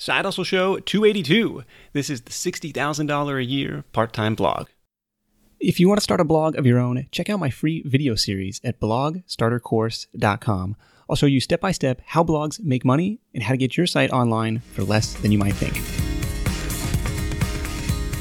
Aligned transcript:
Side 0.00 0.24
Hustle 0.24 0.44
Show 0.44 0.78
282. 0.78 1.64
This 1.92 2.08
is 2.08 2.22
the 2.22 2.30
$60,000 2.30 3.36
a 3.36 3.44
year 3.44 3.82
part 3.92 4.12
time 4.12 4.36
blog. 4.36 4.68
If 5.58 5.80
you 5.80 5.88
want 5.88 5.98
to 5.98 6.04
start 6.04 6.20
a 6.20 6.24
blog 6.24 6.54
of 6.54 6.64
your 6.64 6.78
own, 6.78 7.08
check 7.10 7.28
out 7.28 7.40
my 7.40 7.50
free 7.50 7.82
video 7.84 8.14
series 8.14 8.60
at 8.62 8.78
blogstartercourse.com. 8.78 10.76
I'll 11.10 11.16
show 11.16 11.26
you 11.26 11.40
step 11.40 11.60
by 11.60 11.72
step 11.72 12.00
how 12.06 12.22
blogs 12.22 12.60
make 12.60 12.84
money 12.84 13.18
and 13.34 13.42
how 13.42 13.54
to 13.54 13.56
get 13.56 13.76
your 13.76 13.88
site 13.88 14.12
online 14.12 14.60
for 14.60 14.84
less 14.84 15.14
than 15.14 15.32
you 15.32 15.38
might 15.38 15.54
think. 15.54 15.76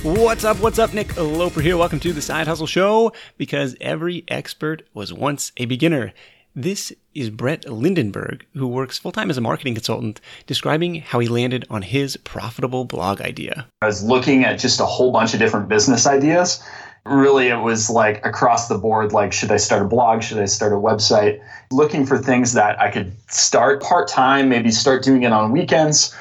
What's 0.04 0.46
up? 0.46 0.60
What's 0.60 0.80
up? 0.80 0.96
Nick 0.96 1.16
Loper 1.16 1.62
here. 1.62 1.78
Welcome 1.78 2.00
to 2.00 2.12
the 2.12 2.24
Side 2.24 2.48
Hustle 2.48 2.66
Show 2.66 3.12
because 3.38 3.76
every 3.80 4.24
expert 4.30 4.82
was 4.96 5.14
once 5.14 5.52
a 5.58 5.66
beginner. 5.66 6.12
This 6.60 6.92
is 7.14 7.30
Brett 7.30 7.70
Lindenberg, 7.70 8.44
who 8.56 8.68
works 8.68 8.98
full 8.98 9.12
time 9.12 9.30
as 9.30 9.38
a 9.38 9.42
marketing 9.42 9.76
consultant, 9.76 10.20
describing 10.48 10.96
how 11.02 11.20
he 11.20 11.28
landed 11.28 11.68
on 11.70 11.84
his 11.84 12.18
profitable 12.18 12.84
blog 12.84 13.22
idea. 13.22 13.68
I 13.84 13.86
was 13.86 14.04
looking 14.04 14.44
at 14.44 14.58
just 14.58 14.80
a 14.80 14.86
whole 14.88 15.12
bunch 15.12 15.36
of 15.36 15.40
different 15.40 15.70
business 15.70 16.08
ideas. 16.08 16.60
Really, 17.06 17.50
it 17.50 17.60
was 17.60 17.92
like 17.92 18.26
across 18.26 18.70
the 18.70 18.78
board 18.80 19.14
like, 19.14 19.34
should 19.34 19.52
I 19.52 19.58
start 19.58 19.84
a 19.84 19.88
blog? 19.88 20.24
Should 20.24 20.40
I 20.40 20.46
start 20.46 20.74
a 20.74 20.78
website? 20.78 21.40
Looking 21.72 22.08
for 22.08 22.18
things 22.18 22.54
that 22.54 22.82
I 22.82 22.90
could 22.90 23.14
start 23.32 23.84
part 23.84 24.08
time, 24.08 24.50
maybe 24.50 24.72
start 24.72 25.04
doing 25.04 25.22
it 25.22 25.32
on 25.32 25.52
weekends, 25.52 26.12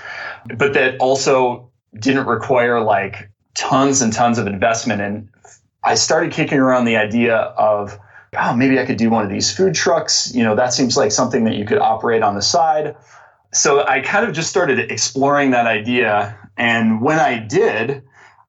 but 0.59 0.75
that 0.75 0.99
also 1.01 1.71
didn't 1.99 2.27
require 2.27 2.83
like 2.83 3.31
tons 3.55 4.03
and 4.03 4.13
tons 4.13 4.37
of 4.37 4.47
investment. 4.47 5.01
And 5.01 5.31
I 5.83 5.95
started 5.95 6.31
kicking 6.31 6.59
around 6.59 6.85
the 6.85 6.99
idea 6.99 7.37
of, 7.37 7.99
oh, 8.39 8.55
maybe 8.55 8.79
I 8.79 8.87
could 8.87 8.97
do 8.97 9.11
one 9.11 9.25
of 9.25 9.31
these 9.31 9.55
food 9.55 9.75
trucks. 9.75 10.35
You 10.35 10.45
know, 10.45 10.55
that 10.57 10.73
seems 10.73 10.97
like 10.97 11.13
something 11.13 11.45
that 11.45 11.55
you 11.55 11.65
could 11.65 11.79
operate 11.79 12.23
on 12.23 12.35
the 12.35 12.43
side. 12.43 12.97
So 13.53 13.87
I 13.87 14.01
kind 14.01 14.27
of 14.27 14.35
just 14.35 14.51
started 14.51 14.91
exploring 14.91 15.51
that 15.53 15.67
idea. 15.67 16.37
And 16.57 17.01
when 17.01 17.19
I 17.19 17.39
did, 17.39 18.03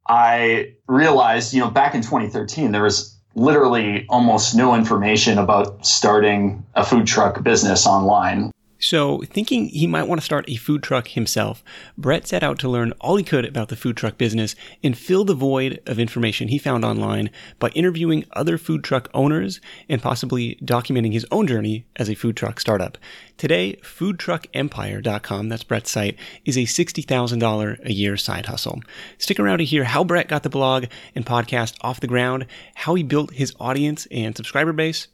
I 0.08 0.73
realized, 0.88 1.53
you 1.53 1.59
know, 1.59 1.70
back 1.70 1.95
in 1.95 2.02
2013, 2.02 2.72
there 2.72 2.84
was 2.84 3.17
literally 3.36 4.06
almost 4.09 4.56
no 4.56 4.73
information 4.73 5.38
about 5.38 5.86
starting 5.86 6.66
a 6.73 6.83
food 6.83 7.06
truck 7.06 7.44
business 7.44 7.86
online. 7.86 8.52
So, 8.80 9.23
thinking 9.23 9.70
he 9.70 9.88
might 9.88 10.08
want 10.08 10.22
to 10.22 10.25
start 10.25 10.45
a 10.47 10.56
food 10.56 10.83
truck 10.83 11.08
himself, 11.09 11.64
Brett 11.97 12.28
set 12.28 12.44
out 12.44 12.59
to 12.59 12.70
learn 12.70 12.92
all 13.02 13.16
he 13.16 13.23
could 13.23 13.45
about 13.45 13.70
the 13.70 13.75
food 13.75 13.97
truck 13.97 14.17
business 14.17 14.56
and 14.83 14.95
fill 14.95 15.25
the 15.25 15.33
void 15.33 15.81
of 15.88 15.97
information 15.97 16.50
he 16.50 16.59
found 16.59 16.86
online 16.86 17.31
by 17.58 17.70
interviewing 17.70 18.25
other 18.33 18.58
food 18.58 18.83
truck 18.83 19.09
owners 19.14 19.59
and 19.89 20.02
possibly 20.02 20.55
documenting 20.64 21.14
his 21.14 21.25
own 21.31 21.48
journey 21.48 21.86
as 21.95 22.08
a 22.08 22.16
food 22.16 22.38
truck 22.38 22.59
startup. 22.59 22.98
Today, 23.38 23.78
foodtruckempire.com, 23.81 25.50
that's 25.50 25.64
Brett's 25.64 25.92
site, 25.92 26.17
is 26.45 26.58
a 26.58 26.61
$60,000 26.61 27.86
a 27.86 27.94
year 27.94 28.17
side 28.17 28.45
hustle. 28.45 28.81
Stick 29.17 29.39
around 29.39 29.58
to 29.58 29.66
hear 29.66 29.86
how 29.86 30.03
Brett 30.03 30.28
got 30.28 30.44
the 30.44 30.50
blog 30.50 30.86
and 31.16 31.25
podcast 31.25 31.75
off 31.81 32.00
the 32.00 32.08
ground, 32.08 32.45
how 32.75 32.94
he 32.95 33.03
built 33.03 33.33
his 33.33 33.55
audience 33.59 34.08
and 34.11 34.38
subscriber 34.38 34.73
base, 34.73 35.08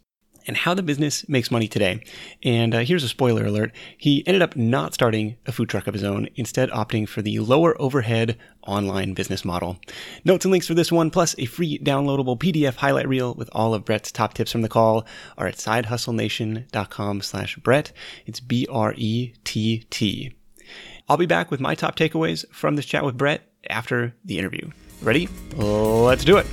and 0.47 0.57
how 0.57 0.73
the 0.73 0.83
business 0.83 1.27
makes 1.27 1.51
money 1.51 1.67
today. 1.67 2.03
And 2.43 2.73
uh, 2.75 2.79
here's 2.79 3.03
a 3.03 3.09
spoiler 3.09 3.45
alert. 3.45 3.71
He 3.97 4.25
ended 4.27 4.41
up 4.41 4.55
not 4.55 4.93
starting 4.93 5.37
a 5.45 5.51
food 5.51 5.69
truck 5.69 5.87
of 5.87 5.93
his 5.93 6.03
own, 6.03 6.27
instead 6.35 6.69
opting 6.71 7.07
for 7.07 7.21
the 7.21 7.39
lower 7.39 7.79
overhead 7.81 8.37
online 8.65 9.13
business 9.13 9.43
model. 9.43 9.77
Notes 10.23 10.45
and 10.45 10.51
links 10.51 10.67
for 10.67 10.73
this 10.73 10.91
one, 10.91 11.09
plus 11.09 11.35
a 11.37 11.45
free 11.45 11.79
downloadable 11.79 12.37
PDF 12.37 12.75
highlight 12.75 13.07
reel 13.07 13.33
with 13.33 13.49
all 13.51 13.73
of 13.73 13.85
Brett's 13.85 14.11
top 14.11 14.33
tips 14.33 14.51
from 14.51 14.61
the 14.61 14.69
call 14.69 15.05
are 15.37 15.47
at 15.47 15.55
sidehustlenation.com 15.55 17.21
slash 17.21 17.57
Brett. 17.57 17.91
It's 18.25 18.39
B-R-E-T-T. 18.39 20.35
I'll 21.09 21.17
be 21.17 21.25
back 21.25 21.51
with 21.51 21.59
my 21.59 21.75
top 21.75 21.97
takeaways 21.97 22.45
from 22.51 22.75
this 22.75 22.85
chat 22.85 23.03
with 23.03 23.17
Brett 23.17 23.41
after 23.69 24.15
the 24.23 24.39
interview. 24.39 24.69
Ready? 25.01 25.27
Let's 25.55 26.23
do 26.23 26.37
it. 26.37 26.45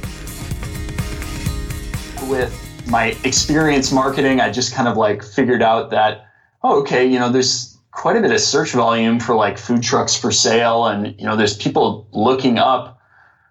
With 2.28 2.69
my 2.86 3.16
experience 3.24 3.92
marketing, 3.92 4.40
I 4.40 4.50
just 4.50 4.74
kind 4.74 4.88
of 4.88 4.96
like 4.96 5.22
figured 5.22 5.62
out 5.62 5.90
that, 5.90 6.26
oh, 6.62 6.80
okay, 6.80 7.06
you 7.06 7.18
know, 7.18 7.30
there's 7.30 7.78
quite 7.90 8.16
a 8.16 8.20
bit 8.20 8.30
of 8.30 8.40
search 8.40 8.72
volume 8.72 9.20
for 9.20 9.34
like 9.34 9.58
food 9.58 9.82
trucks 9.82 10.16
for 10.16 10.30
sale. 10.30 10.86
And, 10.86 11.14
you 11.18 11.26
know, 11.26 11.36
there's 11.36 11.56
people 11.56 12.08
looking 12.12 12.58
up 12.58 12.98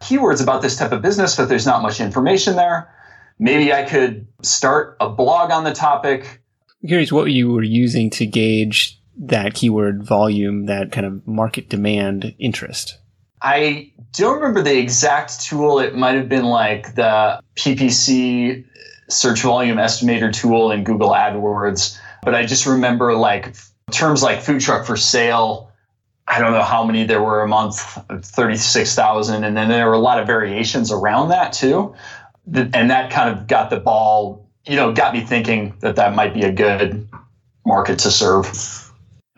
keywords 0.01 0.41
about 0.41 0.61
this 0.61 0.77
type 0.77 0.91
of 0.91 1.01
business, 1.01 1.35
but 1.35 1.49
there's 1.49 1.65
not 1.65 1.81
much 1.81 1.99
information 1.99 2.55
there. 2.55 2.93
Maybe 3.37 3.71
I 3.73 3.83
could 3.83 4.27
start 4.41 4.97
a 4.99 5.09
blog 5.09 5.51
on 5.51 5.63
the 5.63 5.73
topic. 5.73 6.41
I'm 6.81 6.87
curious 6.87 7.11
what 7.11 7.25
you 7.25 7.51
were 7.51 7.63
using 7.63 8.09
to 8.11 8.25
gauge 8.25 8.99
that 9.17 9.53
keyword 9.53 10.03
volume, 10.03 10.65
that 10.67 10.91
kind 10.91 11.05
of 11.05 11.27
market 11.27 11.69
demand 11.69 12.33
interest. 12.39 12.97
I 13.41 13.93
don't 14.13 14.35
remember 14.35 14.61
the 14.61 14.77
exact 14.77 15.41
tool. 15.41 15.79
It 15.79 15.95
might 15.95 16.15
have 16.15 16.29
been 16.29 16.45
like 16.45 16.95
the 16.95 17.41
PPC 17.55 18.65
search 19.09 19.41
volume 19.41 19.77
estimator 19.77 20.31
tool 20.31 20.71
in 20.71 20.83
Google 20.83 21.09
AdWords. 21.09 21.99
But 22.23 22.35
I 22.35 22.45
just 22.45 22.65
remember 22.65 23.13
like 23.15 23.55
terms 23.91 24.23
like 24.23 24.41
food 24.41 24.61
truck 24.61 24.85
for 24.85 24.95
sale. 24.95 25.71
I 26.27 26.39
don't 26.39 26.53
know 26.53 26.61
how 26.61 26.83
many 26.83 27.05
there 27.05 27.23
were 27.23 27.41
a 27.41 27.47
month, 27.47 27.97
36,000. 28.09 29.43
And 29.43 29.57
then 29.57 29.67
there 29.67 29.87
were 29.87 29.93
a 29.93 29.99
lot 29.99 30.19
of 30.19 30.27
variations 30.27 30.91
around 30.91 31.29
that 31.29 31.53
too. 31.53 31.95
And 32.53 32.89
that 32.91 33.11
kind 33.11 33.29
of 33.35 33.47
got 33.47 33.69
the 33.69 33.79
ball, 33.79 34.45
you 34.65 34.75
know, 34.75 34.93
got 34.93 35.13
me 35.13 35.21
thinking 35.21 35.73
that 35.79 35.95
that 35.95 36.13
might 36.15 36.33
be 36.33 36.41
a 36.41 36.51
good 36.51 37.07
market 37.65 37.99
to 37.99 38.11
serve. 38.11 38.88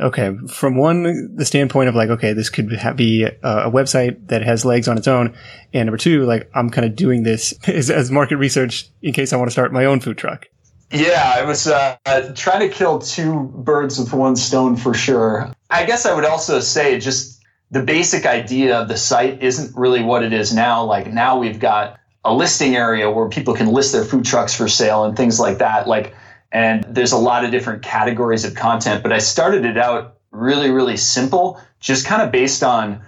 Okay, 0.02 0.36
from 0.48 0.78
one 0.78 1.36
the 1.36 1.46
standpoint 1.46 1.90
of 1.90 1.96
like, 1.96 2.10
okay, 2.10 2.34
this 2.34 2.50
could 2.50 2.70
be 2.96 3.24
a, 3.24 3.36
a, 3.44 3.72
website 3.72 4.28
that 4.28 4.42
has 4.42 4.66
legs 4.66 4.88
on 4.88 4.98
its 4.98 5.08
own, 5.08 5.36
and 5.74 5.86
number 5.86 5.98
two, 5.98 6.26
like 6.26 6.50
I'm 6.56 6.70
kind 6.70 6.86
of 6.86 6.96
doing 6.96 7.24
this 7.24 7.54
as, 7.68 7.90
as, 7.90 8.10
market 8.10 8.38
research 8.38 8.90
in 9.02 9.14
case 9.14 9.32
I 9.32 9.38
want 9.38 9.48
to 9.48 9.52
start 9.52 9.72
my 9.72 9.86
own 9.86 10.00
food 10.00 10.18
truck. 10.18 10.48
Yeah, 10.92 11.34
I 11.38 11.44
was 11.44 11.68
uh, 11.68 11.98
trying 12.36 12.68
to 12.68 12.70
kill 12.70 13.00
two 13.00 13.52
birds 13.56 13.98
with 13.98 14.12
one 14.12 14.36
stone 14.36 14.76
for 14.76 14.94
sure. 14.94 15.54
I 15.70 15.86
guess 15.86 16.06
I 16.06 16.14
would 16.14 16.26
also 16.26 16.60
say 16.60 17.00
just 17.00 17.42
the 17.70 17.82
basic 17.82 18.26
idea 18.26 18.78
of 18.82 18.90
the 18.90 18.98
site 18.98 19.42
isn't 19.42 19.76
really 19.76 20.04
what 20.04 20.24
it 20.24 20.34
is 20.34 20.54
now. 20.54 20.84
Like 20.84 21.14
now 21.14 21.40
we've 21.40 21.60
got 21.60 21.98
a 22.26 22.34
listing 22.34 22.76
area 22.76 23.10
where 23.10 23.30
people 23.30 23.54
can 23.54 23.68
list 23.68 23.94
their 23.94 24.04
food 24.04 24.26
trucks 24.26 24.54
for 24.54 24.68
sale 24.68 25.06
and 25.06 25.16
things 25.16 25.40
like 25.40 25.60
that. 25.60 25.88
Like 25.88 26.14
and 26.52 26.84
there's 26.84 27.12
a 27.12 27.18
lot 27.18 27.46
of 27.46 27.52
different 27.52 27.82
categories 27.82 28.44
of 28.46 28.56
content, 28.56 29.04
but 29.04 29.14
I 29.14 29.20
started 29.20 29.66
it 29.66 29.78
out 29.78 30.18
really, 30.32 30.70
really 30.70 30.98
simple, 30.98 31.60
just 31.80 32.06
kind 32.06 32.22
of 32.22 32.32
based 32.32 32.64
on 32.64 33.06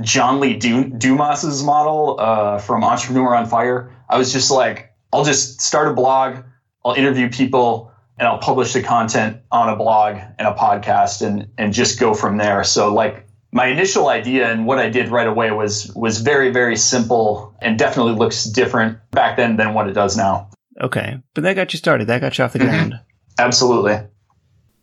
John 0.00 0.40
Lee 0.40 0.56
Dumas's 0.56 1.62
model 1.62 2.16
uh, 2.18 2.58
from 2.58 2.84
Entrepreneur 2.84 3.34
on 3.34 3.46
Fire. 3.46 3.94
I 4.08 4.18
was 4.18 4.32
just 4.32 4.50
like, 4.50 4.92
I'll 5.12 5.24
just 5.24 5.60
start 5.60 5.88
a 5.88 5.94
blog, 5.94 6.44
I'll 6.84 6.94
interview 6.94 7.28
people, 7.28 7.92
and 8.18 8.28
I'll 8.28 8.38
publish 8.38 8.72
the 8.72 8.82
content 8.82 9.38
on 9.50 9.68
a 9.68 9.76
blog 9.76 10.16
and 10.38 10.46
a 10.46 10.54
podcast, 10.54 11.26
and 11.26 11.48
and 11.58 11.72
just 11.72 11.98
go 11.98 12.14
from 12.14 12.36
there. 12.36 12.62
So 12.64 12.92
like 12.92 13.26
my 13.52 13.66
initial 13.66 14.08
idea 14.08 14.50
and 14.52 14.66
what 14.66 14.78
I 14.78 14.90
did 14.90 15.08
right 15.08 15.26
away 15.26 15.50
was 15.50 15.92
was 15.94 16.20
very 16.20 16.50
very 16.50 16.76
simple 16.76 17.54
and 17.60 17.78
definitely 17.78 18.12
looks 18.12 18.44
different 18.44 18.98
back 19.10 19.36
then 19.36 19.56
than 19.56 19.74
what 19.74 19.88
it 19.88 19.92
does 19.92 20.16
now. 20.16 20.49
Okay. 20.80 21.18
But 21.34 21.44
that 21.44 21.54
got 21.54 21.72
you 21.72 21.78
started. 21.78 22.06
That 22.06 22.20
got 22.20 22.36
you 22.38 22.44
off 22.44 22.52
the 22.52 22.60
mm-hmm. 22.60 22.68
ground. 22.68 23.00
Absolutely. 23.38 24.00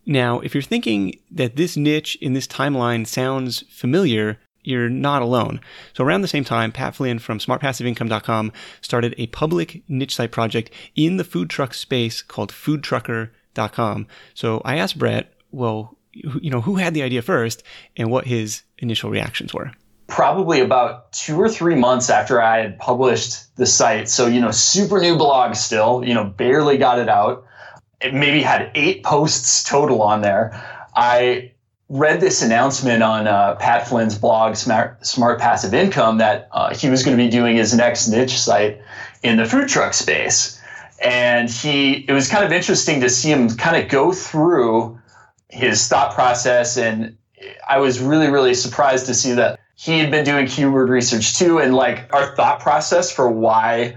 Now, 0.06 0.40
if 0.40 0.54
you're 0.54 0.62
thinking 0.62 1.18
that 1.30 1.56
this 1.56 1.76
niche 1.76 2.16
in 2.20 2.32
this 2.32 2.46
timeline 2.46 3.06
sounds 3.06 3.62
familiar, 3.70 4.38
you're 4.62 4.88
not 4.88 5.22
alone. 5.22 5.60
So 5.92 6.04
around 6.04 6.22
the 6.22 6.28
same 6.28 6.44
time, 6.44 6.72
Pat 6.72 6.94
Flynn 6.94 7.18
from 7.18 7.38
smartpassiveincome.com 7.38 8.52
started 8.80 9.14
a 9.18 9.26
public 9.28 9.82
niche 9.88 10.14
site 10.14 10.32
project 10.32 10.70
in 10.94 11.16
the 11.18 11.24
food 11.24 11.50
truck 11.50 11.74
space 11.74 12.22
called 12.22 12.52
foodtrucker.com. 12.52 14.06
So 14.34 14.62
I 14.64 14.76
asked 14.76 14.98
Brett, 14.98 15.32
well, 15.50 15.98
you 16.12 16.50
know, 16.50 16.62
who 16.62 16.76
had 16.76 16.94
the 16.94 17.02
idea 17.02 17.22
first 17.22 17.62
and 17.96 18.10
what 18.10 18.26
his 18.26 18.62
initial 18.78 19.10
reactions 19.10 19.52
were 19.52 19.72
probably 20.08 20.60
about 20.60 21.12
two 21.12 21.38
or 21.38 21.48
three 21.48 21.76
months 21.76 22.10
after 22.10 22.42
I 22.42 22.58
had 22.62 22.78
published 22.78 23.54
the 23.56 23.66
site. 23.66 24.08
So, 24.08 24.26
you 24.26 24.40
know, 24.40 24.50
super 24.50 25.00
new 25.00 25.16
blog 25.16 25.54
still, 25.54 26.02
you 26.04 26.14
know, 26.14 26.24
barely 26.24 26.78
got 26.78 26.98
it 26.98 27.08
out. 27.08 27.46
It 28.00 28.14
maybe 28.14 28.42
had 28.42 28.72
eight 28.74 29.04
posts 29.04 29.62
total 29.62 30.02
on 30.02 30.22
there. 30.22 30.60
I 30.96 31.52
read 31.90 32.20
this 32.20 32.42
announcement 32.42 33.02
on 33.02 33.26
uh, 33.26 33.56
Pat 33.56 33.86
Flynn's 33.86 34.18
blog, 34.18 34.56
Smart, 34.56 35.06
Smart 35.06 35.40
Passive 35.40 35.74
Income, 35.74 36.18
that 36.18 36.48
uh, 36.52 36.74
he 36.74 36.88
was 36.88 37.02
going 37.02 37.16
to 37.16 37.22
be 37.22 37.30
doing 37.30 37.56
his 37.56 37.74
next 37.74 38.08
niche 38.08 38.38
site 38.38 38.80
in 39.22 39.36
the 39.36 39.44
food 39.44 39.68
truck 39.68 39.92
space. 39.92 40.60
And 41.02 41.50
he, 41.50 41.92
it 42.08 42.12
was 42.12 42.28
kind 42.28 42.44
of 42.44 42.52
interesting 42.52 43.02
to 43.02 43.10
see 43.10 43.30
him 43.30 43.50
kind 43.56 43.82
of 43.82 43.90
go 43.90 44.12
through 44.12 44.98
his 45.48 45.86
thought 45.86 46.14
process. 46.14 46.78
And 46.78 47.16
I 47.68 47.78
was 47.78 48.00
really, 48.00 48.28
really 48.28 48.54
surprised 48.54 49.06
to 49.06 49.14
see 49.14 49.32
that 49.32 49.57
he 49.78 49.98
had 49.98 50.10
been 50.10 50.24
doing 50.24 50.46
keyword 50.46 50.88
research 50.88 51.38
too 51.38 51.58
and 51.58 51.74
like 51.74 52.12
our 52.12 52.34
thought 52.34 52.58
process 52.60 53.12
for 53.12 53.30
why 53.30 53.96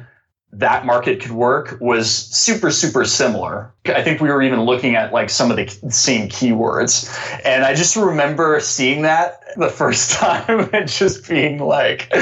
that 0.54 0.86
market 0.86 1.22
could 1.22 1.32
work 1.32 1.78
was 1.80 2.14
super, 2.14 2.72
super 2.72 3.06
similar. 3.06 3.74
I 3.86 4.04
think 4.04 4.20
we 4.20 4.30
were 4.30 4.42
even 4.42 4.62
looking 4.62 4.96
at 4.96 5.14
like 5.14 5.30
some 5.30 5.50
of 5.50 5.58
the 5.58 5.68
same 5.90 6.28
keywords. 6.28 7.10
And 7.46 7.64
I 7.64 7.74
just 7.74 7.96
remember 7.96 8.60
seeing 8.60 9.04
that 9.04 9.42
the 9.56 9.70
first 9.70 10.12
time 10.20 10.70
and 10.74 10.88
just 10.88 11.28
being 11.28 11.60
like, 11.60 12.14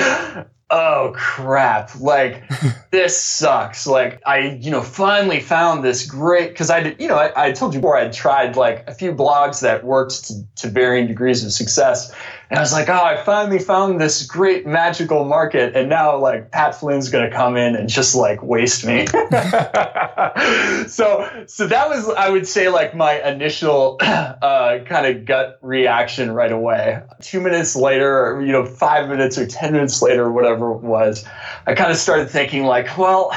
oh 0.72 1.12
crap 1.16 2.00
like 2.00 2.44
this 2.92 3.20
sucks 3.20 3.88
like 3.88 4.22
i 4.28 4.56
you 4.62 4.70
know 4.70 4.84
finally 4.84 5.40
found 5.40 5.84
this 5.84 6.06
great 6.06 6.50
because 6.50 6.70
i 6.70 6.80
did 6.80 7.02
you 7.02 7.08
know 7.08 7.16
I, 7.16 7.48
I, 7.48 7.52
told 7.54 7.74
you 7.74 7.80
before 7.80 7.98
i'd 7.98 8.14
tried 8.14 8.56
like 8.56 8.88
a 8.88 8.94
few 8.94 9.12
blogs 9.12 9.62
that 9.62 9.84
worked 9.84 10.26
to, 10.26 10.44
to 10.58 10.70
varying 10.70 11.08
degrees 11.08 11.44
of 11.44 11.52
success 11.52 12.14
and 12.50 12.58
I 12.58 12.62
was 12.62 12.74
like, 12.74 12.90
oh, 12.90 13.04
I 13.04 13.16
finally 13.18 13.60
found 13.60 14.02
this 14.02 14.26
great 14.26 14.66
magical 14.66 15.24
market. 15.24 15.76
And 15.76 15.88
now 15.88 16.18
like 16.18 16.50
Pat 16.50 16.74
Flynn's 16.74 17.10
going 17.10 17.30
to 17.30 17.36
come 17.36 17.56
in 17.56 17.76
and 17.76 17.88
just 17.88 18.16
like 18.16 18.42
waste 18.42 18.84
me. 18.84 19.06
so, 20.88 21.46
so 21.46 21.68
that 21.68 21.86
was, 21.90 22.10
I 22.10 22.30
would 22.30 22.48
say 22.48 22.70
like 22.70 22.96
my 22.96 23.22
initial 23.22 23.98
uh, 24.02 24.80
kind 24.86 25.06
of 25.06 25.26
gut 25.26 25.60
reaction 25.62 26.32
right 26.32 26.52
away. 26.52 27.00
Two 27.22 27.40
minutes 27.40 27.76
later, 27.76 28.42
you 28.44 28.52
know, 28.52 28.66
five 28.66 29.10
minutes 29.10 29.38
or 29.38 29.46
10 29.46 29.74
minutes 29.74 30.02
later, 30.02 30.32
whatever 30.32 30.72
it 30.72 30.82
was, 30.82 31.26
I 31.68 31.76
kind 31.76 31.92
of 31.92 31.98
started 31.98 32.32
thinking 32.32 32.64
like, 32.64 32.98
well, 32.98 33.32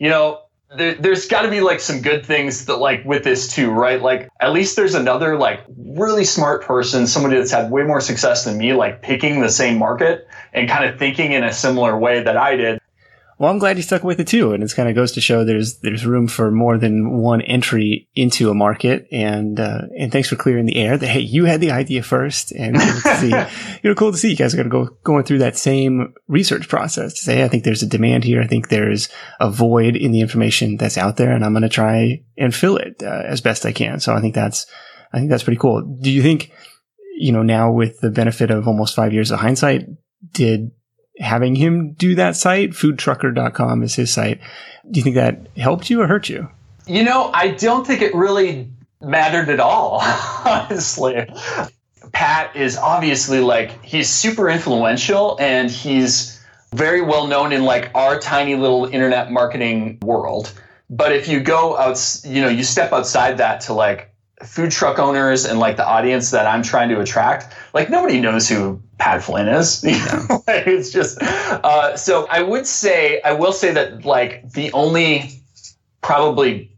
you 0.00 0.08
know, 0.08 0.40
there, 0.76 0.94
has 1.10 1.26
got 1.26 1.42
to 1.42 1.50
be 1.50 1.60
like 1.60 1.80
some 1.80 2.00
good 2.00 2.24
things 2.24 2.66
that 2.66 2.76
like 2.76 3.04
with 3.04 3.24
this 3.24 3.52
too, 3.52 3.70
right? 3.70 4.00
Like 4.00 4.28
at 4.40 4.52
least 4.52 4.76
there's 4.76 4.94
another 4.94 5.36
like 5.38 5.60
really 5.76 6.24
smart 6.24 6.62
person, 6.62 7.06
somebody 7.06 7.36
that's 7.36 7.50
had 7.50 7.70
way 7.70 7.82
more 7.82 8.00
success 8.00 8.44
than 8.44 8.58
me, 8.58 8.72
like 8.72 9.02
picking 9.02 9.40
the 9.40 9.48
same 9.48 9.78
market 9.78 10.28
and 10.52 10.68
kind 10.68 10.84
of 10.84 10.98
thinking 10.98 11.32
in 11.32 11.44
a 11.44 11.52
similar 11.52 11.98
way 11.98 12.22
that 12.22 12.36
I 12.36 12.56
did. 12.56 12.80
Well, 13.38 13.50
I'm 13.50 13.58
glad 13.58 13.76
you 13.76 13.82
stuck 13.82 14.04
with 14.04 14.20
it 14.20 14.28
too, 14.28 14.52
and 14.52 14.62
it 14.62 14.72
kind 14.74 14.88
of 14.88 14.94
goes 14.94 15.12
to 15.12 15.20
show 15.20 15.44
there's 15.44 15.78
there's 15.78 16.06
room 16.06 16.28
for 16.28 16.50
more 16.50 16.78
than 16.78 17.18
one 17.18 17.42
entry 17.42 18.08
into 18.14 18.50
a 18.50 18.54
market. 18.54 19.08
And 19.10 19.58
uh, 19.58 19.82
and 19.98 20.12
thanks 20.12 20.28
for 20.28 20.36
clearing 20.36 20.66
the 20.66 20.76
air 20.76 20.96
that 20.96 21.06
hey, 21.06 21.20
you 21.20 21.44
had 21.44 21.60
the 21.60 21.72
idea 21.72 22.02
first, 22.02 22.52
and 22.52 22.80
see, 22.80 23.28
you 23.82 23.90
know, 23.90 23.94
cool 23.96 24.12
to 24.12 24.18
see 24.18 24.30
you 24.30 24.36
guys 24.36 24.54
are 24.54 24.56
going 24.56 24.70
to 24.70 24.86
go 24.86 24.96
going 25.02 25.24
through 25.24 25.38
that 25.38 25.56
same 25.56 26.14
research 26.28 26.68
process 26.68 27.14
to 27.14 27.20
say, 27.20 27.36
hey, 27.36 27.44
I 27.44 27.48
think 27.48 27.64
there's 27.64 27.82
a 27.82 27.88
demand 27.88 28.24
here. 28.24 28.40
I 28.40 28.46
think 28.46 28.68
there's 28.68 29.08
a 29.40 29.50
void 29.50 29.96
in 29.96 30.12
the 30.12 30.20
information 30.20 30.76
that's 30.76 30.98
out 30.98 31.16
there, 31.16 31.32
and 31.32 31.44
I'm 31.44 31.52
going 31.52 31.62
to 31.62 31.68
try 31.68 32.22
and 32.38 32.54
fill 32.54 32.76
it 32.76 33.02
uh, 33.02 33.22
as 33.24 33.40
best 33.40 33.66
I 33.66 33.72
can. 33.72 33.98
So 33.98 34.14
I 34.14 34.20
think 34.20 34.34
that's 34.34 34.66
I 35.14 35.18
think 35.18 35.30
that's 35.30 35.44
pretty 35.44 35.60
cool. 35.60 35.82
Do 36.00 36.10
you 36.10 36.22
think, 36.22 36.50
you 37.16 37.30
know, 37.30 37.42
now 37.42 37.70
with 37.70 38.00
the 38.00 38.10
benefit 38.10 38.50
of 38.50 38.66
almost 38.66 38.96
five 38.96 39.12
years 39.12 39.30
of 39.30 39.38
hindsight, 39.38 39.86
did 40.32 40.72
having 41.18 41.54
him 41.54 41.92
do 41.92 42.14
that 42.14 42.36
site, 42.36 42.70
foodtrucker.com 42.70 43.82
is 43.82 43.94
his 43.94 44.12
site. 44.12 44.40
Do 44.90 45.00
you 45.00 45.04
think 45.04 45.16
that 45.16 45.48
helped 45.56 45.90
you 45.90 46.00
or 46.00 46.06
hurt 46.06 46.28
you? 46.28 46.48
You 46.86 47.04
know, 47.04 47.30
I 47.32 47.48
don't 47.48 47.86
think 47.86 48.02
it 48.02 48.14
really 48.14 48.68
mattered 49.00 49.48
at 49.48 49.60
all, 49.60 50.00
honestly. 50.44 51.26
Pat 52.12 52.54
is 52.54 52.76
obviously 52.76 53.40
like, 53.40 53.84
he's 53.84 54.08
super 54.08 54.48
influential 54.48 55.36
and 55.40 55.70
he's 55.70 56.40
very 56.74 57.00
well 57.00 57.26
known 57.26 57.52
in 57.52 57.64
like 57.64 57.90
our 57.94 58.18
tiny 58.18 58.56
little 58.56 58.86
internet 58.86 59.30
marketing 59.30 59.98
world. 60.02 60.52
But 60.90 61.12
if 61.12 61.28
you 61.28 61.40
go 61.40 61.76
out, 61.76 62.20
you 62.24 62.42
know, 62.42 62.48
you 62.48 62.64
step 62.64 62.92
outside 62.92 63.38
that 63.38 63.62
to 63.62 63.72
like 63.72 64.13
food 64.46 64.70
truck 64.70 64.98
owners 64.98 65.44
and 65.44 65.58
like 65.58 65.76
the 65.76 65.86
audience 65.86 66.30
that 66.30 66.46
I'm 66.46 66.62
trying 66.62 66.88
to 66.90 67.00
attract, 67.00 67.54
like 67.72 67.90
nobody 67.90 68.20
knows 68.20 68.48
who 68.48 68.80
Pat 68.98 69.22
Flynn 69.22 69.48
is. 69.48 69.82
it's 69.84 70.90
just 70.90 71.20
uh, 71.22 71.96
so 71.96 72.26
I 72.28 72.42
would 72.42 72.66
say 72.66 73.20
I 73.22 73.32
will 73.32 73.52
say 73.52 73.72
that 73.72 74.04
like 74.04 74.50
the 74.52 74.72
only 74.72 75.30
probably 76.02 76.70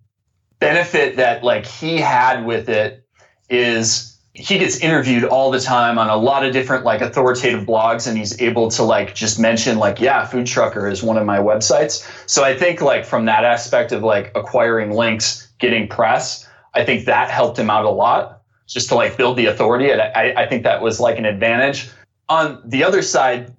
benefit 0.59 1.17
that 1.17 1.43
like 1.43 1.67
he 1.67 1.99
had 1.99 2.47
with 2.47 2.69
it 2.69 3.05
is 3.49 4.17
he 4.33 4.59
gets 4.59 4.79
interviewed 4.79 5.25
all 5.25 5.51
the 5.51 5.61
time 5.61 5.99
on 5.99 6.11
a 6.11 6.17
lot 6.17 6.45
of 6.45 6.53
different 6.53 6.85
like 6.85 7.01
authoritative 7.01 7.65
blogs 7.65 8.07
and 8.07 8.19
he's 8.19 8.39
able 8.41 8.71
to 8.71 8.83
like 8.83 9.15
just 9.15 9.39
mention 9.39 9.79
like 9.79 9.99
yeah 9.99 10.27
food 10.27 10.47
trucker 10.47 10.89
is 10.89 11.03
one 11.03 11.17
of 11.17 11.25
my 11.25 11.39
websites 11.39 12.07
so 12.29 12.45
i 12.45 12.55
think 12.55 12.83
like 12.83 13.05
from 13.05 13.25
that 13.25 13.45
aspect 13.45 13.93
of 13.93 14.03
like 14.03 14.31
acquiring 14.35 14.91
links 14.91 15.49
getting 15.59 15.89
press 15.89 16.46
I 16.77 16.85
think 16.85 17.07
that 17.07 17.31
helped 17.31 17.59
him 17.59 17.71
out 17.71 17.85
a 17.85 17.91
lot 17.91 18.43
just 18.67 18.89
to 18.91 18.95
like 18.95 19.17
build 19.17 19.39
the 19.39 19.47
authority. 19.47 19.91
And 19.91 20.01
I, 20.01 20.35
I 20.37 20.47
think 20.47 20.63
that 20.65 20.83
was 20.83 21.01
like 21.01 21.19
an 21.19 21.25
advantage. 21.25 21.89
On 22.29 22.61
the 22.65 22.85
other 22.85 23.03
side 23.03 23.55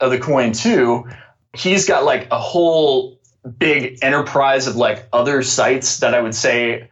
of 0.00 0.10
the 0.10 0.18
coin, 0.18 0.52
too, 0.52 1.04
he's 1.54 1.86
got 1.86 2.04
like 2.04 2.28
a 2.30 2.38
whole 2.38 3.20
big 3.58 3.98
enterprise 4.02 4.66
of 4.66 4.76
like 4.76 5.06
other 5.12 5.42
sites 5.42 5.98
that 5.98 6.12
I 6.12 6.20
would 6.20 6.34
say, 6.34 6.90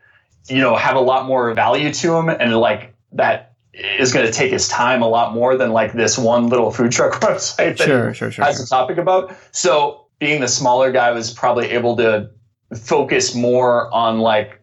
you 0.48 0.58
know, 0.58 0.76
have 0.76 0.96
a 0.96 1.00
lot 1.00 1.26
more 1.26 1.52
value 1.54 1.92
to 1.92 2.14
him 2.14 2.28
and 2.28 2.56
like 2.56 2.94
that 3.12 3.54
is 3.72 4.12
going 4.12 4.24
to 4.24 4.32
take 4.32 4.52
his 4.52 4.68
time 4.68 5.02
a 5.02 5.08
lot 5.08 5.34
more 5.34 5.56
than 5.56 5.72
like 5.72 5.92
this 5.92 6.16
one 6.16 6.48
little 6.48 6.70
food 6.70 6.92
truck 6.92 7.14
website 7.20 7.76
that 7.78 7.86
sure, 7.86 8.14
sure, 8.14 8.30
sure, 8.30 8.44
has 8.44 8.62
a 8.62 8.68
topic 8.68 8.98
about. 8.98 9.36
So 9.50 10.06
being 10.20 10.40
the 10.40 10.48
smaller 10.48 10.92
guy 10.92 11.10
was 11.10 11.32
probably 11.32 11.70
able 11.70 11.96
to 11.96 12.30
focus 12.76 13.34
more 13.34 13.92
on 13.92 14.20
like 14.20 14.60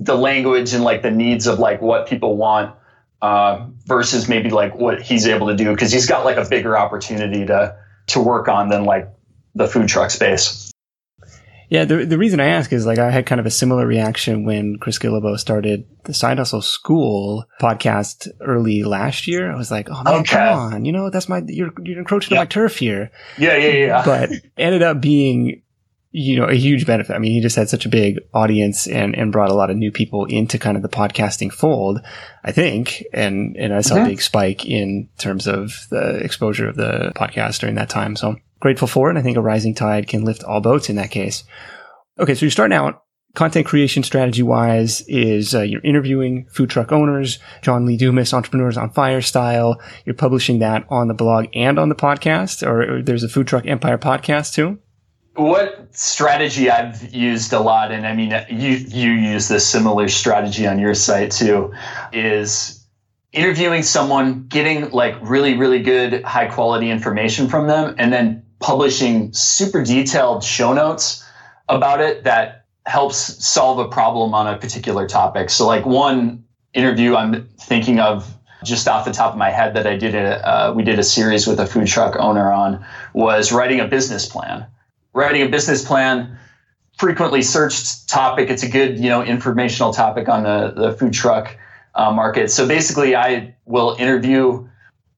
the 0.00 0.16
language 0.16 0.72
and 0.72 0.82
like 0.82 1.02
the 1.02 1.10
needs 1.10 1.46
of 1.46 1.58
like 1.58 1.82
what 1.82 2.08
people 2.08 2.36
want 2.36 2.74
uh, 3.20 3.66
versus 3.84 4.28
maybe 4.28 4.48
like 4.50 4.74
what 4.74 5.02
he's 5.02 5.26
able 5.26 5.48
to 5.48 5.56
do 5.56 5.70
because 5.70 5.92
he's 5.92 6.06
got 6.06 6.24
like 6.24 6.38
a 6.38 6.48
bigger 6.48 6.76
opportunity 6.76 7.46
to 7.46 7.76
to 8.08 8.20
work 8.20 8.48
on 8.48 8.68
than 8.68 8.84
like 8.84 9.08
the 9.54 9.68
food 9.68 9.88
truck 9.88 10.10
space. 10.10 10.72
Yeah, 11.68 11.84
the 11.84 12.04
the 12.06 12.18
reason 12.18 12.40
I 12.40 12.46
ask 12.46 12.72
is 12.72 12.86
like 12.86 12.98
I 12.98 13.10
had 13.10 13.26
kind 13.26 13.38
of 13.38 13.46
a 13.46 13.50
similar 13.50 13.86
reaction 13.86 14.44
when 14.44 14.78
Chris 14.78 14.98
Guillebeau 14.98 15.38
started 15.38 15.86
the 16.04 16.14
Side 16.14 16.38
Hustle 16.38 16.62
School 16.62 17.44
podcast 17.60 18.26
early 18.40 18.82
last 18.82 19.28
year. 19.28 19.52
I 19.52 19.56
was 19.56 19.70
like, 19.70 19.88
oh 19.90 20.02
man, 20.02 20.14
okay. 20.20 20.36
come 20.36 20.58
on, 20.58 20.84
you 20.84 20.92
know 20.92 21.10
that's 21.10 21.28
my 21.28 21.42
you're 21.46 21.72
you're 21.84 21.98
encroaching 21.98 22.30
yep. 22.30 22.38
on 22.38 22.42
my 22.42 22.46
turf 22.46 22.78
here. 22.78 23.12
Yeah, 23.38 23.56
yeah, 23.56 23.72
yeah. 23.72 24.02
But 24.04 24.30
ended 24.56 24.82
up 24.82 25.00
being 25.00 25.62
you 26.12 26.36
know, 26.36 26.46
a 26.46 26.54
huge 26.54 26.86
benefit. 26.86 27.14
I 27.14 27.18
mean, 27.18 27.32
he 27.32 27.40
just 27.40 27.54
had 27.54 27.68
such 27.68 27.86
a 27.86 27.90
big 27.90 28.18
audience 28.34 28.88
and, 28.88 29.14
and 29.14 29.30
brought 29.30 29.50
a 29.50 29.54
lot 29.54 29.70
of 29.70 29.76
new 29.76 29.92
people 29.92 30.24
into 30.24 30.58
kind 30.58 30.76
of 30.76 30.82
the 30.82 30.88
podcasting 30.88 31.52
fold, 31.52 32.00
I 32.42 32.50
think. 32.50 33.04
And, 33.12 33.56
and 33.56 33.72
I 33.72 33.80
saw 33.80 33.94
mm-hmm. 33.94 34.06
a 34.06 34.08
big 34.08 34.22
spike 34.22 34.66
in 34.66 35.08
terms 35.18 35.46
of 35.46 35.86
the 35.90 36.16
exposure 36.16 36.68
of 36.68 36.76
the 36.76 37.12
podcast 37.14 37.60
during 37.60 37.76
that 37.76 37.90
time. 37.90 38.16
So 38.16 38.36
grateful 38.58 38.88
for 38.88 39.08
it. 39.08 39.10
And 39.10 39.18
I 39.20 39.22
think 39.22 39.36
a 39.36 39.42
rising 39.42 39.74
tide 39.74 40.08
can 40.08 40.24
lift 40.24 40.42
all 40.42 40.60
boats 40.60 40.90
in 40.90 40.96
that 40.96 41.12
case. 41.12 41.44
Okay. 42.18 42.34
So 42.34 42.44
you're 42.44 42.50
starting 42.50 42.76
out 42.76 43.04
content 43.36 43.64
creation 43.64 44.02
strategy 44.02 44.42
wise 44.42 45.02
is 45.02 45.54
uh, 45.54 45.60
you're 45.60 45.80
interviewing 45.82 46.48
food 46.50 46.70
truck 46.70 46.90
owners, 46.90 47.38
John 47.62 47.86
Lee 47.86 47.96
Dumas, 47.96 48.34
entrepreneurs 48.34 48.76
on 48.76 48.90
fire 48.90 49.22
style. 49.22 49.80
You're 50.04 50.16
publishing 50.16 50.58
that 50.58 50.86
on 50.90 51.06
the 51.06 51.14
blog 51.14 51.46
and 51.54 51.78
on 51.78 51.88
the 51.88 51.94
podcast, 51.94 52.66
or, 52.66 52.96
or 52.96 53.02
there's 53.02 53.22
a 53.22 53.28
food 53.28 53.46
truck 53.46 53.66
empire 53.66 53.96
podcast 53.96 54.54
too 54.54 54.80
what 55.34 55.88
strategy 55.96 56.70
I've 56.70 57.14
used 57.14 57.52
a 57.52 57.60
lot, 57.60 57.92
and 57.92 58.06
I 58.06 58.14
mean, 58.14 58.30
you 58.48 58.70
you 58.76 59.12
use 59.12 59.48
this 59.48 59.66
similar 59.66 60.08
strategy 60.08 60.66
on 60.66 60.78
your 60.78 60.94
site 60.94 61.30
too, 61.30 61.72
is 62.12 62.84
interviewing 63.32 63.82
someone, 63.82 64.46
getting 64.48 64.90
like 64.90 65.16
really 65.22 65.56
really 65.56 65.82
good 65.82 66.22
high 66.24 66.46
quality 66.46 66.90
information 66.90 67.48
from 67.48 67.68
them, 67.68 67.94
and 67.98 68.12
then 68.12 68.44
publishing 68.58 69.32
super 69.32 69.82
detailed 69.82 70.44
show 70.44 70.72
notes 70.72 71.24
about 71.68 72.00
it 72.00 72.24
that 72.24 72.66
helps 72.86 73.44
solve 73.44 73.78
a 73.78 73.88
problem 73.88 74.34
on 74.34 74.46
a 74.46 74.58
particular 74.58 75.06
topic. 75.06 75.48
So, 75.50 75.66
like 75.66 75.86
one 75.86 76.44
interview 76.74 77.14
I'm 77.14 77.48
thinking 77.60 78.00
of 78.00 78.32
just 78.64 78.88
off 78.88 79.04
the 79.04 79.12
top 79.12 79.32
of 79.32 79.38
my 79.38 79.50
head 79.50 79.74
that 79.74 79.86
I 79.86 79.96
did 79.96 80.14
a 80.14 80.46
uh, 80.46 80.72
we 80.72 80.82
did 80.82 80.98
a 80.98 81.04
series 81.04 81.46
with 81.46 81.60
a 81.60 81.66
food 81.66 81.86
truck 81.86 82.16
owner 82.18 82.50
on 82.52 82.84
was 83.14 83.52
writing 83.52 83.80
a 83.80 83.86
business 83.86 84.26
plan 84.26 84.66
writing 85.12 85.42
a 85.42 85.48
business 85.48 85.84
plan, 85.84 86.38
frequently 86.96 87.42
searched 87.42 88.08
topic. 88.08 88.50
It's 88.50 88.62
a 88.62 88.68
good, 88.68 88.98
you 88.98 89.08
know, 89.08 89.22
informational 89.22 89.92
topic 89.92 90.28
on 90.28 90.42
the, 90.42 90.72
the 90.76 90.92
food 90.92 91.12
truck 91.12 91.56
uh, 91.94 92.12
market. 92.12 92.50
So 92.50 92.66
basically, 92.66 93.16
I 93.16 93.54
will 93.64 93.96
interview 93.98 94.68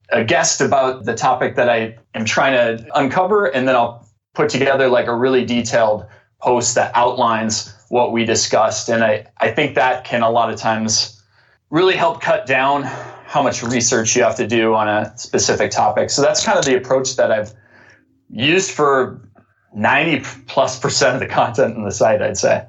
a 0.09 0.23
guest 0.23 0.61
about 0.61 1.05
the 1.05 1.15
topic 1.15 1.55
that 1.55 1.69
I 1.69 1.97
am 2.13 2.25
trying 2.25 2.53
to 2.77 2.85
uncover, 2.97 3.45
and 3.45 3.67
then 3.67 3.75
I'll 3.75 4.07
put 4.33 4.49
together 4.49 4.87
like 4.87 5.07
a 5.07 5.15
really 5.15 5.45
detailed 5.45 6.05
post 6.41 6.75
that 6.75 6.91
outlines 6.95 7.73
what 7.89 8.11
we 8.11 8.25
discussed. 8.25 8.89
And 8.89 9.03
I, 9.03 9.27
I 9.37 9.51
think 9.51 9.75
that 9.75 10.03
can 10.03 10.23
a 10.23 10.29
lot 10.29 10.51
of 10.51 10.59
times 10.59 11.21
really 11.69 11.95
help 11.95 12.21
cut 12.21 12.45
down 12.45 12.83
how 12.83 13.41
much 13.41 13.63
research 13.63 14.15
you 14.15 14.23
have 14.23 14.35
to 14.35 14.47
do 14.47 14.73
on 14.73 14.87
a 14.87 15.17
specific 15.17 15.71
topic. 15.71 16.09
So 16.09 16.21
that's 16.21 16.45
kind 16.45 16.57
of 16.57 16.65
the 16.65 16.75
approach 16.75 17.15
that 17.15 17.31
I've 17.31 17.53
used 18.29 18.71
for 18.71 19.21
90 19.75 20.25
plus 20.47 20.79
percent 20.79 21.15
of 21.15 21.19
the 21.19 21.27
content 21.27 21.75
on 21.75 21.83
the 21.83 21.91
site, 21.91 22.21
I'd 22.21 22.37
say. 22.37 22.65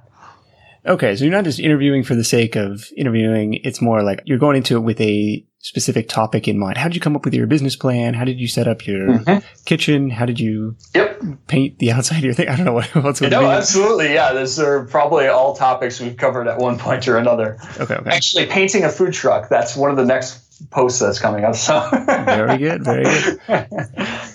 Okay, 0.86 1.16
so 1.16 1.24
you're 1.24 1.32
not 1.32 1.44
just 1.44 1.58
interviewing 1.58 2.04
for 2.04 2.14
the 2.14 2.24
sake 2.24 2.56
of 2.56 2.90
interviewing. 2.96 3.54
It's 3.64 3.80
more 3.80 4.02
like 4.02 4.22
you're 4.26 4.38
going 4.38 4.56
into 4.56 4.76
it 4.76 4.80
with 4.80 5.00
a 5.00 5.46
specific 5.64 6.10
topic 6.10 6.46
in 6.46 6.58
mind? 6.58 6.76
How 6.76 6.88
did 6.88 6.94
you 6.94 7.00
come 7.00 7.16
up 7.16 7.24
with 7.24 7.32
your 7.32 7.46
business 7.46 7.74
plan? 7.74 8.12
How 8.12 8.24
did 8.24 8.38
you 8.38 8.46
set 8.46 8.68
up 8.68 8.86
your 8.86 9.08
mm-hmm. 9.08 9.46
kitchen? 9.64 10.10
How 10.10 10.26
did 10.26 10.38
you 10.38 10.76
yep. 10.94 11.22
paint 11.46 11.78
the 11.78 11.90
outside 11.90 12.18
of 12.18 12.24
your 12.24 12.34
thing? 12.34 12.48
I 12.48 12.56
don't 12.56 12.66
know 12.66 12.74
what, 12.74 12.92
going 13.18 13.30
No, 13.30 13.50
absolutely. 13.50 14.12
Yeah. 14.12 14.34
Those 14.34 14.58
are 14.58 14.84
probably 14.84 15.26
all 15.26 15.56
topics 15.56 16.00
we've 16.00 16.18
covered 16.18 16.48
at 16.48 16.58
one 16.58 16.78
point 16.78 17.08
or 17.08 17.16
another. 17.16 17.56
Okay, 17.80 17.94
okay. 17.94 18.10
Actually, 18.10 18.46
painting 18.46 18.84
a 18.84 18.90
food 18.90 19.14
truck, 19.14 19.48
that's 19.48 19.74
one 19.74 19.90
of 19.90 19.96
the 19.96 20.04
next 20.04 20.70
posts 20.70 21.00
that's 21.00 21.18
coming 21.18 21.44
up. 21.44 21.54
So 21.56 21.88
very 22.06 22.58
good. 22.58 22.84
Very 22.84 23.04
good. 23.04 23.40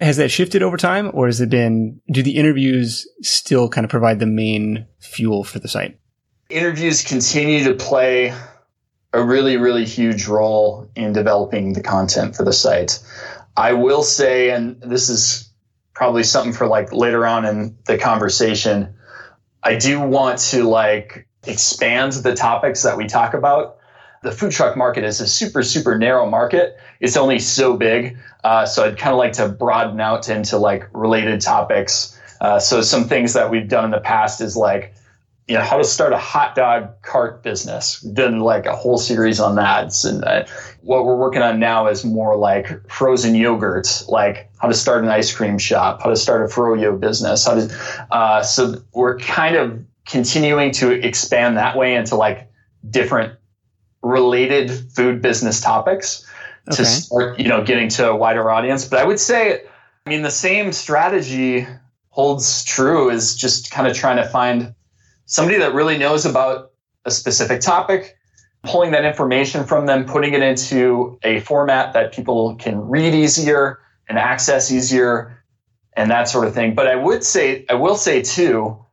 Has 0.00 0.16
that 0.18 0.30
shifted 0.30 0.62
over 0.62 0.76
time 0.76 1.10
or 1.12 1.26
has 1.26 1.40
it 1.40 1.50
been, 1.50 2.00
do 2.12 2.22
the 2.22 2.36
interviews 2.36 3.06
still 3.22 3.68
kind 3.68 3.84
of 3.84 3.90
provide 3.90 4.20
the 4.20 4.26
main 4.26 4.86
fuel 5.00 5.42
for 5.42 5.58
the 5.58 5.68
site? 5.68 5.98
Interviews 6.50 7.02
continue 7.02 7.64
to 7.64 7.74
play 7.74 8.32
a 9.12 9.22
really, 9.22 9.56
really 9.56 9.84
huge 9.84 10.26
role 10.26 10.88
in 10.94 11.12
developing 11.12 11.72
the 11.72 11.82
content 11.82 12.36
for 12.36 12.44
the 12.44 12.52
site. 12.52 13.00
I 13.56 13.72
will 13.72 14.02
say, 14.02 14.50
and 14.50 14.80
this 14.80 15.08
is 15.08 15.50
probably 15.94 16.22
something 16.22 16.52
for 16.52 16.68
like 16.68 16.92
later 16.92 17.26
on 17.26 17.44
in 17.44 17.76
the 17.86 17.98
conversation, 17.98 18.94
I 19.64 19.76
do 19.76 20.00
want 20.00 20.38
to 20.38 20.62
like 20.62 21.26
expand 21.44 22.12
the 22.12 22.34
topics 22.34 22.84
that 22.84 22.96
we 22.96 23.06
talk 23.06 23.34
about. 23.34 23.77
The 24.22 24.32
food 24.32 24.52
truck 24.52 24.76
market 24.76 25.04
is 25.04 25.20
a 25.20 25.26
super, 25.26 25.62
super 25.62 25.96
narrow 25.96 26.28
market. 26.28 26.78
It's 27.00 27.16
only 27.16 27.38
so 27.38 27.76
big. 27.76 28.18
Uh, 28.42 28.66
so 28.66 28.84
I'd 28.84 28.98
kind 28.98 29.12
of 29.12 29.18
like 29.18 29.32
to 29.34 29.48
broaden 29.48 30.00
out 30.00 30.28
into 30.28 30.56
like 30.58 30.88
related 30.92 31.40
topics. 31.40 32.18
Uh, 32.40 32.58
so 32.58 32.80
some 32.82 33.04
things 33.04 33.32
that 33.34 33.50
we've 33.50 33.68
done 33.68 33.84
in 33.84 33.90
the 33.90 34.00
past 34.00 34.40
is 34.40 34.56
like 34.56 34.94
you 35.48 35.54
know, 35.54 35.62
how 35.62 35.78
to 35.78 35.84
start 35.84 36.12
a 36.12 36.18
hot 36.18 36.54
dog 36.54 37.00
cart 37.00 37.42
business. 37.42 38.02
We've 38.04 38.14
done 38.14 38.40
like 38.40 38.66
a 38.66 38.76
whole 38.76 38.98
series 38.98 39.40
on 39.40 39.56
that. 39.56 40.04
And 40.04 40.22
uh, 40.22 40.44
what 40.82 41.06
we're 41.06 41.16
working 41.16 41.40
on 41.40 41.58
now 41.58 41.88
is 41.88 42.04
more 42.04 42.36
like 42.36 42.86
frozen 42.90 43.32
yogurts, 43.32 44.06
like 44.08 44.50
how 44.58 44.68
to 44.68 44.74
start 44.74 45.04
an 45.04 45.10
ice 45.10 45.34
cream 45.34 45.56
shop, 45.56 46.02
how 46.02 46.10
to 46.10 46.16
start 46.16 46.42
a 46.42 46.54
froyo 46.54 47.00
business. 47.00 47.46
How 47.46 47.54
to, 47.54 48.06
uh, 48.10 48.42
so 48.42 48.82
we're 48.92 49.18
kind 49.18 49.56
of 49.56 49.82
continuing 50.06 50.70
to 50.72 50.92
expand 50.92 51.56
that 51.56 51.78
way 51.78 51.94
into 51.94 52.14
like 52.14 52.52
different 52.90 53.37
related 54.02 54.70
food 54.70 55.20
business 55.22 55.60
topics 55.60 56.26
okay. 56.68 56.76
to 56.76 56.84
start, 56.84 57.38
you 57.38 57.48
know, 57.48 57.64
getting 57.64 57.88
to 57.88 58.10
a 58.10 58.16
wider 58.16 58.50
audience. 58.50 58.84
But 58.84 59.00
I 59.00 59.04
would 59.04 59.20
say, 59.20 59.62
I 60.06 60.10
mean, 60.10 60.22
the 60.22 60.30
same 60.30 60.72
strategy 60.72 61.66
holds 62.10 62.64
true 62.64 63.10
is 63.10 63.36
just 63.36 63.70
kind 63.70 63.86
of 63.86 63.96
trying 63.96 64.16
to 64.16 64.28
find 64.28 64.74
somebody 65.26 65.58
that 65.58 65.74
really 65.74 65.98
knows 65.98 66.26
about 66.26 66.72
a 67.04 67.10
specific 67.10 67.60
topic, 67.60 68.16
pulling 68.64 68.90
that 68.92 69.04
information 69.04 69.64
from 69.64 69.86
them, 69.86 70.04
putting 70.04 70.34
it 70.34 70.42
into 70.42 71.18
a 71.22 71.40
format 71.40 71.92
that 71.92 72.12
people 72.12 72.56
can 72.56 72.80
read 72.88 73.14
easier 73.14 73.78
and 74.08 74.18
access 74.18 74.72
easier 74.72 75.44
and 75.96 76.10
that 76.10 76.28
sort 76.28 76.46
of 76.46 76.54
thing. 76.54 76.74
But 76.74 76.88
I 76.88 76.96
would 76.96 77.22
say, 77.24 77.64
I 77.68 77.74
will 77.74 77.96
say 77.96 78.22
too, 78.22 78.84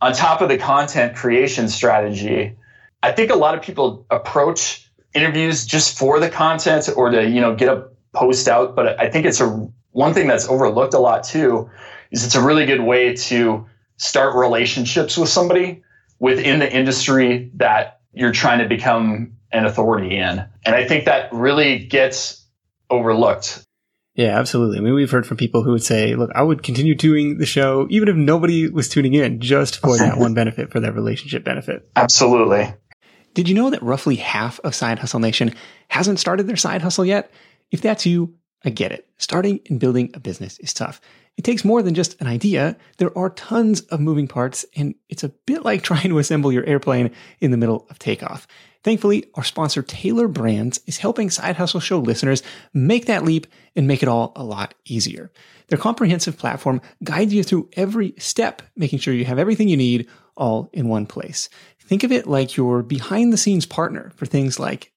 on 0.00 0.12
top 0.12 0.40
of 0.40 0.48
the 0.48 0.58
content 0.58 1.16
creation 1.16 1.68
strategy, 1.68 2.57
I 3.02 3.12
think 3.12 3.30
a 3.30 3.36
lot 3.36 3.54
of 3.54 3.62
people 3.62 4.06
approach 4.10 4.90
interviews 5.14 5.64
just 5.66 5.98
for 5.98 6.20
the 6.20 6.28
content 6.28 6.88
or 6.94 7.10
to, 7.10 7.28
you 7.28 7.40
know, 7.40 7.54
get 7.54 7.68
a 7.68 7.88
post 8.12 8.48
out. 8.48 8.76
But 8.76 9.00
I 9.00 9.08
think 9.08 9.26
it's 9.26 9.40
a 9.40 9.68
one 9.92 10.14
thing 10.14 10.26
that's 10.26 10.48
overlooked 10.48 10.94
a 10.94 10.98
lot 10.98 11.24
too, 11.24 11.70
is 12.10 12.24
it's 12.24 12.34
a 12.34 12.42
really 12.42 12.66
good 12.66 12.80
way 12.80 13.14
to 13.14 13.66
start 13.96 14.36
relationships 14.36 15.16
with 15.16 15.28
somebody 15.28 15.82
within 16.18 16.58
the 16.58 16.72
industry 16.72 17.50
that 17.54 18.00
you're 18.12 18.32
trying 18.32 18.58
to 18.60 18.68
become 18.68 19.36
an 19.52 19.64
authority 19.64 20.16
in. 20.16 20.44
And 20.64 20.74
I 20.74 20.86
think 20.86 21.06
that 21.06 21.32
really 21.32 21.78
gets 21.78 22.44
overlooked. 22.90 23.64
Yeah, 24.14 24.38
absolutely. 24.38 24.78
I 24.78 24.80
mean, 24.80 24.94
we've 24.94 25.10
heard 25.10 25.26
from 25.26 25.36
people 25.36 25.62
who 25.62 25.70
would 25.70 25.82
say, 25.82 26.16
look, 26.16 26.30
I 26.34 26.42
would 26.42 26.64
continue 26.64 26.96
doing 26.96 27.38
the 27.38 27.46
show 27.46 27.86
even 27.88 28.08
if 28.08 28.16
nobody 28.16 28.68
was 28.68 28.88
tuning 28.88 29.14
in 29.14 29.40
just 29.40 29.80
for 29.80 29.96
that 29.96 30.18
one 30.18 30.34
benefit, 30.34 30.72
for 30.72 30.80
that 30.80 30.94
relationship 30.94 31.44
benefit. 31.44 31.88
Absolutely. 31.94 32.74
Did 33.38 33.48
you 33.48 33.54
know 33.54 33.70
that 33.70 33.84
roughly 33.84 34.16
half 34.16 34.58
of 34.64 34.74
Side 34.74 34.98
Hustle 34.98 35.20
Nation 35.20 35.54
hasn't 35.86 36.18
started 36.18 36.48
their 36.48 36.56
side 36.56 36.82
hustle 36.82 37.04
yet? 37.04 37.30
If 37.70 37.80
that's 37.80 38.04
you, 38.04 38.34
I 38.64 38.70
get 38.70 38.90
it. 38.90 39.08
Starting 39.16 39.60
and 39.70 39.78
building 39.78 40.10
a 40.14 40.18
business 40.18 40.58
is 40.58 40.74
tough. 40.74 41.00
It 41.36 41.44
takes 41.44 41.64
more 41.64 41.80
than 41.80 41.94
just 41.94 42.20
an 42.20 42.26
idea. 42.26 42.76
There 42.96 43.16
are 43.16 43.30
tons 43.30 43.82
of 43.82 44.00
moving 44.00 44.26
parts, 44.26 44.66
and 44.74 44.96
it's 45.08 45.22
a 45.22 45.28
bit 45.28 45.64
like 45.64 45.82
trying 45.84 46.08
to 46.08 46.18
assemble 46.18 46.50
your 46.50 46.66
airplane 46.66 47.12
in 47.38 47.52
the 47.52 47.56
middle 47.56 47.86
of 47.90 48.00
takeoff. 48.00 48.48
Thankfully, 48.82 49.26
our 49.34 49.44
sponsor 49.44 49.82
Tailor 49.82 50.26
Brands 50.26 50.80
is 50.86 50.98
helping 50.98 51.30
Side 51.30 51.54
Hustle 51.54 51.78
Show 51.78 52.00
listeners 52.00 52.42
make 52.74 53.06
that 53.06 53.22
leap 53.24 53.46
and 53.76 53.86
make 53.86 54.02
it 54.02 54.08
all 54.08 54.32
a 54.34 54.42
lot 54.42 54.74
easier. 54.84 55.30
Their 55.68 55.78
comprehensive 55.78 56.38
platform 56.38 56.80
guides 57.04 57.32
you 57.32 57.44
through 57.44 57.68
every 57.74 58.14
step, 58.18 58.62
making 58.74 58.98
sure 58.98 59.14
you 59.14 59.26
have 59.26 59.38
everything 59.38 59.68
you 59.68 59.76
need 59.76 60.08
all 60.36 60.70
in 60.72 60.88
one 60.88 61.04
place. 61.04 61.48
Think 61.88 62.04
of 62.04 62.12
it 62.12 62.26
like 62.26 62.54
your 62.54 62.82
behind 62.82 63.32
the 63.32 63.38
scenes 63.38 63.64
partner 63.64 64.12
for 64.14 64.26
things 64.26 64.60
like 64.60 64.92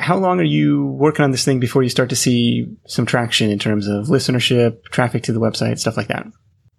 How 0.00 0.16
long 0.16 0.40
are 0.40 0.44
you 0.44 0.86
working 0.86 1.24
on 1.24 1.30
this 1.30 1.44
thing 1.44 1.60
before 1.60 1.82
you 1.82 1.90
start 1.90 2.08
to 2.08 2.16
see 2.16 2.66
some 2.86 3.04
traction 3.04 3.50
in 3.50 3.58
terms 3.58 3.86
of 3.86 4.06
listenership, 4.06 4.82
traffic 4.84 5.22
to 5.24 5.32
the 5.32 5.40
website, 5.40 5.78
stuff 5.78 5.98
like 5.98 6.08
that? 6.08 6.26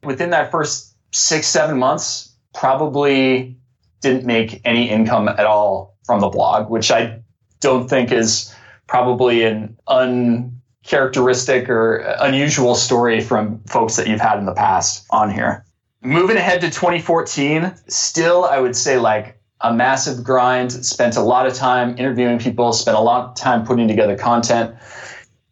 Within 0.04 0.32
that 0.32 0.50
first 0.50 0.96
six, 1.12 1.46
seven 1.46 1.78
months, 1.78 2.36
probably 2.56 3.58
didn't 4.02 4.26
make 4.26 4.62
any 4.66 4.90
income 4.90 5.30
at 5.30 5.46
all 5.46 6.00
from 6.04 6.20
the 6.20 6.30
blog, 6.30 6.72
which 6.72 6.90
I 6.90 7.22
don't 7.60 7.88
think 7.88 8.12
is 8.12 8.56
probably 8.88 9.44
an 9.44 9.78
uncharacteristic 9.88 11.70
or 11.70 11.98
unusual 12.20 12.74
story 12.74 13.22
from 13.22 13.64
folks 13.66 13.98
that 13.98 14.08
you've 14.08 14.20
had 14.20 14.40
in 14.40 14.46
the 14.46 14.56
past 14.56 15.06
on 15.12 15.32
here. 15.32 15.64
Moving 16.02 16.38
ahead 16.38 16.62
to 16.62 16.72
2014, 16.72 17.72
still, 17.88 18.46
I 18.46 18.60
would 18.60 18.76
say 18.76 18.98
like 18.98 19.40
a 19.64 19.74
massive 19.74 20.24
grind, 20.24 20.72
spent 20.72 21.16
a 21.16 21.22
lot 21.22 21.46
of 21.46 21.54
time 21.54 21.98
interviewing 21.98 22.40
people, 22.40 22.74
spent 22.74 22.98
a 22.98 23.02
lot 23.02 23.30
of 23.30 23.36
time 23.36 23.66
putting 23.66 23.88
together 23.88 24.18
content. 24.18 24.76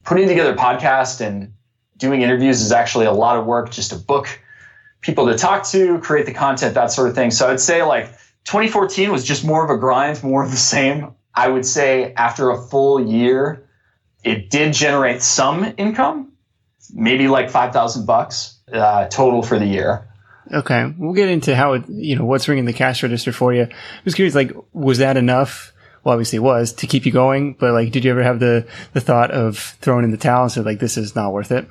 Putting 0.04 0.28
together 0.28 0.56
podcast 0.56 1.22
and 1.22 1.54
doing 1.98 2.22
interviews 2.22 2.62
is 2.62 2.72
actually 2.72 3.06
a 3.06 3.12
lot 3.12 3.38
of 3.38 3.46
work 3.46 3.70
just 3.70 3.92
to 3.92 3.98
book 3.98 4.39
people 5.01 5.28
to 5.28 5.38
talk 5.38 5.66
to, 5.68 6.00
create 6.00 6.25
the 6.25 6.34
content, 6.34 6.74
that 6.74 6.92
sort 6.92 7.10
of 7.10 7.16
thing. 7.16 7.30
So 7.30 7.50
I'd 7.50 7.60
say 7.60 7.84
like 7.84 8.08
2014 8.46 9.12
was 9.12 9.24
just 9.24 9.46
more 9.46 9.63
of 9.63 9.70
a 9.70 9.78
grind, 9.78 10.24
more 10.24 10.44
of 10.44 10.51
the 10.51 10.58
same. 10.58 11.13
I 11.36 11.48
would 11.48 11.66
say 11.66 12.13
after 12.13 12.50
a 12.50 12.60
full 12.60 13.06
year, 13.06 13.70
it 14.24 14.50
did 14.50 14.74
generate 14.74 15.22
some 15.22 15.74
income, 15.78 16.34
maybe 16.94 17.28
like 17.28 17.50
5,000 17.50 18.06
bucks 18.06 18.60
uh, 18.74 19.08
total 19.08 19.44
for 19.44 19.60
the 19.60 19.66
year. 19.66 20.09
Okay. 20.51 20.94
We'll 20.98 21.13
get 21.13 21.29
into 21.29 21.56
how 21.56 21.74
it, 21.74 21.89
you 21.89 22.15
know, 22.15 22.25
what's 22.25 22.48
ringing 22.48 22.65
the 22.65 22.74
cash 22.74 23.03
register 23.03 23.32
for 23.32 23.53
you. 23.53 23.63
I 23.63 24.01
was 24.06 24.15
curious, 24.15 24.36
like, 24.36 24.51
was 24.74 24.98
that 25.00 25.18
enough? 25.18 25.74
Well, 26.03 26.13
obviously 26.13 26.38
it 26.38 26.44
was 26.44 26.74
to 26.74 26.88
keep 26.88 27.06
you 27.06 27.12
going, 27.12 27.53
but 27.53 27.74
like, 27.74 27.91
did 27.91 28.06
you 28.06 28.12
ever 28.12 28.24
have 28.24 28.39
the, 28.39 28.68
the 28.94 29.01
thought 29.01 29.32
of 29.32 29.58
throwing 29.82 30.06
in 30.06 30.12
the 30.12 30.18
towel 30.18 30.44
and 30.44 30.51
said, 30.51 30.65
like, 30.65 30.79
this 30.79 30.98
is 30.98 31.15
not 31.15 31.34
worth 31.34 31.51
it? 31.51 31.68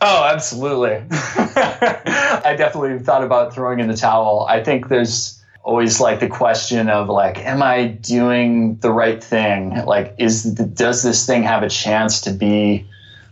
Oh, 0.00 0.24
absolutely. 0.24 1.02
I 1.10 2.54
definitely 2.58 2.98
thought 2.98 3.24
about 3.24 3.54
throwing 3.54 3.80
in 3.80 3.88
the 3.88 3.96
towel. 3.96 4.46
I 4.48 4.62
think 4.62 4.88
there's 4.88 5.42
always 5.62 5.98
like 5.98 6.20
the 6.20 6.28
question 6.28 6.90
of 6.90 7.08
like, 7.08 7.38
am 7.38 7.62
I 7.62 7.86
doing 7.86 8.76
the 8.76 8.92
right 8.92 9.22
thing? 9.22 9.84
Like, 9.86 10.14
is 10.18 10.44
does 10.44 11.02
this 11.02 11.24
thing 11.24 11.42
have 11.44 11.62
a 11.62 11.70
chance 11.70 12.20
to 12.22 12.32
be 12.32 12.86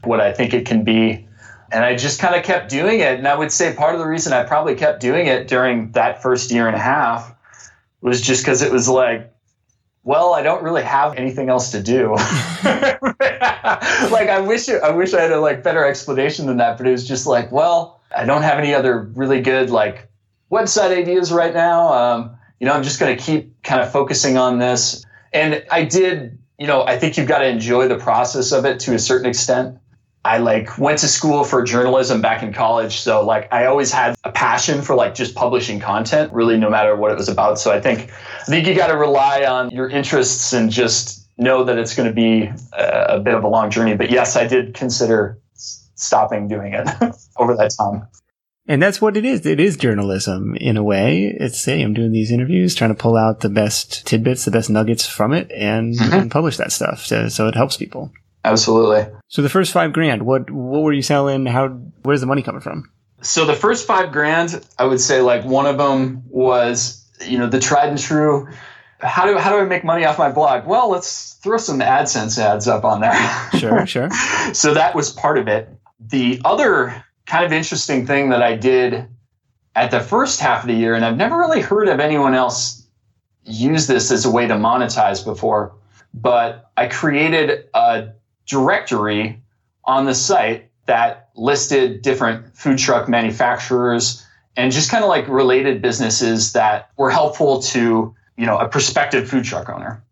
what 0.05 0.21
I 0.21 0.33
think 0.33 0.55
it 0.55 0.65
can 0.65 0.83
be? 0.83 1.29
And 1.73 1.85
I 1.85 1.97
just 1.97 2.21
kind 2.21 2.35
of 2.35 2.43
kept 2.43 2.69
doing 2.69 3.01
it. 3.01 3.19
And 3.19 3.27
I 3.27 3.35
would 3.35 3.51
say 3.51 3.75
part 3.75 3.95
of 3.95 4.01
the 4.01 4.07
reason 4.07 4.33
I 4.33 4.45
probably 4.45 4.75
kept 4.75 5.01
doing 5.01 5.27
it 5.27 5.49
during 5.49 5.93
that 5.93 6.23
first 6.23 6.51
year 6.51 6.67
and 6.67 6.77
a 6.77 6.81
half 6.81 7.35
was 8.01 8.21
just 8.21 8.43
because 8.43 8.63
it 8.63 8.71
was 8.71 8.89
like, 8.89 9.33
well, 10.05 10.35
I 10.35 10.43
don't 10.43 10.63
really 10.63 10.83
have 10.83 11.15
anything 11.15 11.49
else 11.49 11.71
to 11.71 11.83
do. 11.83 12.11
like 12.15 12.23
I 14.29 14.45
wish 14.47 14.69
I 14.69 14.91
wish 14.91 15.15
I 15.15 15.21
had 15.21 15.33
a 15.33 15.41
like 15.41 15.63
better 15.63 15.85
explanation 15.85 16.47
than 16.47 16.57
that, 16.57 16.77
but 16.77 16.87
it 16.87 16.91
was 16.91 17.07
just 17.07 17.27
like, 17.27 17.53
well, 17.53 18.01
I 18.15 18.25
don't 18.25 18.43
have 18.43 18.59
any 18.59 18.75
other 18.75 19.03
really 19.15 19.41
good 19.41 19.71
like 19.71 20.09
website 20.51 20.97
ideas 20.97 21.33
right 21.33 21.55
now. 21.55 21.93
Um, 21.93 22.37
you 22.59 22.67
know, 22.67 22.75
I'm 22.75 22.83
just 22.83 23.01
going 23.01 23.17
to 23.17 23.23
keep 23.23 23.63
kind 23.63 23.81
of 23.81 23.91
focusing 23.91 24.37
on 24.37 24.59
this. 24.59 25.05
And 25.33 25.65
I 25.71 25.85
did, 25.85 26.39
you 26.59 26.67
know, 26.67 26.85
I 26.85 26.99
think 26.99 27.17
you've 27.17 27.29
got 27.29 27.39
to 27.39 27.47
enjoy 27.47 27.89
the 27.89 27.99
process 27.99 28.53
of 28.53 28.65
it 28.65 28.81
to 28.81 28.95
a 28.95 28.99
certain 28.99 29.27
extent. 29.27 29.79
I 30.25 30.39
like 30.39 30.79
went 30.79 30.99
to 31.01 31.09
school 31.09 31.43
for 31.43 31.65
journalism 31.65 32.21
back 32.21 32.43
in 32.43 32.53
college. 32.53 33.01
So 33.01 33.25
like 33.25 33.53
I 33.53 33.67
always 33.67 33.91
had 33.91 34.15
a 34.23 34.31
passion 34.31 34.83
for 34.83 34.95
like 34.95 35.15
just 35.15 35.35
publishing 35.35 35.81
content, 35.81 36.33
really 36.33 36.57
no 36.57 36.71
matter 36.71 36.95
what 36.95 37.11
it 37.11 37.17
was 37.17 37.29
about. 37.29 37.59
So 37.59 37.73
I 37.73 37.81
think 37.81 38.11
I 38.41 38.45
think 38.45 38.67
you 38.67 38.75
got 38.75 38.87
to 38.89 38.97
rely 38.97 39.45
on 39.45 39.71
your 39.71 39.89
interests 39.89 40.53
and 40.53 40.71
just 40.71 41.29
know 41.39 41.65
that 41.65 41.77
it's 41.77 41.97
going 41.97 42.09
to 42.09 42.15
be 42.15 42.51
a, 42.73 43.17
a 43.17 43.21
bit 43.21 43.35
of 43.35 43.43
a 43.43 43.49
long 43.49 43.71
journey. 43.71 43.97
But 43.97 44.11
yes, 44.11 44.37
I 44.37 44.47
did 44.47 44.75
consider 44.75 45.41
stopping 45.55 46.47
doing 46.47 46.75
it 46.75 46.89
over 47.37 47.57
that 47.57 47.75
time. 47.77 48.07
And 48.69 48.81
that's 48.81 49.01
what 49.01 49.17
it 49.17 49.25
is. 49.25 49.45
It 49.45 49.59
is 49.59 49.77
journalism 49.77 50.55
in 50.55 50.77
a 50.77 50.85
way. 50.85 51.35
It's 51.39 51.61
say 51.61 51.83
I'm 51.83 51.95
doing 51.95 52.13
these 52.13 52.31
interviews, 52.31 52.77
trying 52.77 52.95
to 52.95 53.01
pull 53.01 53.17
out 53.17 53.41
the 53.41 53.49
best 53.49 54.07
tidbits, 54.07 54.45
the 54.45 54.53
best 54.53 54.71
nuggets 54.71 55.05
from 55.05 55.33
it, 55.33 55.51
and, 55.51 55.95
mm-hmm. 55.95 56.15
and 56.15 56.31
publish 56.31 56.59
that 56.59 56.71
stuff 56.71 57.05
so, 57.05 57.29
so 57.29 57.49
it 57.49 57.57
helps 57.57 57.77
people. 57.77 58.13
Absolutely. 58.45 59.07
So 59.29 59.43
the 59.43 59.49
first 59.49 59.73
five 59.73 59.93
grand, 59.93 60.23
what 60.23 60.51
what 60.51 60.83
were 60.83 60.93
you 60.93 61.03
selling? 61.03 61.47
How 61.47 61.69
where's 62.03 62.21
the 62.21 62.27
money 62.27 62.43
coming 62.43 62.61
from? 62.61 62.91
So 63.23 63.45
the 63.45 63.55
first 63.55 63.87
five 63.87 64.11
grand, 64.13 64.65
I 64.79 64.85
would 64.85 65.01
say 65.01 65.21
like 65.21 65.45
one 65.45 65.67
of 65.67 65.79
them 65.79 66.25
was 66.29 67.07
you 67.25 67.39
know 67.39 67.47
the 67.47 67.61
tried 67.61 67.89
and 67.89 67.99
true. 67.99 68.49
How 69.01 69.27
do 69.27 69.39
how 69.39 69.51
do 69.51 69.59
I 69.59 69.65
make 69.65 69.85
money 69.85 70.05
off 70.05 70.19
my 70.19 70.31
blog? 70.31 70.67
Well, 70.67 70.91
let's 70.91 71.35
throw 71.35 71.57
some 71.57 71.81
AdSense 71.81 72.39
ads 72.39 72.67
up 72.69 72.85
on 72.85 73.01
there. 73.01 73.15
Sure, 73.59 73.87
sure. 73.87 74.11
so 74.53 74.75
that 74.75 74.95
was 74.95 75.13
part 75.13 75.39
of 75.39 75.49
it. 75.49 75.69
The 76.01 76.41
other 76.45 77.05
kind 77.27 77.45
of 77.45 77.53
interesting 77.53 78.07
thing 78.07 78.31
that 78.31 78.43
I 78.43 78.57
did 78.57 79.07
at 79.75 79.91
the 79.91 80.01
first 80.01 80.41
half 80.41 80.63
of 80.63 80.69
the 80.69 80.75
year, 80.75 80.95
and 80.95 81.05
I've 81.05 81.17
never 81.17 81.37
really 81.39 81.61
heard 81.61 81.89
of 81.89 82.01
anyone 82.01 82.35
else 82.35 82.87
use 83.45 83.87
this 83.87 84.11
as 84.11 84.25
a 84.25 84.31
way 84.31 84.47
to 84.47 84.55
monetize 84.55 85.25
before, 85.25 85.75
but 86.15 86.71
I 86.77 86.87
created 86.87 87.67
a 87.75 88.11
directory 88.47 89.41
on 89.85 90.07
the 90.07 90.15
site 90.15 90.71
that 90.87 91.31
listed 91.35 92.03
different 92.03 92.57
food 92.57 92.79
truck 92.79 93.09
manufacturers 93.09 94.25
and 94.57 94.73
just 94.73 94.91
kind 94.91 95.03
of 95.03 95.09
like 95.09 95.27
related 95.29 95.81
businesses 95.81 96.53
that 96.53 96.91
were 96.97 97.11
helpful 97.11 97.63
to, 97.63 98.15
you 98.37 98.47
know, 98.47 98.59
a 98.59 98.69
prospective 98.69 99.29
food 99.29 99.45
truck 99.45 99.69
owner. 99.69 100.05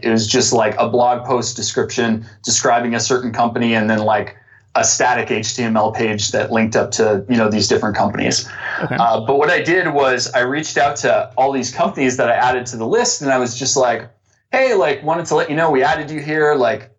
It 0.00 0.10
was 0.10 0.26
just 0.26 0.52
like 0.52 0.74
a 0.78 0.88
blog 0.88 1.26
post 1.26 1.56
description 1.56 2.26
describing 2.42 2.94
a 2.94 3.00
certain 3.00 3.32
company 3.32 3.74
and 3.74 3.88
then 3.88 4.00
like 4.00 4.36
a 4.74 4.84
static 4.84 5.28
HTML 5.28 5.94
page 5.94 6.32
that 6.32 6.50
linked 6.50 6.76
up 6.76 6.92
to 6.92 7.24
you 7.28 7.36
know 7.36 7.50
these 7.50 7.68
different 7.68 7.94
companies. 7.94 8.48
Okay. 8.82 8.96
Uh, 8.96 9.20
but 9.26 9.36
what 9.36 9.50
I 9.50 9.62
did 9.62 9.92
was 9.92 10.32
I 10.32 10.40
reached 10.40 10.78
out 10.78 10.96
to 10.96 11.30
all 11.36 11.52
these 11.52 11.72
companies 11.72 12.16
that 12.16 12.30
I 12.30 12.34
added 12.34 12.66
to 12.66 12.76
the 12.76 12.86
list, 12.86 13.22
and 13.22 13.30
I 13.30 13.38
was 13.38 13.56
just 13.56 13.76
like, 13.76 14.10
"Hey, 14.50 14.74
like, 14.74 15.02
wanted 15.02 15.26
to 15.26 15.34
let 15.34 15.50
you 15.50 15.56
know 15.56 15.70
we 15.70 15.82
added 15.82 16.10
you 16.10 16.20
here. 16.20 16.54
Like, 16.54 16.90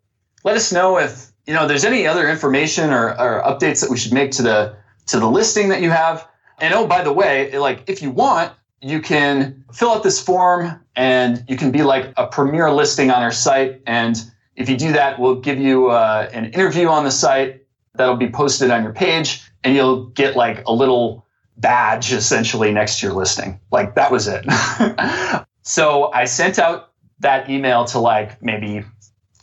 let 0.44 0.56
us 0.56 0.72
know 0.72 0.98
if 0.98 1.32
you 1.46 1.54
know 1.54 1.68
there's 1.68 1.86
any 1.86 2.08
other 2.08 2.30
information 2.30 2.92
or, 2.92 3.10
or 3.10 3.44
updates 3.44 3.82
that 3.82 3.90
we 3.90 3.98
should 3.98 4.14
make 4.14 4.32
to 4.32 4.42
the 4.42 4.76
to 5.08 5.20
the 5.20 5.28
listing 5.28 5.70
that 5.70 5.82
you 5.82 5.90
have. 5.90 6.28
And 6.60 6.74
oh, 6.74 6.88
by 6.88 7.04
the 7.04 7.12
way, 7.12 7.58
like 7.58 7.84
if 7.88 8.02
you 8.02 8.12
want, 8.12 8.54
you 8.82 9.02
can 9.02 9.64
fill 9.74 9.92
out 9.92 10.04
this 10.04 10.22
form 10.22 10.80
and 10.96 11.44
you 11.48 11.58
can 11.58 11.72
be 11.72 11.84
like 11.84 12.14
a 12.18 12.28
premier 12.28 12.72
listing 12.72 13.10
on 13.10 13.24
our 13.24 13.32
site. 13.32 13.82
And 13.88 14.22
if 14.56 14.70
you 14.70 14.78
do 14.78 14.94
that, 14.94 15.20
we'll 15.20 15.42
give 15.42 15.58
you 15.58 15.90
uh, 15.90 16.30
an 16.32 16.46
interview 16.46 16.88
on 16.88 17.04
the 17.04 17.12
site 17.12 17.66
that'll 17.96 18.18
be 18.18 18.30
posted 18.30 18.72
on 18.72 18.84
your 18.84 18.94
page 18.94 19.44
and 19.64 19.76
you'll 19.76 20.06
get 20.08 20.36
like 20.36 20.64
a 20.68 20.74
little 20.74 21.26
badge 21.58 22.12
essentially 22.12 22.72
next 22.72 23.00
to 23.00 23.08
your 23.08 23.16
listing. 23.16 23.60
Like 23.72 23.96
that 23.96 24.12
was 24.12 24.28
it. 24.28 24.46
so 25.64 26.12
I 26.12 26.26
sent 26.26 26.60
out 26.60 26.92
that 27.20 27.50
email 27.50 27.86
to 27.86 28.00
like 28.00 28.42
maybe 28.42 28.84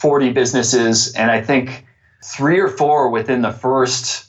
40 0.01 0.33
businesses 0.33 1.13
and 1.15 1.31
I 1.31 1.41
think 1.41 1.87
three 2.25 2.59
or 2.59 2.69
four 2.69 3.11
within 3.11 3.43
the 3.43 3.53
first, 3.53 4.27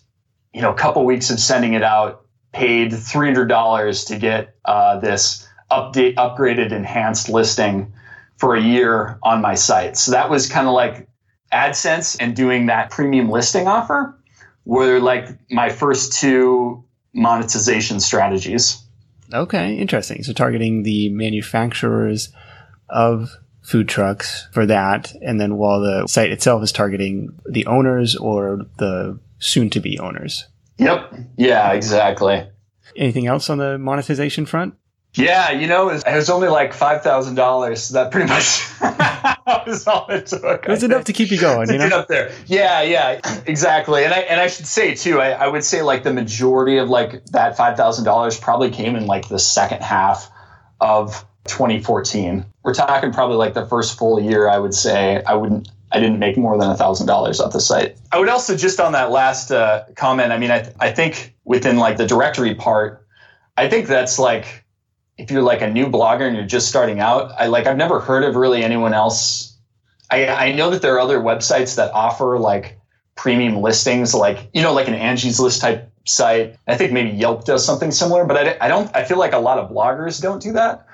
you 0.53 0.61
know, 0.61 0.73
couple 0.73 1.05
weeks 1.05 1.29
of 1.29 1.39
sending 1.39 1.73
it 1.73 1.83
out 1.83 2.25
paid 2.53 2.91
$300 2.91 4.07
to 4.07 4.17
get 4.17 4.55
uh, 4.65 4.99
this 4.99 5.47
update, 5.71 6.15
upgraded, 6.15 6.71
enhanced 6.71 7.29
listing 7.29 7.93
for 8.37 8.55
a 8.55 8.61
year 8.61 9.17
on 9.23 9.41
my 9.41 9.55
site. 9.55 9.97
So 9.97 10.11
that 10.11 10.29
was 10.29 10.49
kind 10.49 10.67
of 10.67 10.73
like 10.73 11.07
AdSense 11.53 12.17
and 12.19 12.35
doing 12.35 12.65
that 12.65 12.89
premium 12.91 13.29
listing 13.29 13.67
offer 13.67 14.17
were 14.65 14.99
like 14.99 15.27
my 15.49 15.69
first 15.69 16.19
two 16.19 16.83
monetization 17.13 17.99
strategies. 17.99 18.83
Okay, 19.33 19.75
interesting. 19.77 20.23
So 20.23 20.33
targeting 20.33 20.83
the 20.83 21.09
manufacturers 21.09 22.33
of 22.89 23.31
food 23.61 23.87
trucks 23.87 24.47
for 24.51 24.65
that, 24.65 25.13
and 25.21 25.39
then 25.39 25.57
while 25.57 25.79
the 25.79 26.07
site 26.07 26.31
itself 26.31 26.63
is 26.63 26.71
targeting 26.71 27.39
the 27.45 27.65
owners 27.65 28.15
or 28.15 28.61
the 28.77 29.19
soon 29.39 29.69
to 29.71 29.79
be 29.79 29.99
owners. 29.99 30.45
Yep. 30.77 31.13
Yeah, 31.37 31.71
exactly. 31.73 32.47
Anything 32.95 33.27
else 33.27 33.49
on 33.49 33.59
the 33.59 33.77
monetization 33.77 34.45
front? 34.45 34.75
Yeah, 35.13 35.51
you 35.51 35.67
know, 35.67 35.89
it 35.89 36.03
was 36.05 36.29
only 36.29 36.47
like 36.47 36.73
five 36.73 37.03
thousand 37.03 37.35
dollars. 37.35 37.83
So 37.83 37.95
that 37.95 38.11
pretty 38.11 38.29
much 38.29 38.63
was 39.67 39.85
all 39.85 40.07
it 40.09 40.27
took. 40.27 40.63
It 40.63 40.69
was 40.69 40.83
enough 40.83 41.03
to 41.05 41.13
keep 41.13 41.31
you 41.31 41.39
going, 41.39 41.69
you 41.69 41.77
know. 41.77 41.89
Get 41.89 41.93
up 41.93 42.07
there, 42.07 42.31
yeah, 42.45 42.81
yeah, 42.81 43.19
exactly. 43.45 44.05
And 44.05 44.13
I 44.13 44.19
and 44.19 44.39
I 44.39 44.47
should 44.47 44.65
say 44.65 44.95
too, 44.95 45.19
I, 45.19 45.31
I 45.31 45.47
would 45.47 45.65
say 45.65 45.81
like 45.81 46.03
the 46.03 46.13
majority 46.13 46.77
of 46.77 46.87
like 46.87 47.25
that 47.27 47.57
five 47.57 47.75
thousand 47.75 48.05
dollars 48.05 48.39
probably 48.39 48.69
came 48.69 48.95
in 48.95 49.05
like 49.05 49.27
the 49.27 49.39
second 49.39 49.83
half 49.83 50.31
of 50.79 51.25
2014. 51.45 52.45
We're 52.63 52.73
talking 52.73 53.11
probably 53.11 53.37
like 53.37 53.53
the 53.53 53.65
first 53.65 53.97
full 53.97 54.19
year. 54.19 54.47
I 54.47 54.57
would 54.57 54.73
say 54.73 55.23
I 55.23 55.35
wouldn't. 55.35 55.69
I 55.93 55.99
didn't 55.99 56.19
make 56.19 56.37
more 56.37 56.57
than 56.57 56.69
a 56.69 56.75
thousand 56.75 57.07
dollars 57.07 57.41
off 57.41 57.51
the 57.51 57.59
site. 57.59 57.97
I 58.13 58.19
would 58.19 58.29
also 58.29 58.55
just 58.55 58.79
on 58.79 58.93
that 58.93 59.11
last 59.11 59.51
uh, 59.51 59.83
comment. 59.95 60.31
I 60.31 60.37
mean, 60.37 60.51
I 60.51 60.61
th- 60.61 60.75
I 60.79 60.91
think 60.91 61.35
within 61.43 61.77
like 61.77 61.97
the 61.97 62.07
directory 62.07 62.55
part, 62.55 63.05
I 63.57 63.67
think 63.67 63.87
that's 63.87 64.17
like 64.17 64.63
if 65.17 65.29
you're 65.29 65.41
like 65.41 65.61
a 65.61 65.69
new 65.69 65.87
blogger 65.87 66.25
and 66.27 66.35
you're 66.35 66.45
just 66.45 66.69
starting 66.69 66.99
out, 66.99 67.31
I 67.37 67.47
like 67.47 67.67
I've 67.67 67.77
never 67.77 67.99
heard 67.99 68.23
of 68.23 68.35
really 68.35 68.63
anyone 68.63 68.93
else. 68.93 69.57
I, 70.09 70.27
I 70.27 70.51
know 70.53 70.69
that 70.71 70.81
there 70.81 70.95
are 70.95 70.99
other 70.99 71.19
websites 71.19 71.75
that 71.75 71.91
offer 71.93 72.37
like 72.39 72.79
premium 73.15 73.61
listings, 73.61 74.13
like 74.13 74.49
you 74.53 74.61
know, 74.61 74.73
like 74.73 74.87
an 74.87 74.95
Angie's 74.95 75.39
List 75.39 75.61
type 75.61 75.91
site. 76.05 76.55
I 76.67 76.75
think 76.75 76.91
maybe 76.91 77.09
Yelp 77.09 77.45
does 77.45 77.65
something 77.65 77.91
similar, 77.91 78.25
but 78.25 78.37
I, 78.37 78.65
I 78.65 78.67
don't. 78.67 78.93
I 78.95 79.03
feel 79.03 79.19
like 79.19 79.33
a 79.33 79.39
lot 79.39 79.57
of 79.57 79.69
bloggers 79.69 80.21
don't 80.21 80.41
do 80.41 80.53
that. 80.53 80.85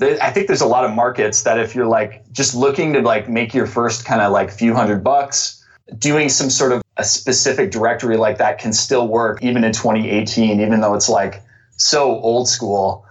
I 0.00 0.30
think 0.30 0.48
there's 0.48 0.60
a 0.60 0.66
lot 0.66 0.84
of 0.84 0.92
markets 0.92 1.42
that 1.42 1.58
if 1.58 1.74
you're 1.74 1.86
like 1.86 2.24
just 2.32 2.54
looking 2.54 2.94
to 2.94 3.00
like 3.00 3.28
make 3.28 3.54
your 3.54 3.66
first 3.66 4.04
kind 4.04 4.20
of 4.20 4.32
like 4.32 4.50
few 4.50 4.74
hundred 4.74 5.04
bucks, 5.04 5.64
doing 5.96 6.28
some 6.28 6.50
sort 6.50 6.72
of 6.72 6.82
a 6.96 7.04
specific 7.04 7.70
directory 7.70 8.16
like 8.16 8.38
that 8.38 8.58
can 8.58 8.72
still 8.72 9.06
work 9.06 9.42
even 9.42 9.62
in 9.62 9.72
2018, 9.72 10.60
even 10.60 10.80
though 10.80 10.94
it's 10.94 11.08
like 11.08 11.42
so 11.76 12.18
old 12.20 12.48
school 12.48 13.04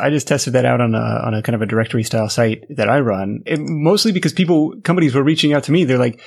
I 0.00 0.10
just 0.10 0.28
tested 0.28 0.54
that 0.54 0.64
out 0.64 0.80
on 0.80 0.94
a 0.94 0.98
on 0.98 1.34
a 1.34 1.42
kind 1.42 1.54
of 1.54 1.62
a 1.62 1.66
directory 1.66 2.02
style 2.02 2.28
site 2.28 2.64
that 2.70 2.88
I 2.88 3.00
run, 3.00 3.42
it, 3.46 3.60
mostly 3.60 4.12
because 4.12 4.32
people 4.32 4.74
companies 4.82 5.14
were 5.14 5.22
reaching 5.22 5.52
out 5.52 5.64
to 5.64 5.72
me. 5.72 5.84
They're 5.84 5.98
like, 5.98 6.20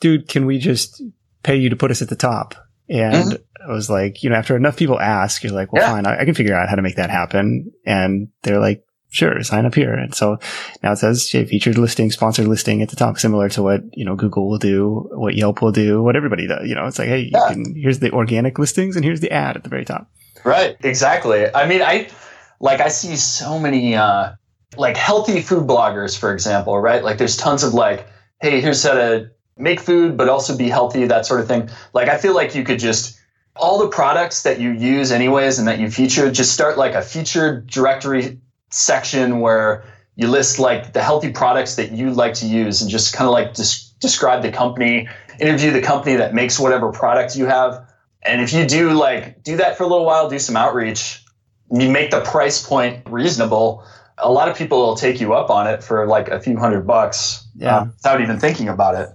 "Dude, 0.00 0.28
can 0.28 0.46
we 0.46 0.58
just 0.58 1.02
pay 1.42 1.56
you 1.56 1.70
to 1.70 1.76
put 1.76 1.90
us 1.90 2.02
at 2.02 2.08
the 2.08 2.16
top?" 2.16 2.54
And 2.88 3.32
mm-hmm. 3.32 3.70
I 3.70 3.72
was 3.72 3.88
like, 3.88 4.22
you 4.22 4.30
know, 4.30 4.36
after 4.36 4.56
enough 4.56 4.76
people 4.76 5.00
ask, 5.00 5.42
you're 5.42 5.52
like, 5.52 5.72
well, 5.72 5.82
yeah. 5.82 5.90
fine, 5.90 6.06
I, 6.06 6.20
I, 6.20 6.24
can 6.26 6.34
figure 6.34 6.54
out 6.54 6.68
how 6.68 6.76
to 6.76 6.82
make 6.82 6.96
that 6.96 7.08
happen. 7.08 7.72
And 7.86 8.28
they're 8.42 8.60
like, 8.60 8.84
sure, 9.14 9.40
sign 9.44 9.64
up 9.64 9.74
here. 9.74 9.94
And 9.94 10.12
so 10.12 10.38
now 10.82 10.92
it 10.92 10.96
says 10.96 11.30
hey, 11.30 11.44
featured 11.44 11.78
listing, 11.78 12.10
sponsored 12.10 12.48
listing 12.48 12.82
at 12.82 12.88
the 12.88 12.96
top, 12.96 13.16
similar 13.16 13.48
to 13.50 13.62
what, 13.62 13.82
you 13.92 14.04
know, 14.04 14.16
Google 14.16 14.48
will 14.48 14.58
do, 14.58 15.08
what 15.12 15.36
Yelp 15.36 15.62
will 15.62 15.70
do, 15.70 16.02
what 16.02 16.16
everybody 16.16 16.48
does. 16.48 16.68
You 16.68 16.74
know, 16.74 16.86
it's 16.86 16.98
like, 16.98 17.08
hey, 17.08 17.30
yeah. 17.32 17.48
can, 17.48 17.76
here's 17.76 18.00
the 18.00 18.10
organic 18.10 18.58
listings 18.58 18.96
and 18.96 19.04
here's 19.04 19.20
the 19.20 19.30
ad 19.30 19.56
at 19.56 19.62
the 19.62 19.68
very 19.68 19.84
top. 19.84 20.10
Right. 20.42 20.76
Exactly. 20.82 21.46
I 21.54 21.66
mean, 21.66 21.80
I, 21.80 22.08
like, 22.58 22.80
I 22.80 22.88
see 22.88 23.14
so 23.14 23.58
many, 23.58 23.94
uh, 23.94 24.32
like 24.76 24.96
healthy 24.96 25.40
food 25.40 25.68
bloggers, 25.68 26.18
for 26.18 26.32
example, 26.32 26.76
right? 26.78 27.04
Like 27.04 27.18
there's 27.18 27.36
tons 27.36 27.62
of 27.62 27.72
like, 27.72 28.08
hey, 28.42 28.60
here's 28.60 28.82
how 28.82 28.94
to 28.94 29.30
make 29.56 29.78
food, 29.78 30.16
but 30.16 30.28
also 30.28 30.56
be 30.58 30.68
healthy, 30.68 31.06
that 31.06 31.24
sort 31.24 31.40
of 31.40 31.46
thing. 31.46 31.70
Like, 31.92 32.08
I 32.08 32.18
feel 32.18 32.34
like 32.34 32.56
you 32.56 32.64
could 32.64 32.80
just, 32.80 33.16
all 33.54 33.78
the 33.78 33.88
products 33.88 34.42
that 34.42 34.58
you 34.58 34.72
use 34.72 35.12
anyways 35.12 35.60
and 35.60 35.68
that 35.68 35.78
you 35.78 35.88
feature, 35.88 36.32
just 36.32 36.52
start 36.52 36.76
like 36.76 36.94
a 36.94 37.02
featured 37.02 37.68
directory 37.68 38.40
section 38.74 39.40
where 39.40 39.84
you 40.16 40.28
list 40.28 40.58
like 40.58 40.92
the 40.92 41.02
healthy 41.02 41.30
products 41.30 41.76
that 41.76 41.92
you 41.92 42.10
like 42.10 42.34
to 42.34 42.46
use 42.46 42.82
and 42.82 42.90
just 42.90 43.14
kind 43.14 43.26
of 43.26 43.32
like 43.32 43.54
des- 43.54 43.90
describe 44.00 44.42
the 44.42 44.50
company, 44.50 45.08
interview 45.40 45.70
the 45.70 45.80
company 45.80 46.16
that 46.16 46.34
makes 46.34 46.58
whatever 46.58 46.92
product 46.92 47.36
you 47.36 47.46
have. 47.46 47.86
And 48.22 48.40
if 48.40 48.52
you 48.52 48.66
do 48.66 48.90
like 48.90 49.42
do 49.42 49.56
that 49.58 49.76
for 49.76 49.84
a 49.84 49.86
little 49.86 50.04
while, 50.04 50.28
do 50.28 50.38
some 50.38 50.56
outreach, 50.56 51.24
you 51.70 51.90
make 51.90 52.10
the 52.10 52.20
price 52.20 52.66
point 52.66 53.02
reasonable. 53.08 53.84
A 54.18 54.30
lot 54.30 54.48
of 54.48 54.56
people 54.56 54.78
will 54.78 54.96
take 54.96 55.20
you 55.20 55.34
up 55.34 55.50
on 55.50 55.66
it 55.66 55.82
for 55.82 56.06
like 56.06 56.28
a 56.28 56.40
few 56.40 56.56
hundred 56.56 56.86
bucks 56.86 57.46
yeah. 57.56 57.76
uh, 57.76 57.84
without 57.84 58.20
even 58.20 58.38
thinking 58.38 58.68
about 58.68 58.94
it. 58.94 59.08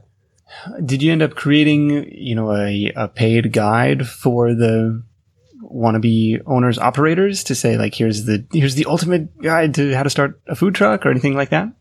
Did 0.86 1.02
you 1.02 1.12
end 1.12 1.22
up 1.22 1.36
creating, 1.36 2.12
you 2.12 2.36
know, 2.36 2.54
a, 2.54 2.92
a 2.96 3.08
paid 3.08 3.54
guide 3.54 4.08
for 4.08 4.54
the 4.54 5.04
wannabe 5.72 6.42
owners 6.46 6.78
operators 6.78 7.44
to 7.46 7.56
say 7.56 7.78
like 7.78 7.94
here's 7.94 8.26
the 8.26 8.46
here's 8.52 8.76
the 8.76 8.86
ultimate 8.86 9.42
guide 9.42 9.76
to 9.76 9.94
how 9.96 10.04
to 10.04 10.10
start 10.10 10.42
a 10.48 10.56
food 10.56 10.76
truck 10.76 11.06
or 11.06 11.10
anything 11.10 11.36
like 11.36 11.50
that? 11.50 11.72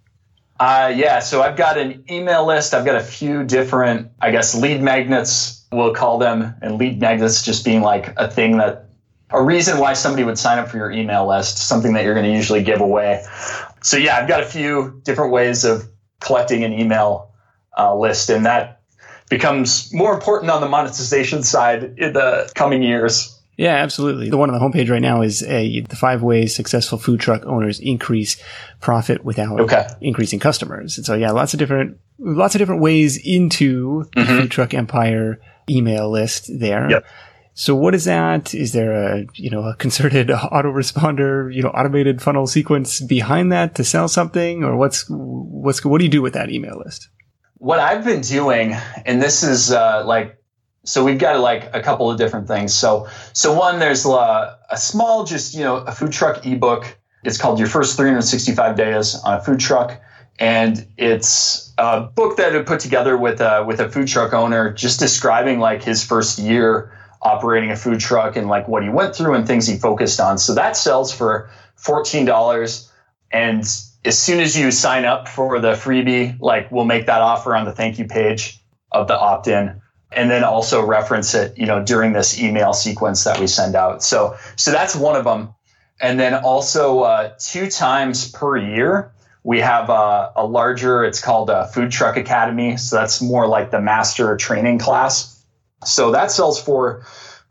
Uh, 0.60 0.92
yeah, 0.94 1.20
so 1.20 1.40
I've 1.40 1.56
got 1.56 1.78
an 1.78 2.04
email 2.10 2.44
list. 2.44 2.74
I've 2.74 2.84
got 2.84 2.96
a 2.96 3.04
few 3.04 3.44
different, 3.44 4.10
I 4.20 4.32
guess, 4.32 4.56
lead 4.56 4.82
magnets, 4.82 5.64
we'll 5.70 5.94
call 5.94 6.18
them, 6.18 6.54
and 6.60 6.78
lead 6.78 7.00
magnets 7.00 7.44
just 7.44 7.64
being 7.64 7.80
like 7.80 8.12
a 8.16 8.28
thing 8.28 8.56
that, 8.58 8.86
a 9.30 9.40
reason 9.40 9.78
why 9.78 9.92
somebody 9.92 10.24
would 10.24 10.38
sign 10.38 10.58
up 10.58 10.68
for 10.68 10.76
your 10.78 10.90
email 10.90 11.28
list, 11.28 11.58
something 11.58 11.92
that 11.92 12.04
you're 12.04 12.14
going 12.14 12.26
to 12.26 12.32
usually 12.32 12.62
give 12.62 12.80
away. 12.80 13.24
So 13.82 13.96
yeah, 13.96 14.16
I've 14.16 14.26
got 14.26 14.42
a 14.42 14.46
few 14.46 15.00
different 15.04 15.32
ways 15.32 15.64
of 15.64 15.84
collecting 16.20 16.64
an 16.64 16.72
email 16.72 17.34
uh, 17.78 17.94
list, 17.94 18.28
and 18.30 18.46
that 18.46 18.80
becomes 19.30 19.92
more 19.94 20.14
important 20.14 20.50
on 20.50 20.60
the 20.60 20.68
monetization 20.68 21.42
side 21.42 21.94
in 21.98 22.14
the 22.14 22.50
coming 22.54 22.82
years. 22.82 23.37
Yeah, 23.58 23.74
absolutely. 23.74 24.30
The 24.30 24.36
one 24.38 24.50
on 24.50 24.54
the 24.54 24.64
homepage 24.64 24.88
right 24.88 25.02
now 25.02 25.22
is 25.22 25.42
a, 25.42 25.80
the 25.80 25.96
five 25.96 26.22
ways 26.22 26.54
successful 26.54 26.96
food 26.96 27.18
truck 27.18 27.44
owners 27.44 27.80
increase 27.80 28.40
profit 28.80 29.24
without 29.24 29.60
okay. 29.62 29.88
increasing 30.00 30.38
customers. 30.38 30.96
And 30.96 31.04
so, 31.04 31.14
yeah, 31.14 31.32
lots 31.32 31.54
of 31.54 31.58
different, 31.58 31.98
lots 32.20 32.54
of 32.54 32.60
different 32.60 32.82
ways 32.82 33.16
into 33.16 34.04
mm-hmm. 34.04 34.20
the 34.20 34.42
food 34.42 34.50
truck 34.52 34.74
empire 34.74 35.40
email 35.68 36.08
list 36.08 36.48
there. 36.56 36.88
Yep. 36.88 37.06
So 37.54 37.74
what 37.74 37.96
is 37.96 38.04
that? 38.04 38.54
Is 38.54 38.72
there 38.74 38.92
a, 38.92 39.26
you 39.34 39.50
know, 39.50 39.64
a 39.64 39.74
concerted 39.74 40.28
autoresponder, 40.28 41.52
you 41.52 41.64
know, 41.64 41.70
automated 41.70 42.22
funnel 42.22 42.46
sequence 42.46 43.00
behind 43.00 43.50
that 43.50 43.74
to 43.74 43.82
sell 43.82 44.06
something 44.06 44.62
or 44.62 44.76
what's, 44.76 45.04
what's, 45.08 45.84
what 45.84 45.98
do 45.98 46.04
you 46.04 46.10
do 46.10 46.22
with 46.22 46.34
that 46.34 46.50
email 46.50 46.78
list? 46.78 47.08
What 47.56 47.80
I've 47.80 48.04
been 48.04 48.20
doing, 48.20 48.76
and 49.04 49.20
this 49.20 49.42
is 49.42 49.72
uh, 49.72 50.04
like 50.06 50.37
so 50.88 51.04
we've 51.04 51.18
got 51.18 51.38
like 51.40 51.68
a 51.74 51.82
couple 51.82 52.10
of 52.10 52.16
different 52.16 52.48
things. 52.48 52.72
So 52.72 53.08
so 53.34 53.52
one 53.52 53.78
there's 53.78 54.06
a, 54.06 54.58
a 54.70 54.76
small 54.76 55.24
just 55.24 55.54
you 55.54 55.60
know 55.60 55.76
a 55.76 55.92
food 55.92 56.12
truck 56.12 56.46
ebook. 56.46 56.96
It's 57.24 57.36
called 57.36 57.58
Your 57.58 57.68
First 57.68 57.96
365 57.96 58.76
Days 58.76 59.14
on 59.16 59.34
a 59.34 59.40
Food 59.42 59.60
Truck, 59.60 60.00
and 60.38 60.86
it's 60.96 61.74
a 61.76 62.00
book 62.02 62.38
that 62.38 62.56
I 62.56 62.62
put 62.62 62.80
together 62.80 63.18
with 63.18 63.40
a, 63.40 63.64
with 63.66 63.80
a 63.80 63.88
food 63.88 64.06
truck 64.08 64.32
owner, 64.32 64.72
just 64.72 64.98
describing 65.00 65.58
like 65.58 65.82
his 65.82 66.02
first 66.04 66.38
year 66.38 66.96
operating 67.20 67.70
a 67.70 67.76
food 67.76 67.98
truck 67.98 68.36
and 68.36 68.48
like 68.48 68.68
what 68.68 68.82
he 68.82 68.88
went 68.88 69.14
through 69.14 69.34
and 69.34 69.46
things 69.46 69.66
he 69.66 69.76
focused 69.76 70.20
on. 70.20 70.38
So 70.38 70.54
that 70.54 70.76
sells 70.76 71.12
for 71.12 71.50
fourteen 71.76 72.24
dollars, 72.24 72.90
and 73.30 73.60
as 74.04 74.18
soon 74.18 74.40
as 74.40 74.56
you 74.56 74.70
sign 74.70 75.04
up 75.04 75.28
for 75.28 75.60
the 75.60 75.72
freebie, 75.72 76.40
like 76.40 76.72
we'll 76.72 76.86
make 76.86 77.06
that 77.06 77.20
offer 77.20 77.54
on 77.54 77.66
the 77.66 77.72
thank 77.72 77.98
you 77.98 78.06
page 78.06 78.58
of 78.90 79.06
the 79.06 79.18
opt-in 79.18 79.82
and 80.12 80.30
then 80.30 80.44
also 80.44 80.84
reference 80.84 81.34
it, 81.34 81.56
you 81.58 81.66
know, 81.66 81.84
during 81.84 82.12
this 82.12 82.40
email 82.40 82.72
sequence 82.72 83.24
that 83.24 83.38
we 83.38 83.46
send 83.46 83.74
out. 83.74 84.02
So, 84.02 84.36
so 84.56 84.70
that's 84.72 84.96
one 84.96 85.16
of 85.16 85.24
them. 85.24 85.54
And 86.00 86.18
then 86.18 86.34
also 86.34 87.00
uh, 87.00 87.32
two 87.38 87.68
times 87.68 88.30
per 88.30 88.56
year, 88.56 89.12
we 89.44 89.60
have 89.60 89.90
a, 89.90 90.32
a 90.36 90.46
larger, 90.46 91.04
it's 91.04 91.20
called 91.20 91.50
a 91.50 91.68
Food 91.68 91.90
Truck 91.90 92.16
Academy. 92.16 92.76
So 92.76 92.96
that's 92.96 93.20
more 93.20 93.46
like 93.46 93.70
the 93.70 93.80
master 93.80 94.36
training 94.36 94.78
class. 94.78 95.44
So 95.84 96.12
that 96.12 96.30
sells 96.30 96.60
for 96.60 97.04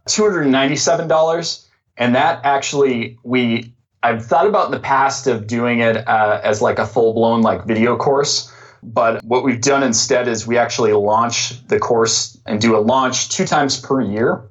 $297. 0.08 1.66
And 1.98 2.16
that 2.16 2.42
actually, 2.44 3.18
we, 3.24 3.74
I've 4.04 4.26
thought 4.26 4.48
about 4.48 4.66
in 4.66 4.72
the 4.72 4.80
past 4.80 5.28
of 5.28 5.48
doing 5.48 5.80
it 5.80 6.08
uh, 6.08 6.40
as 6.44 6.62
like 6.62 6.80
a 6.80 6.86
full 6.86 7.14
blown 7.14 7.42
like 7.42 7.66
video 7.66 7.98
course. 7.98 8.52
But 8.84 9.24
what 9.24 9.44
we've 9.44 9.62
done 9.62 9.84
instead 9.84 10.28
is 10.28 10.48
we 10.48 10.58
actually 10.58 10.94
launch 10.94 11.66
the 11.68 11.80
course 11.80 12.38
and 12.46 12.62
do 12.62 12.76
a 12.78 12.80
launch 12.80 13.30
two 13.30 13.46
times 13.46 13.80
per 13.80 14.02
year. 14.02 14.50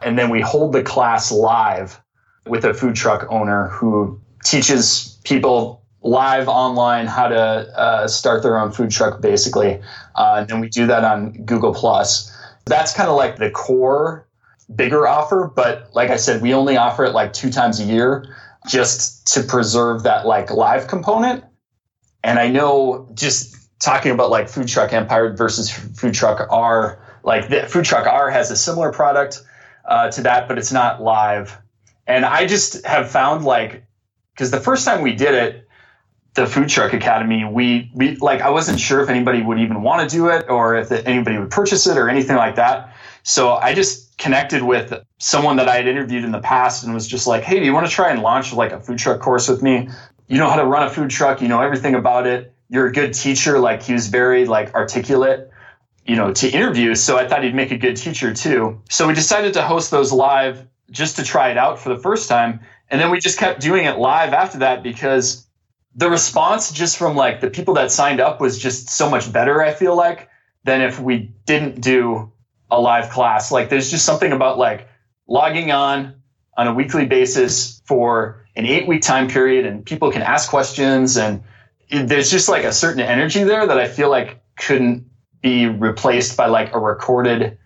And 0.00 0.18
then 0.18 0.30
we 0.30 0.40
hold 0.40 0.72
the 0.72 0.82
class 0.82 1.30
live 1.30 2.00
with 2.46 2.64
a 2.64 2.74
food 2.74 2.94
truck 2.96 3.26
owner 3.30 3.68
who 3.68 4.20
teaches 4.44 5.18
people 5.24 5.82
live 6.02 6.48
online 6.48 7.06
how 7.06 7.28
to 7.28 7.38
uh, 7.38 8.08
start 8.08 8.42
their 8.42 8.58
own 8.58 8.72
food 8.72 8.90
truck 8.90 9.20
basically. 9.20 9.80
Uh, 10.16 10.36
and 10.38 10.48
then 10.48 10.60
we 10.60 10.68
do 10.68 10.86
that 10.86 11.04
on 11.04 11.32
Google 11.44 11.72
Plus. 11.72 12.30
That's 12.66 12.92
kind 12.94 13.08
of 13.08 13.16
like 13.16 13.36
the 13.36 13.50
core 13.50 14.26
bigger 14.74 15.06
offer. 15.06 15.50
But 15.54 15.90
like 15.94 16.10
I 16.10 16.16
said, 16.16 16.42
we 16.42 16.54
only 16.54 16.76
offer 16.76 17.04
it 17.04 17.12
like 17.12 17.32
two 17.32 17.50
times 17.50 17.80
a 17.80 17.84
year 17.84 18.34
just 18.68 19.26
to 19.34 19.42
preserve 19.42 20.02
that 20.04 20.26
like 20.26 20.50
live 20.50 20.88
component. 20.88 21.44
And 22.24 22.38
I 22.38 22.48
know 22.48 23.08
just 23.14 23.56
talking 23.82 24.12
about 24.12 24.30
like 24.30 24.48
food 24.48 24.68
truck 24.68 24.92
empire 24.92 25.34
versus 25.34 25.70
food 25.70 26.14
trucker 26.14 26.46
like 27.24 27.48
the 27.48 27.62
food 27.66 27.84
trucker 27.84 28.30
has 28.30 28.50
a 28.50 28.56
similar 28.56 28.92
product 28.92 29.42
uh, 29.84 30.10
to 30.10 30.22
that 30.22 30.48
but 30.48 30.56
it's 30.56 30.72
not 30.72 31.02
live. 31.02 31.58
And 32.06 32.24
i 32.24 32.46
just 32.46 32.84
have 32.86 33.10
found 33.10 33.44
like 33.44 33.84
because 34.34 34.50
the 34.50 34.60
first 34.60 34.84
time 34.84 35.02
we 35.02 35.14
did 35.14 35.34
it 35.34 35.68
the 36.34 36.46
food 36.46 36.68
truck 36.68 36.92
academy 36.94 37.44
we 37.44 37.90
we 37.94 38.16
like 38.16 38.40
i 38.40 38.50
wasn't 38.50 38.78
sure 38.80 39.02
if 39.02 39.10
anybody 39.10 39.42
would 39.42 39.58
even 39.58 39.82
want 39.82 40.08
to 40.08 40.16
do 40.16 40.28
it 40.28 40.48
or 40.48 40.76
if 40.76 40.90
anybody 40.90 41.38
would 41.38 41.50
purchase 41.50 41.86
it 41.86 41.98
or 41.98 42.08
anything 42.08 42.36
like 42.36 42.56
that. 42.56 42.94
So 43.24 43.54
i 43.54 43.74
just 43.74 44.16
connected 44.18 44.62
with 44.62 44.94
someone 45.18 45.56
that 45.56 45.68
i 45.68 45.76
had 45.76 45.88
interviewed 45.88 46.24
in 46.24 46.30
the 46.30 46.40
past 46.40 46.84
and 46.84 46.94
was 46.94 47.08
just 47.08 47.26
like 47.26 47.42
hey 47.42 47.58
do 47.58 47.64
you 47.64 47.72
want 47.72 47.86
to 47.86 47.92
try 47.92 48.10
and 48.10 48.22
launch 48.22 48.52
like 48.52 48.70
a 48.72 48.80
food 48.80 48.98
truck 48.98 49.20
course 49.20 49.48
with 49.48 49.60
me? 49.62 49.88
You 50.28 50.38
know 50.38 50.48
how 50.48 50.56
to 50.56 50.64
run 50.64 50.86
a 50.86 50.90
food 50.90 51.10
truck 51.10 51.42
you 51.42 51.48
know 51.48 51.60
everything 51.60 51.94
about 51.94 52.26
it 52.26 52.52
you're 52.72 52.86
a 52.86 52.92
good 52.92 53.12
teacher. 53.12 53.58
Like 53.58 53.82
he 53.82 53.92
was 53.92 54.08
very 54.08 54.46
like 54.46 54.74
articulate, 54.74 55.50
you 56.06 56.16
know, 56.16 56.32
to 56.32 56.48
interview. 56.48 56.94
So 56.94 57.18
I 57.18 57.28
thought 57.28 57.44
he'd 57.44 57.54
make 57.54 57.70
a 57.70 57.76
good 57.76 57.98
teacher 57.98 58.32
too. 58.32 58.80
So 58.88 59.06
we 59.06 59.12
decided 59.12 59.52
to 59.54 59.62
host 59.62 59.90
those 59.90 60.10
live 60.10 60.66
just 60.90 61.16
to 61.16 61.22
try 61.22 61.50
it 61.50 61.58
out 61.58 61.78
for 61.78 61.90
the 61.90 61.98
first 61.98 62.30
time. 62.30 62.60
And 62.88 62.98
then 62.98 63.10
we 63.10 63.20
just 63.20 63.38
kept 63.38 63.60
doing 63.60 63.84
it 63.84 63.98
live 63.98 64.32
after 64.32 64.60
that 64.60 64.82
because 64.82 65.46
the 65.94 66.08
response 66.08 66.72
just 66.72 66.96
from 66.96 67.14
like 67.14 67.42
the 67.42 67.50
people 67.50 67.74
that 67.74 67.92
signed 67.92 68.20
up 68.20 68.40
was 68.40 68.58
just 68.58 68.88
so 68.88 69.10
much 69.10 69.30
better, 69.30 69.62
I 69.62 69.74
feel 69.74 69.94
like, 69.94 70.30
than 70.64 70.80
if 70.80 70.98
we 70.98 71.30
didn't 71.44 71.82
do 71.82 72.32
a 72.70 72.80
live 72.80 73.10
class. 73.10 73.52
Like 73.52 73.68
there's 73.68 73.90
just 73.90 74.06
something 74.06 74.32
about 74.32 74.56
like 74.56 74.88
logging 75.28 75.72
on 75.72 76.14
on 76.56 76.68
a 76.68 76.74
weekly 76.74 77.04
basis 77.04 77.82
for 77.84 78.46
an 78.56 78.64
eight 78.64 78.88
week 78.88 79.02
time 79.02 79.28
period 79.28 79.66
and 79.66 79.84
people 79.84 80.10
can 80.10 80.22
ask 80.22 80.48
questions 80.48 81.18
and 81.18 81.42
there's 81.92 82.30
just 82.30 82.48
like 82.48 82.64
a 82.64 82.72
certain 82.72 83.00
energy 83.00 83.44
there 83.44 83.66
that 83.66 83.78
I 83.78 83.86
feel 83.86 84.10
like 84.10 84.42
couldn't 84.56 85.06
be 85.42 85.66
replaced 85.66 86.36
by 86.36 86.46
like 86.46 86.74
a 86.74 86.78
recorded 86.78 87.58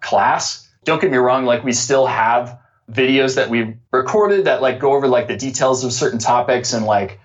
class. 0.00 0.68
Don't 0.84 1.00
get 1.00 1.10
me 1.10 1.16
wrong, 1.16 1.46
like 1.46 1.64
we 1.64 1.72
still 1.72 2.06
have 2.06 2.58
videos 2.90 3.36
that 3.36 3.48
we 3.48 3.76
recorded 3.92 4.44
that 4.46 4.60
like 4.60 4.80
go 4.80 4.92
over 4.92 5.06
like 5.06 5.28
the 5.28 5.36
details 5.36 5.84
of 5.84 5.92
certain 5.92 6.18
topics 6.18 6.72
and 6.72 6.84
like 6.84 7.20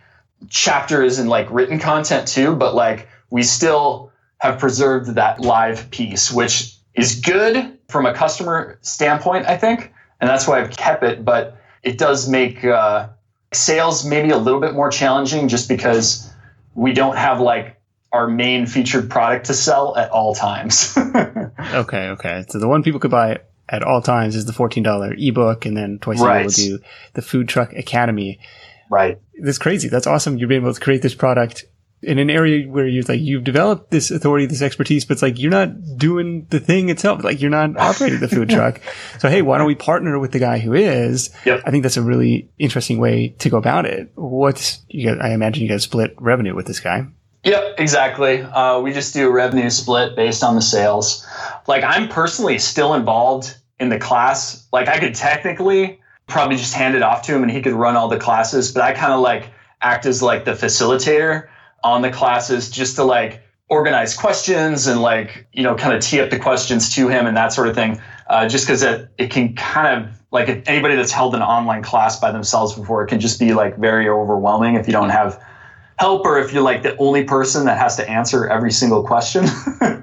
chapters 0.50 1.18
and 1.18 1.30
like 1.30 1.48
written 1.50 1.80
content 1.80 2.28
too, 2.28 2.56
but 2.56 2.76
like 2.76 3.10
we 3.32 3.44
still 3.44 4.12
have 4.38 4.60
preserved 4.60 5.15
that 5.15 5.41
live 5.41 5.89
piece, 5.91 6.32
which 6.32 6.76
is 6.94 7.20
good 7.20 7.78
from 7.89 8.06
a 8.06 8.13
customer 8.13 8.78
standpoint, 8.82 9.48
I 9.48 9.58
think. 9.58 9.91
And 10.22 10.30
that's 10.30 10.48
why 10.48 10.62
I've 10.62 10.72
kept 10.72 11.04
it, 11.04 11.26
but 11.26 11.58
it 11.84 11.98
does 11.98 12.30
make 12.30 12.63
uh, 12.63 13.10
Sales 13.52 14.06
maybe 14.06 14.30
a 14.30 14.38
little 14.38 14.60
bit 14.60 14.74
more 14.74 14.89
challenging 14.89 15.48
just 15.48 15.68
because 15.68 16.30
we 16.76 16.94
don't 16.94 17.18
have 17.18 17.40
like 17.40 17.82
our 18.12 18.28
main 18.28 18.66
featured 18.66 19.10
product 19.10 19.48
to 19.48 19.54
sell 19.54 19.98
at 19.98 20.12
all 20.12 20.36
times. 20.36 20.96
okay, 21.74 22.10
okay. 22.10 22.46
So 22.50 22.60
the 22.60 22.68
one 22.68 22.84
people 22.84 23.00
could 23.00 23.12
buy 23.12 23.40
at 23.68 23.84
all 23.84 24.02
times 24.02 24.36
is 24.36 24.46
the 24.46 24.54
$14 24.54 25.16
ebook 25.18 25.66
and 25.66 25.76
then 25.76 26.00
twice 26.00 26.22
a 26.22 26.24
year 26.24 26.42
we'll 26.42 26.50
do 26.50 26.80
the 27.14 27.22
Food 27.22 27.50
Truck 27.50 27.74
Academy. 27.74 28.40
Right. 28.90 29.20
That's 29.42 29.58
crazy. 29.58 29.90
That's 29.90 30.06
awesome. 30.06 30.38
You've 30.38 30.50
been 30.50 30.62
able 30.62 30.74
to 30.74 30.80
create 30.80 31.02
this 31.02 31.16
product 31.16 31.66
in 32.06 32.20
an 32.20 32.30
area 32.30 32.68
where 32.68 32.88
you're 32.88 33.04
like 33.04 33.20
you've 33.20 33.44
developed 33.44 33.91
this 33.91 34.12
authority, 34.12 34.46
this 34.46 34.62
expertise, 34.62 35.06
but 35.06 35.13
it's 35.13 35.22
like 35.22 35.39
you're 35.39 35.52
not 35.52 35.98
doing 35.98 36.48
the 36.50 36.60
thing 36.60 36.89
itself. 36.89 37.24
Like 37.24 37.41
you're 37.41 37.50
not 37.50 37.78
operating 37.78 38.20
the 38.20 38.28
food 38.28 38.50
truck. 38.52 38.80
So 39.20 39.30
hey, 39.30 39.41
why 39.41 39.58
don't 39.58 39.68
we 39.68 39.76
partner 39.76 40.18
with 40.20 40.32
the 40.32 40.39
guy 40.39 40.60
who 40.60 40.74
is? 40.74 41.36
Yep. 41.46 41.63
I 41.65 41.72
think 41.72 41.84
that's 41.84 41.98
a 41.98 42.02
really 42.02 42.50
interesting 42.58 43.00
way 43.00 43.30
to 43.39 43.50
go 43.50 43.58
about 43.58 43.86
it. 43.86 44.12
What's 44.15 44.80
you 44.88 45.08
guys, 45.08 45.20
I 45.22 45.34
imagine 45.34 45.63
you 45.63 45.70
guys 45.70 45.84
split 45.84 46.15
revenue 46.18 46.56
with 46.56 46.68
this 46.68 46.80
guy. 46.80 47.08
Yep, 47.44 47.76
exactly. 47.80 48.41
Uh, 48.41 48.80
we 48.82 48.91
just 48.91 49.13
do 49.13 49.28
a 49.28 49.32
revenue 49.32 49.70
split 49.70 50.15
based 50.15 50.44
on 50.44 50.56
the 50.56 50.62
sales. 50.62 51.26
Like 51.68 51.84
I'm 51.84 52.10
personally 52.10 52.60
still 52.60 52.94
involved 52.94 53.56
in 53.80 53.89
the 53.89 54.00
class. 54.00 54.68
Like 54.72 54.88
I 54.88 55.00
could 55.00 55.15
technically 55.15 56.00
probably 56.28 56.58
just 56.58 56.74
hand 56.74 56.96
it 56.96 57.04
off 57.04 57.24
to 57.24 57.36
him 57.36 57.44
and 57.44 57.52
he 57.52 57.62
could 57.62 57.74
run 57.74 57.96
all 57.96 58.08
the 58.08 58.18
classes, 58.18 58.72
but 58.72 58.84
I 58.84 58.94
kind 58.94 59.13
of 59.13 59.20
like 59.20 59.52
act 59.82 60.06
as 60.06 60.22
like 60.22 60.46
the 60.46 60.52
facilitator 60.52 61.48
on 61.86 62.02
the 62.02 62.10
classes 62.10 62.71
just 62.71 62.95
to 62.95 63.04
like 63.04 63.43
organize 63.69 64.17
questions 64.17 64.88
and 64.88 65.02
like 65.02 65.48
you 65.54 65.62
know 65.62 65.76
kind 65.76 65.95
of 65.95 66.02
tee 66.02 66.19
up 66.19 66.32
the 66.32 66.39
questions 66.39 66.95
to 66.95 67.08
him 67.08 67.28
and 67.28 67.38
that 67.38 67.54
sort 67.54 67.67
of 67.67 67.76
thing 67.76 68.02
uh, 68.28 68.48
just 68.48 68.65
because 68.65 68.82
it, 68.82 69.08
it 69.19 69.30
can 69.30 69.56
kind 69.56 70.04
of 70.04 70.12
like 70.32 70.67
anybody 70.67 70.95
that's 70.95 71.12
held 71.12 71.36
an 71.36 71.43
online 71.43 71.84
class 71.84 72.19
by 72.19 72.32
themselves 72.32 72.74
before 72.74 73.04
it 73.04 73.08
can 73.08 73.19
just 73.19 73.39
be 73.39 73.54
like 73.54 73.78
very 73.78 74.10
overwhelming 74.10 74.74
if 74.76 74.88
you 74.88 74.93
don't 74.93 75.12
have 75.12 75.39
help 76.00 76.26
or 76.26 76.39
if 76.39 76.52
you're 76.52 76.63
like 76.63 76.82
the 76.82 76.98
only 76.98 77.24
person 77.24 77.65
that 77.65 77.78
has 77.78 77.95
to 77.98 78.10
answer 78.10 78.48
every 78.48 78.71
single 78.71 79.04
question. 79.04 79.45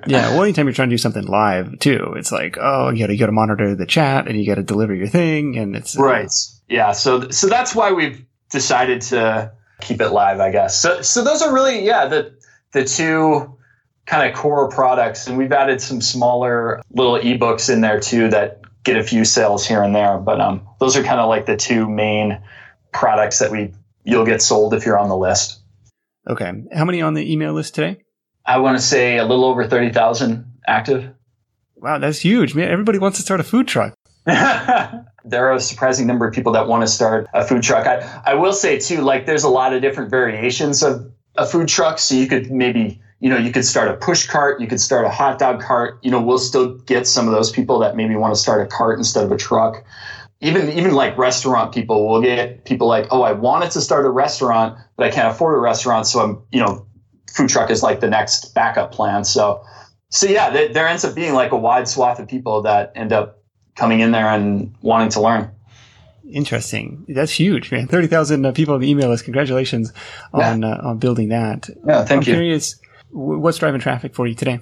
Yeah 0.05 0.31
well 0.31 0.43
anytime 0.43 0.67
you're 0.67 0.73
trying 0.73 0.89
to 0.89 0.95
do 0.95 0.99
something 0.99 1.27
live 1.27 1.79
too 1.79 2.15
it's 2.17 2.33
like 2.33 2.59
oh 2.61 2.91
you 2.91 2.99
gotta 2.99 3.13
you 3.13 3.21
gotta 3.21 3.31
monitor 3.31 3.77
the 3.77 3.87
chat 3.87 4.27
and 4.27 4.37
you 4.37 4.45
gotta 4.45 4.65
deliver 4.65 4.93
your 4.93 5.07
thing 5.07 5.57
and 5.57 5.77
it's 5.77 5.97
right. 5.97 6.29
Yeah 6.69 6.91
so 6.91 7.31
so 7.31 7.47
that's 7.47 7.73
why 7.73 7.93
we've 7.93 8.25
decided 8.51 9.01
to 9.03 9.53
keep 9.83 10.01
it 10.01 10.11
live, 10.11 10.41
I 10.41 10.51
guess. 10.51 10.81
So, 10.81 11.03
so 11.03 11.23
those 11.23 11.43
are 11.43 11.53
really, 11.53 11.85
yeah, 11.85 12.07
the, 12.07 12.35
the 12.73 12.85
two 12.85 13.57
kind 14.07 14.31
of 14.31 14.37
core 14.37 14.69
products. 14.69 15.27
And 15.27 15.39
we've 15.39 15.53
added 15.53 15.81
some 15.81 16.01
smaller 16.01 16.81
little 16.91 17.19
ebooks 17.19 17.73
in 17.73 17.81
there 17.81 18.01
too 18.01 18.29
that 18.31 18.61
get 18.85 18.97
a 18.97 19.05
few 19.05 19.25
sales 19.25 19.67
here 19.67 19.83
and 19.83 19.95
there. 19.95 20.19
But 20.19 20.41
um, 20.41 20.67
those 20.81 20.97
are 20.97 21.03
kind 21.03 21.21
of 21.21 21.29
like 21.29 21.47
the 21.47 21.57
two 21.57 21.89
main 21.89 22.41
products 22.93 23.39
that 23.39 23.51
we 23.51 23.73
you'll 24.05 24.27
get 24.27 24.43
sold 24.43 24.75
if 24.75 24.85
you're 24.85 24.99
on 24.99 25.09
the 25.09 25.17
list. 25.17 25.61
Okay. 26.29 26.53
How 26.73 26.85
many 26.85 27.03
on 27.03 27.15
the 27.15 27.33
email 27.33 27.53
list 27.53 27.75
today? 27.75 27.99
I 28.45 28.59
want 28.59 28.77
to 28.77 28.83
say 28.83 29.19
a 29.19 29.25
little 29.25 29.45
over 29.45 29.67
30,000 29.67 30.45
active. 30.67 31.11
Wow, 31.77 31.99
that's 31.99 32.21
huge. 32.21 32.55
Man, 32.55 32.69
everybody 32.69 32.99
wants 32.99 33.19
to 33.19 33.23
start 33.23 33.41
a 33.41 33.45
food 33.45 33.69
truck. 33.69 33.95
there 35.25 35.47
are 35.49 35.55
a 35.55 35.61
surprising 35.61 36.07
number 36.07 36.27
of 36.27 36.35
people 36.35 36.53
that 36.53 36.67
want 36.67 36.83
to 36.83 36.87
start 36.87 37.29
a 37.35 37.45
food 37.45 37.63
truck. 37.63 37.87
I, 37.87 38.23
I 38.25 38.35
will 38.35 38.53
say 38.53 38.79
too, 38.79 39.03
like 39.03 39.27
there's 39.27 39.45
a 39.45 39.49
lot 39.49 39.73
of 39.73 39.83
different 39.83 40.11
variations 40.11 40.83
of 40.83 41.11
a 41.37 41.47
food 41.47 41.69
truck. 41.69 41.99
So 41.99 42.15
you 42.15 42.27
could 42.27 42.51
maybe, 42.51 43.01
you 43.21 43.31
know, 43.31 43.37
you 43.37 43.53
could 43.53 43.65
start 43.65 43.89
a 43.89 43.95
push 43.95 44.27
cart, 44.27 44.61
you 44.61 44.67
could 44.67 44.81
start 44.81 45.05
a 45.05 45.11
hot 45.11 45.39
dog 45.39 45.61
cart. 45.61 45.99
You 46.03 46.11
know, 46.11 46.21
we'll 46.21 46.39
still 46.39 46.79
get 46.79 47.07
some 47.07 47.27
of 47.27 47.35
those 47.35 47.51
people 47.51 47.79
that 47.81 47.97
maybe 47.97 48.17
want 48.17 48.35
to 48.35 48.41
start 48.41 48.63
a 48.63 48.67
cart 48.67 48.99
instead 48.99 49.25
of 49.25 49.33
a 49.33 49.37
truck. 49.37 49.85
Even 50.41 50.71
even 50.71 50.93
like 50.93 51.17
restaurant 51.17 51.73
people 51.73 52.09
will 52.09 52.21
get 52.21 52.65
people 52.65 52.89
like, 52.89 53.07
oh, 53.13 53.23
I 53.23 53.33
wanted 53.33 53.71
to 53.73 53.81
start 53.81 54.05
a 54.05 54.11
restaurant, 54.11 54.77
but 54.97 55.07
I 55.07 55.11
can't 55.11 55.29
afford 55.29 55.57
a 55.57 55.61
restaurant, 55.61 56.07
so 56.09 56.21
I'm, 56.21 56.43
you 56.51 56.61
know, 56.61 56.87
food 57.33 57.49
truck 57.49 57.71
is 57.71 57.83
like 57.83 58.01
the 58.01 58.11
next 58.11 58.53
backup 58.53 58.91
plan. 58.91 59.23
So, 59.23 59.63
so 60.11 60.27
yeah, 60.27 60.51
there 60.51 60.89
ends 60.89 61.05
up 61.05 61.15
being 61.15 61.35
like 61.35 61.53
a 61.53 61.57
wide 61.57 61.87
swath 61.87 62.19
of 62.19 62.27
people 62.27 62.63
that 62.63 62.91
end 62.97 63.13
up 63.13 63.42
coming 63.75 64.01
in 64.01 64.11
there 64.13 64.29
and 64.29 64.75
wanting 64.83 65.11
to 65.11 65.21
learn. 65.21 65.51
Interesting. 66.31 67.05
That's 67.09 67.33
huge, 67.33 67.71
man. 67.71 67.89
Thirty 67.89 68.07
thousand 68.07 68.47
uh, 68.47 68.53
people 68.53 68.75
on 68.75 68.81
the 68.81 68.91
email 68.91 69.11
list. 69.11 69.25
Congratulations 69.25 69.93
on 70.33 70.65
uh, 70.65 70.81
on 70.83 70.99
building 70.99 71.29
that. 71.29 71.69
Yeah, 71.87 72.05
thank 72.05 72.11
I'm 72.11 72.29
you. 72.29 72.35
Curious, 72.35 72.81
what's 73.11 73.59
driving 73.59 73.81
traffic 73.81 74.15
for 74.15 74.27
you 74.27 74.35
today? 74.35 74.61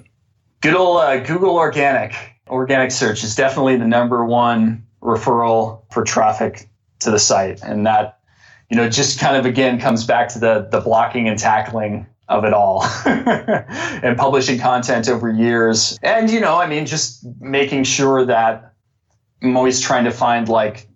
Good 0.61 0.75
old 0.75 1.01
uh, 1.01 1.19
Google 1.19 1.55
Organic. 1.55 2.13
Organic 2.49 2.91
search 2.91 3.23
is 3.23 3.35
definitely 3.35 3.77
the 3.77 3.87
number 3.87 4.25
one 4.25 4.85
referral 5.01 5.83
for 5.91 6.03
traffic 6.03 6.67
to 6.99 7.11
the 7.11 7.19
site, 7.19 7.61
and 7.63 7.85
that 7.85 8.19
you 8.69 8.77
know 8.77 8.89
just 8.89 9.19
kind 9.19 9.37
of 9.37 9.45
again 9.45 9.79
comes 9.79 10.05
back 10.05 10.29
to 10.29 10.39
the 10.39 10.67
the 10.71 10.81
blocking 10.81 11.29
and 11.29 11.39
tackling 11.39 12.07
of 12.27 12.45
it 12.45 12.53
all 12.53 12.83
and 13.05 14.17
publishing 14.17 14.57
content 14.57 15.09
over 15.09 15.29
years 15.29 15.99
and 16.01 16.31
you 16.31 16.39
know 16.39 16.57
i 16.57 16.65
mean 16.65 16.85
just 16.85 17.25
making 17.41 17.83
sure 17.83 18.25
that 18.25 18.70
I'm 19.41 19.57
always 19.57 19.81
trying 19.81 20.05
to 20.05 20.11
find 20.11 20.47
like 20.47 20.87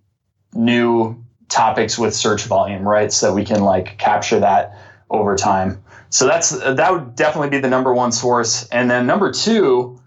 new 0.54 1.24
topics 1.50 1.98
with 1.98 2.16
search 2.16 2.46
volume, 2.46 2.88
right? 2.88 3.12
So 3.12 3.34
we 3.34 3.46
can 3.46 3.62
like 3.62 3.98
capture 3.98 4.40
that 4.40 4.80
over 5.10 5.36
time. 5.36 5.82
So 6.10 6.26
that's 6.26 6.50
that 6.50 6.92
would 6.92 7.16
definitely 7.16 7.50
be 7.50 7.60
the 7.60 7.70
number 7.70 7.94
one 7.94 8.12
source. 8.12 8.68
And 8.70 8.90
then 8.90 9.06
number 9.06 9.32
two 9.32 10.00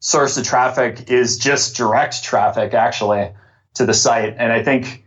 source 0.00 0.36
of 0.36 0.44
traffic 0.44 1.10
is 1.10 1.36
just 1.36 1.76
direct 1.76 2.22
traffic 2.22 2.74
actually 2.74 3.30
to 3.74 3.84
the 3.84 3.94
site. 3.94 4.34
And 4.38 4.52
I 4.52 4.62
think 4.62 5.04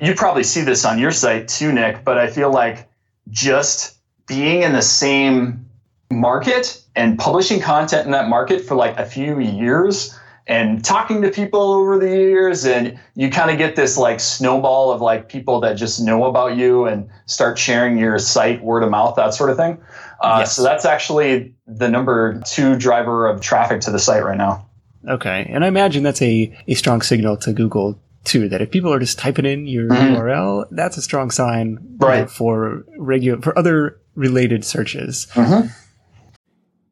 you 0.00 0.14
probably 0.14 0.44
see 0.44 0.62
this 0.62 0.84
on 0.84 0.98
your 0.98 1.10
site 1.10 1.48
too, 1.48 1.72
Nick, 1.72 2.04
but 2.04 2.18
I 2.18 2.28
feel 2.28 2.52
like 2.52 2.88
just 3.30 3.96
being 4.26 4.62
in 4.62 4.72
the 4.72 4.82
same 4.82 5.68
market 6.10 6.82
and 6.94 7.18
publishing 7.18 7.60
content 7.60 8.06
in 8.06 8.12
that 8.12 8.28
market 8.28 8.64
for 8.64 8.74
like 8.74 8.96
a 8.98 9.06
few 9.06 9.40
years 9.40 10.16
and 10.46 10.84
talking 10.84 11.22
to 11.22 11.30
people 11.30 11.72
over 11.72 11.98
the 11.98 12.08
years 12.08 12.64
and 12.64 12.98
you 13.14 13.30
kind 13.30 13.50
of 13.50 13.58
get 13.58 13.74
this 13.74 13.96
like 13.96 14.20
snowball 14.20 14.92
of 14.92 15.00
like 15.00 15.28
people 15.28 15.60
that 15.60 15.74
just 15.74 16.00
know 16.00 16.24
about 16.24 16.56
you 16.56 16.86
and 16.86 17.08
start 17.26 17.58
sharing 17.58 17.98
your 17.98 18.18
site 18.18 18.62
word 18.62 18.82
of 18.82 18.90
mouth 18.90 19.16
that 19.16 19.34
sort 19.34 19.50
of 19.50 19.56
thing 19.56 19.78
uh, 20.20 20.36
yes. 20.40 20.54
so 20.54 20.62
that's 20.62 20.84
actually 20.84 21.54
the 21.66 21.88
number 21.88 22.40
two 22.46 22.76
driver 22.76 23.26
of 23.26 23.40
traffic 23.40 23.80
to 23.80 23.90
the 23.90 23.98
site 23.98 24.24
right 24.24 24.38
now 24.38 24.66
okay 25.08 25.48
and 25.50 25.64
i 25.64 25.68
imagine 25.68 26.02
that's 26.02 26.22
a, 26.22 26.56
a 26.68 26.74
strong 26.74 27.02
signal 27.02 27.36
to 27.36 27.52
google 27.52 27.98
too 28.24 28.48
that 28.48 28.60
if 28.60 28.70
people 28.70 28.92
are 28.92 28.98
just 28.98 29.18
typing 29.18 29.46
in 29.46 29.66
your 29.66 29.88
mm-hmm. 29.88 30.14
url 30.16 30.66
that's 30.70 30.96
a 30.96 31.02
strong 31.02 31.30
sign 31.30 31.78
right. 31.98 32.30
for 32.30 32.84
regular 32.96 33.40
for 33.40 33.56
other 33.58 34.00
related 34.14 34.64
searches 34.64 35.26
mm-hmm. 35.32 35.68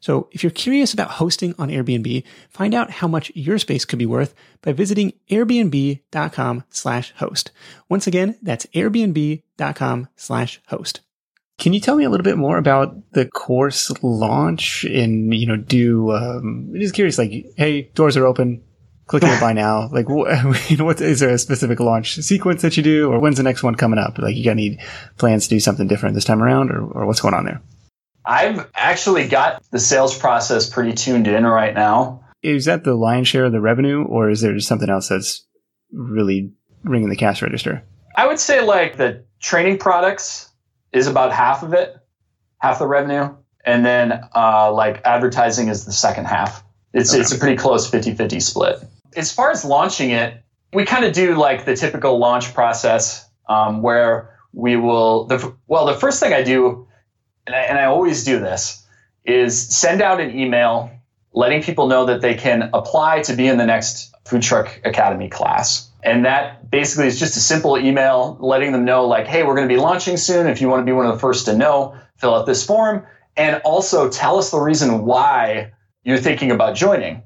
So 0.00 0.28
if 0.32 0.42
you're 0.42 0.50
curious 0.50 0.92
about 0.92 1.12
hosting 1.12 1.54
on 1.58 1.68
Airbnb, 1.68 2.24
find 2.48 2.74
out 2.74 2.90
how 2.90 3.08
much 3.08 3.32
your 3.34 3.58
space 3.58 3.84
could 3.84 3.98
be 3.98 4.06
worth 4.06 4.34
by 4.62 4.72
visiting 4.72 5.12
airbnb.com 5.30 6.64
slash 6.70 7.12
host. 7.16 7.50
Once 7.88 8.06
again, 8.06 8.36
that's 8.42 8.66
airbnb.com 8.66 10.08
slash 10.16 10.60
host. 10.68 11.00
Can 11.58 11.72
you 11.72 11.80
tell 11.80 11.96
me 11.96 12.04
a 12.04 12.10
little 12.10 12.24
bit 12.24 12.36
more 12.36 12.58
about 12.58 13.12
the 13.12 13.24
course 13.24 13.90
launch 14.02 14.84
and, 14.84 15.32
you 15.32 15.46
know, 15.46 15.56
do, 15.56 16.12
um, 16.12 16.70
I'm 16.74 16.80
just 16.80 16.94
curious, 16.94 17.16
like, 17.16 17.46
hey, 17.56 17.90
doors 17.94 18.16
are 18.18 18.26
open, 18.26 18.62
click 19.06 19.24
here 19.24 19.40
buy 19.40 19.54
now. 19.54 19.88
Like, 19.92 20.08
what, 20.08 20.36
what 20.78 21.00
is 21.00 21.20
there 21.20 21.30
a 21.30 21.38
specific 21.38 21.80
launch 21.80 22.16
sequence 22.16 22.60
that 22.60 22.76
you 22.76 22.82
do 22.82 23.10
or 23.10 23.18
when's 23.18 23.38
the 23.38 23.42
next 23.42 23.62
one 23.62 23.74
coming 23.74 23.98
up? 23.98 24.18
Like, 24.18 24.36
you 24.36 24.44
got 24.44 24.50
any 24.50 24.78
plans 25.16 25.44
to 25.44 25.50
do 25.50 25.60
something 25.60 25.86
different 25.86 26.14
this 26.14 26.24
time 26.24 26.42
around 26.42 26.70
or, 26.70 26.84
or 26.84 27.06
what's 27.06 27.20
going 27.20 27.34
on 27.34 27.46
there? 27.46 27.62
I've 28.26 28.68
actually 28.74 29.28
got 29.28 29.62
the 29.70 29.78
sales 29.78 30.16
process 30.18 30.68
pretty 30.68 30.92
tuned 30.92 31.28
in 31.28 31.46
right 31.46 31.74
now. 31.74 32.24
is 32.42 32.64
that 32.64 32.84
the 32.84 32.94
lion's 32.94 33.28
share 33.28 33.44
of 33.44 33.52
the 33.52 33.60
revenue, 33.60 34.02
or 34.02 34.30
is 34.30 34.40
there 34.40 34.54
just 34.54 34.68
something 34.68 34.90
else 34.90 35.08
that's 35.08 35.46
really 35.92 36.52
ringing 36.82 37.08
the 37.08 37.16
cash 37.16 37.42
register? 37.42 37.84
I 38.16 38.26
would 38.26 38.40
say 38.40 38.62
like 38.62 38.96
the 38.96 39.24
training 39.40 39.78
products 39.78 40.50
is 40.92 41.06
about 41.06 41.32
half 41.32 41.62
of 41.62 41.72
it, 41.74 41.96
half 42.58 42.78
the 42.78 42.86
revenue. 42.86 43.34
And 43.64 43.84
then 43.84 44.20
uh, 44.34 44.72
like 44.72 45.02
advertising 45.04 45.68
is 45.68 45.84
the 45.84 45.92
second 45.92 46.26
half. 46.26 46.64
It's, 46.92 47.12
okay. 47.12 47.20
it's 47.20 47.32
a 47.32 47.38
pretty 47.38 47.56
close 47.56 47.88
50 47.88 48.14
50 48.14 48.40
split. 48.40 48.78
As 49.16 49.32
far 49.32 49.50
as 49.50 49.64
launching 49.64 50.10
it, 50.10 50.42
we 50.72 50.84
kind 50.84 51.04
of 51.04 51.12
do 51.12 51.34
like 51.34 51.64
the 51.64 51.76
typical 51.76 52.18
launch 52.18 52.54
process 52.54 53.28
um, 53.48 53.82
where 53.82 54.38
we 54.52 54.76
will, 54.76 55.26
the, 55.26 55.54
well, 55.66 55.86
the 55.86 55.94
first 55.94 56.20
thing 56.20 56.32
I 56.32 56.42
do, 56.42 56.86
and 57.46 57.54
I, 57.54 57.60
and 57.60 57.78
I 57.78 57.84
always 57.84 58.24
do 58.24 58.38
this, 58.38 58.84
is 59.24 59.60
send 59.76 60.02
out 60.02 60.20
an 60.20 60.38
email 60.38 60.90
letting 61.32 61.62
people 61.62 61.86
know 61.86 62.06
that 62.06 62.22
they 62.22 62.34
can 62.34 62.70
apply 62.72 63.20
to 63.22 63.34
be 63.34 63.46
in 63.46 63.58
the 63.58 63.66
next 63.66 64.14
Food 64.24 64.42
Truck 64.42 64.80
Academy 64.84 65.28
class. 65.28 65.90
And 66.02 66.24
that 66.24 66.70
basically 66.70 67.06
is 67.06 67.18
just 67.18 67.36
a 67.36 67.40
simple 67.40 67.76
email 67.78 68.38
letting 68.40 68.72
them 68.72 68.84
know, 68.84 69.06
like, 69.06 69.26
hey, 69.26 69.42
we're 69.42 69.54
going 69.54 69.68
to 69.68 69.74
be 69.74 69.80
launching 69.80 70.16
soon. 70.16 70.46
If 70.46 70.60
you 70.60 70.68
want 70.68 70.80
to 70.80 70.84
be 70.84 70.92
one 70.92 71.06
of 71.06 71.12
the 71.12 71.18
first 71.18 71.44
to 71.46 71.56
know, 71.56 71.96
fill 72.16 72.34
out 72.34 72.46
this 72.46 72.64
form. 72.64 73.04
And 73.36 73.60
also 73.64 74.08
tell 74.08 74.38
us 74.38 74.50
the 74.50 74.60
reason 74.60 75.04
why 75.04 75.72
you're 76.04 76.18
thinking 76.18 76.50
about 76.50 76.74
joining. 76.74 77.22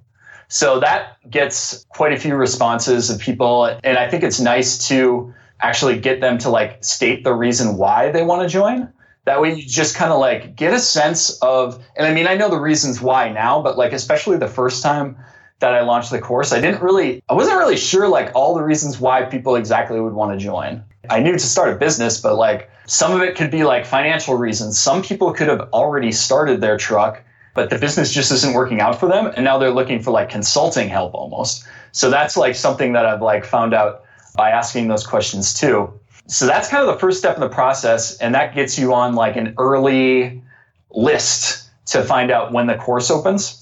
So 0.48 0.80
that 0.80 1.18
gets 1.30 1.84
quite 1.90 2.12
a 2.12 2.18
few 2.18 2.34
responses 2.34 3.10
of 3.10 3.20
people. 3.20 3.66
And 3.84 3.96
I 3.96 4.08
think 4.08 4.24
it's 4.24 4.40
nice 4.40 4.88
to 4.88 5.32
actually 5.60 6.00
get 6.00 6.20
them 6.20 6.38
to 6.38 6.48
like 6.50 6.82
state 6.82 7.22
the 7.22 7.34
reason 7.34 7.76
why 7.76 8.10
they 8.10 8.22
want 8.22 8.42
to 8.42 8.48
join. 8.48 8.92
That 9.24 9.40
way 9.40 9.54
you 9.54 9.62
just 9.62 9.94
kind 9.94 10.12
of 10.12 10.18
like 10.18 10.56
get 10.56 10.72
a 10.72 10.78
sense 10.78 11.38
of, 11.40 11.84
and 11.96 12.06
I 12.06 12.14
mean, 12.14 12.26
I 12.26 12.34
know 12.34 12.48
the 12.48 12.60
reasons 12.60 13.00
why 13.00 13.30
now, 13.30 13.62
but 13.62 13.76
like, 13.76 13.92
especially 13.92 14.38
the 14.38 14.48
first 14.48 14.82
time 14.82 15.16
that 15.58 15.74
I 15.74 15.82
launched 15.82 16.10
the 16.10 16.20
course, 16.20 16.52
I 16.52 16.60
didn't 16.60 16.82
really, 16.82 17.22
I 17.28 17.34
wasn't 17.34 17.58
really 17.58 17.76
sure 17.76 18.08
like 18.08 18.32
all 18.34 18.54
the 18.54 18.62
reasons 18.62 18.98
why 18.98 19.22
people 19.22 19.56
exactly 19.56 20.00
would 20.00 20.14
want 20.14 20.32
to 20.32 20.42
join. 20.42 20.82
I 21.10 21.20
knew 21.20 21.32
to 21.32 21.38
start 21.38 21.72
a 21.72 21.76
business, 21.76 22.20
but 22.20 22.36
like 22.36 22.70
some 22.86 23.12
of 23.12 23.20
it 23.20 23.36
could 23.36 23.50
be 23.50 23.62
like 23.62 23.84
financial 23.84 24.36
reasons. 24.36 24.78
Some 24.78 25.02
people 25.02 25.32
could 25.34 25.48
have 25.48 25.68
already 25.72 26.12
started 26.12 26.60
their 26.60 26.78
truck, 26.78 27.22
but 27.54 27.68
the 27.68 27.78
business 27.78 28.12
just 28.12 28.32
isn't 28.32 28.54
working 28.54 28.80
out 28.80 28.98
for 28.98 29.06
them. 29.06 29.26
And 29.36 29.44
now 29.44 29.58
they're 29.58 29.70
looking 29.70 30.02
for 30.02 30.12
like 30.12 30.30
consulting 30.30 30.88
help 30.88 31.14
almost. 31.14 31.66
So 31.92 32.10
that's 32.10 32.36
like 32.36 32.54
something 32.54 32.94
that 32.94 33.04
I've 33.04 33.22
like 33.22 33.44
found 33.44 33.74
out 33.74 34.04
by 34.34 34.50
asking 34.50 34.88
those 34.88 35.06
questions 35.06 35.52
too. 35.52 35.99
So 36.30 36.46
that's 36.46 36.68
kind 36.68 36.88
of 36.88 36.94
the 36.94 37.00
first 37.00 37.18
step 37.18 37.34
in 37.34 37.40
the 37.40 37.48
process. 37.48 38.16
And 38.18 38.34
that 38.36 38.54
gets 38.54 38.78
you 38.78 38.94
on 38.94 39.14
like 39.14 39.36
an 39.36 39.54
early 39.58 40.42
list 40.90 41.68
to 41.86 42.04
find 42.04 42.30
out 42.30 42.52
when 42.52 42.68
the 42.68 42.76
course 42.76 43.10
opens. 43.10 43.56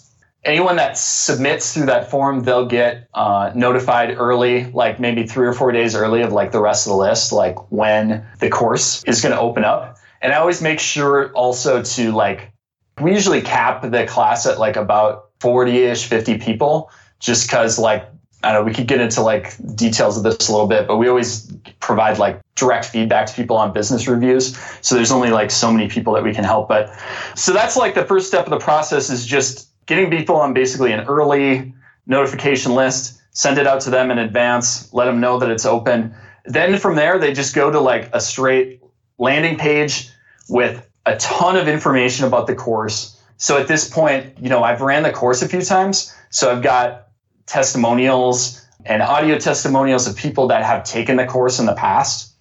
Anyone 0.45 0.77
that 0.77 0.99
submits 0.99 1.73
through 1.73 1.87
that 1.87 2.11
form, 2.11 2.45
they'll 2.45 2.67
get 2.67 3.09
uh, 3.15 3.53
notified 3.55 4.15
early, 4.19 4.71
like 4.73 5.01
maybe 5.01 5.27
three 5.27 5.47
or 5.47 5.55
four 5.55 5.73
days 5.73 5.95
early 5.95 6.21
of 6.21 6.33
like 6.33 6.53
the 6.53 6.61
rest 6.61 6.87
of 6.87 6.91
the 6.91 6.97
list, 6.97 7.33
like 7.33 7.57
when 7.73 8.27
the 8.39 8.51
course 8.51 9.03
is 9.05 9.23
going 9.23 9.35
to 9.35 9.41
open 9.41 9.65
up. 9.65 9.97
And 10.21 10.33
I 10.33 10.37
always 10.37 10.61
make 10.61 10.79
sure 10.79 11.33
also 11.33 11.83
to 11.83 12.13
like, 12.13 12.53
we 13.01 13.15
usually 13.15 13.41
cap 13.41 13.81
the 13.91 14.07
class 14.07 14.47
at 14.47 14.59
like 14.59 14.77
about 14.77 15.31
40 15.41 15.77
ish, 15.79 16.05
50 16.05 16.39
people, 16.39 16.91
just 17.19 17.49
because 17.49 17.79
like 17.79 18.07
I 18.43 18.53
don't 18.53 18.63
know, 18.63 18.67
we 18.67 18.75
could 18.75 18.87
get 18.87 19.01
into 19.01 19.21
like 19.21 19.57
details 19.75 20.17
of 20.17 20.23
this 20.23 20.49
a 20.49 20.53
little 20.53 20.69
bit, 20.69 20.87
but 20.87 20.97
we 20.97 21.09
always 21.09 21.53
provide 21.81 22.19
like 22.19 22.41
direct 22.55 22.87
feedback 22.87 23.27
to 23.27 23.35
people 23.35 23.57
on 23.57 23.73
business 23.73 24.07
reviews. 24.07 24.57
So 24.81 24.95
there's 24.95 25.11
only 25.11 25.31
like 25.31 25.51
so 25.51 25.73
many 25.73 25.89
people 25.89 26.13
that 26.15 26.23
we 26.23 26.33
can 26.33 26.45
help. 26.45 26.69
But 26.69 26.93
so 27.35 27.53
that's 27.53 27.77
like 27.77 27.95
the 27.95 28.05
first 28.05 28.29
step 28.29 28.45
of 28.45 28.51
the 28.51 28.59
process 28.59 29.11
is 29.11 29.27
just 29.27 29.69
getting 29.87 30.09
people 30.11 30.37
on 30.37 30.55
basically 30.55 30.93
an 30.93 31.01
early 31.07 31.75
notification 32.07 32.75
list, 32.75 33.21
send 33.31 33.59
it 33.59 33.67
out 33.67 33.81
to 33.83 33.91
them 33.91 34.11
in 34.11 34.19
advance, 34.19 34.93
let 34.93 35.07
them 35.07 35.21
know 35.21 35.39
that 35.39 35.51
it's 35.51 35.67
open. 35.67 36.15
Then 36.45 36.79
from 36.79 36.95
there, 36.95 37.19
they 37.19 37.33
just 37.33 37.55
go 37.55 37.71
to 37.71 37.81
like 37.81 38.09
a 38.13 38.21
straight 38.21 38.83
landing 39.19 39.57
page 39.57 40.11
with 40.49 40.87
a 41.07 41.17
ton 41.17 41.57
of 41.57 41.67
information 41.67 42.25
about 42.25 42.47
the 42.47 42.55
course. 42.55 43.21
So 43.37 43.59
at 43.59 43.67
this 43.67 43.89
point, 43.89 44.39
you 44.41 44.49
know, 44.49 44.63
I've 44.63 44.81
ran 44.81 45.03
the 45.03 45.13
course 45.13 45.43
a 45.43 45.49
few 45.49 45.63
times. 45.63 46.15
So 46.31 46.53
I've 46.53 46.63
got 46.63 47.08
testimonials 47.49 48.65
and 48.85 49.03
audio 49.03 49.39
testimonials 49.39 50.07
of 50.07 50.17
people 50.17 50.49
that 50.49 50.63
have 50.65 50.85
taken 50.85 51.17
the 51.17 51.27
course 51.27 51.59
in 51.59 51.67
the 51.67 51.75
past 51.75 52.35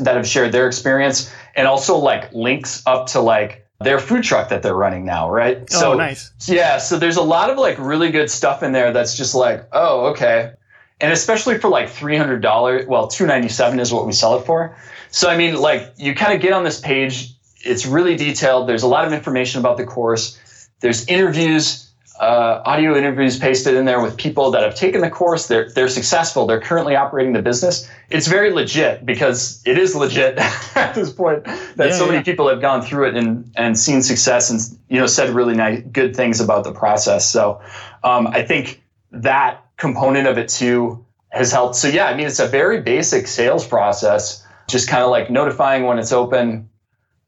that 0.00 0.16
have 0.16 0.26
shared 0.26 0.52
their 0.52 0.66
experience 0.66 1.30
and 1.54 1.68
also 1.68 1.98
like 1.98 2.32
links 2.32 2.82
up 2.86 3.08
to 3.08 3.20
like 3.20 3.66
their 3.80 3.98
food 3.98 4.22
truck 4.22 4.48
that 4.48 4.62
they're 4.62 4.74
running 4.74 5.04
now, 5.04 5.28
right? 5.28 5.58
Oh, 5.74 5.80
so 5.80 5.94
nice. 5.94 6.32
Yeah, 6.46 6.78
so 6.78 6.98
there's 6.98 7.16
a 7.16 7.22
lot 7.22 7.50
of 7.50 7.58
like 7.58 7.78
really 7.78 8.10
good 8.10 8.30
stuff 8.30 8.62
in 8.62 8.72
there 8.72 8.92
that's 8.92 9.16
just 9.16 9.34
like, 9.34 9.68
oh, 9.72 10.06
okay. 10.12 10.52
And 11.00 11.12
especially 11.12 11.58
for 11.58 11.68
like 11.68 11.88
$300, 11.88 12.86
well, 12.86 13.08
297 13.08 13.80
is 13.80 13.92
what 13.92 14.06
we 14.06 14.12
sell 14.12 14.38
it 14.38 14.46
for. 14.46 14.76
So 15.10 15.28
I 15.28 15.36
mean, 15.36 15.56
like 15.56 15.94
you 15.96 16.14
kind 16.14 16.32
of 16.32 16.40
get 16.40 16.52
on 16.52 16.64
this 16.64 16.80
page, 16.80 17.34
it's 17.64 17.84
really 17.84 18.16
detailed. 18.16 18.68
There's 18.68 18.84
a 18.84 18.88
lot 18.88 19.04
of 19.04 19.12
information 19.12 19.60
about 19.60 19.76
the 19.76 19.84
course. 19.84 20.38
There's 20.80 21.06
interviews 21.06 21.91
uh, 22.20 22.62
audio 22.64 22.96
interviews 22.96 23.38
pasted 23.38 23.74
in 23.74 23.84
there 23.84 24.00
with 24.00 24.16
people 24.16 24.50
that 24.50 24.62
have 24.62 24.74
taken 24.74 25.00
the 25.00 25.10
course. 25.10 25.48
They're 25.48 25.70
they're 25.70 25.88
successful. 25.88 26.46
They're 26.46 26.60
currently 26.60 26.94
operating 26.94 27.32
the 27.32 27.42
business. 27.42 27.88
It's 28.10 28.26
very 28.26 28.52
legit 28.52 29.06
because 29.06 29.62
it 29.64 29.78
is 29.78 29.94
legit 29.94 30.38
at 30.76 30.94
this 30.94 31.12
point 31.12 31.44
that 31.44 31.78
yeah, 31.78 31.96
so 31.96 32.06
many 32.06 32.22
people 32.22 32.48
have 32.48 32.60
gone 32.60 32.82
through 32.82 33.08
it 33.08 33.16
and 33.16 33.50
and 33.56 33.78
seen 33.78 34.02
success 34.02 34.50
and 34.50 34.60
you 34.88 35.00
know 35.00 35.06
said 35.06 35.30
really 35.30 35.54
nice 35.54 35.82
good 35.90 36.14
things 36.14 36.40
about 36.40 36.64
the 36.64 36.72
process. 36.72 37.28
So 37.28 37.60
um, 38.04 38.26
I 38.26 38.42
think 38.42 38.82
that 39.12 39.64
component 39.76 40.26
of 40.28 40.38
it 40.38 40.48
too 40.48 41.04
has 41.30 41.50
helped. 41.50 41.76
So 41.76 41.88
yeah, 41.88 42.06
I 42.06 42.14
mean 42.14 42.26
it's 42.26 42.40
a 42.40 42.48
very 42.48 42.82
basic 42.82 43.26
sales 43.26 43.66
process. 43.66 44.46
Just 44.68 44.88
kind 44.88 45.02
of 45.02 45.10
like 45.10 45.30
notifying 45.30 45.84
when 45.84 45.98
it's 45.98 46.12
open, 46.12 46.68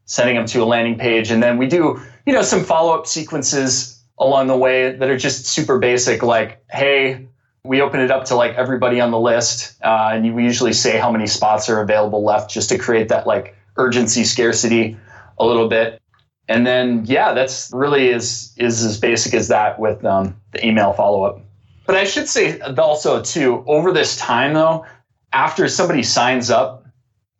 sending 0.05 0.37
them 0.37 0.47
to 0.47 0.63
a 0.63 0.67
landing 0.67 0.99
page, 0.99 1.31
and 1.31 1.43
then 1.43 1.57
we 1.57 1.67
do 1.69 2.01
you 2.27 2.33
know 2.33 2.43
some 2.43 2.65
follow 2.65 2.95
up 2.95 3.07
sequences 3.07 3.94
along 4.19 4.47
the 4.47 4.57
way 4.57 4.93
that 4.97 5.09
are 5.09 5.17
just 5.17 5.47
super 5.47 5.79
basic, 5.79 6.23
like, 6.23 6.65
hey, 6.71 7.27
we 7.65 7.81
open 7.81 8.01
it 8.01 8.11
up 8.11 8.27
to 8.27 8.37
like 8.37 8.55
everybody 8.55 9.01
on 9.01 9.11
the 9.11 9.19
list, 9.19 9.77
uh, 9.83 10.11
and 10.13 10.35
we 10.35 10.45
usually 10.45 10.73
say 10.73 10.99
how 10.99 11.11
many 11.11 11.27
spots 11.27 11.69
are 11.69 11.81
available 11.81 12.23
left 12.23 12.51
just 12.51 12.69
to 12.69 12.79
create 12.79 13.09
that 13.09 13.27
like 13.27 13.57
urgency 13.77 14.25
scarcity 14.25 14.97
a 15.39 15.47
little 15.47 15.69
bit. 15.69 16.01
And 16.47 16.67
then, 16.67 17.05
yeah, 17.07 17.33
that's 17.33 17.71
really 17.73 18.09
is 18.09 18.53
is 18.59 18.85
as 18.85 19.01
basic 19.01 19.33
as 19.33 19.49
that 19.49 19.79
with 19.79 20.05
um, 20.05 20.39
the 20.53 20.65
email 20.67 20.93
follow 20.93 21.25
up. 21.25 21.41
But 21.87 21.97
I 21.97 22.05
should 22.05 22.29
say 22.29 22.61
also 22.61 23.23
too, 23.23 23.65
over 23.67 23.93
this 23.93 24.17
time 24.17 24.53
though, 24.53 24.85
after 25.33 25.69
somebody 25.69 26.03
signs 26.03 26.51
up 26.51 26.87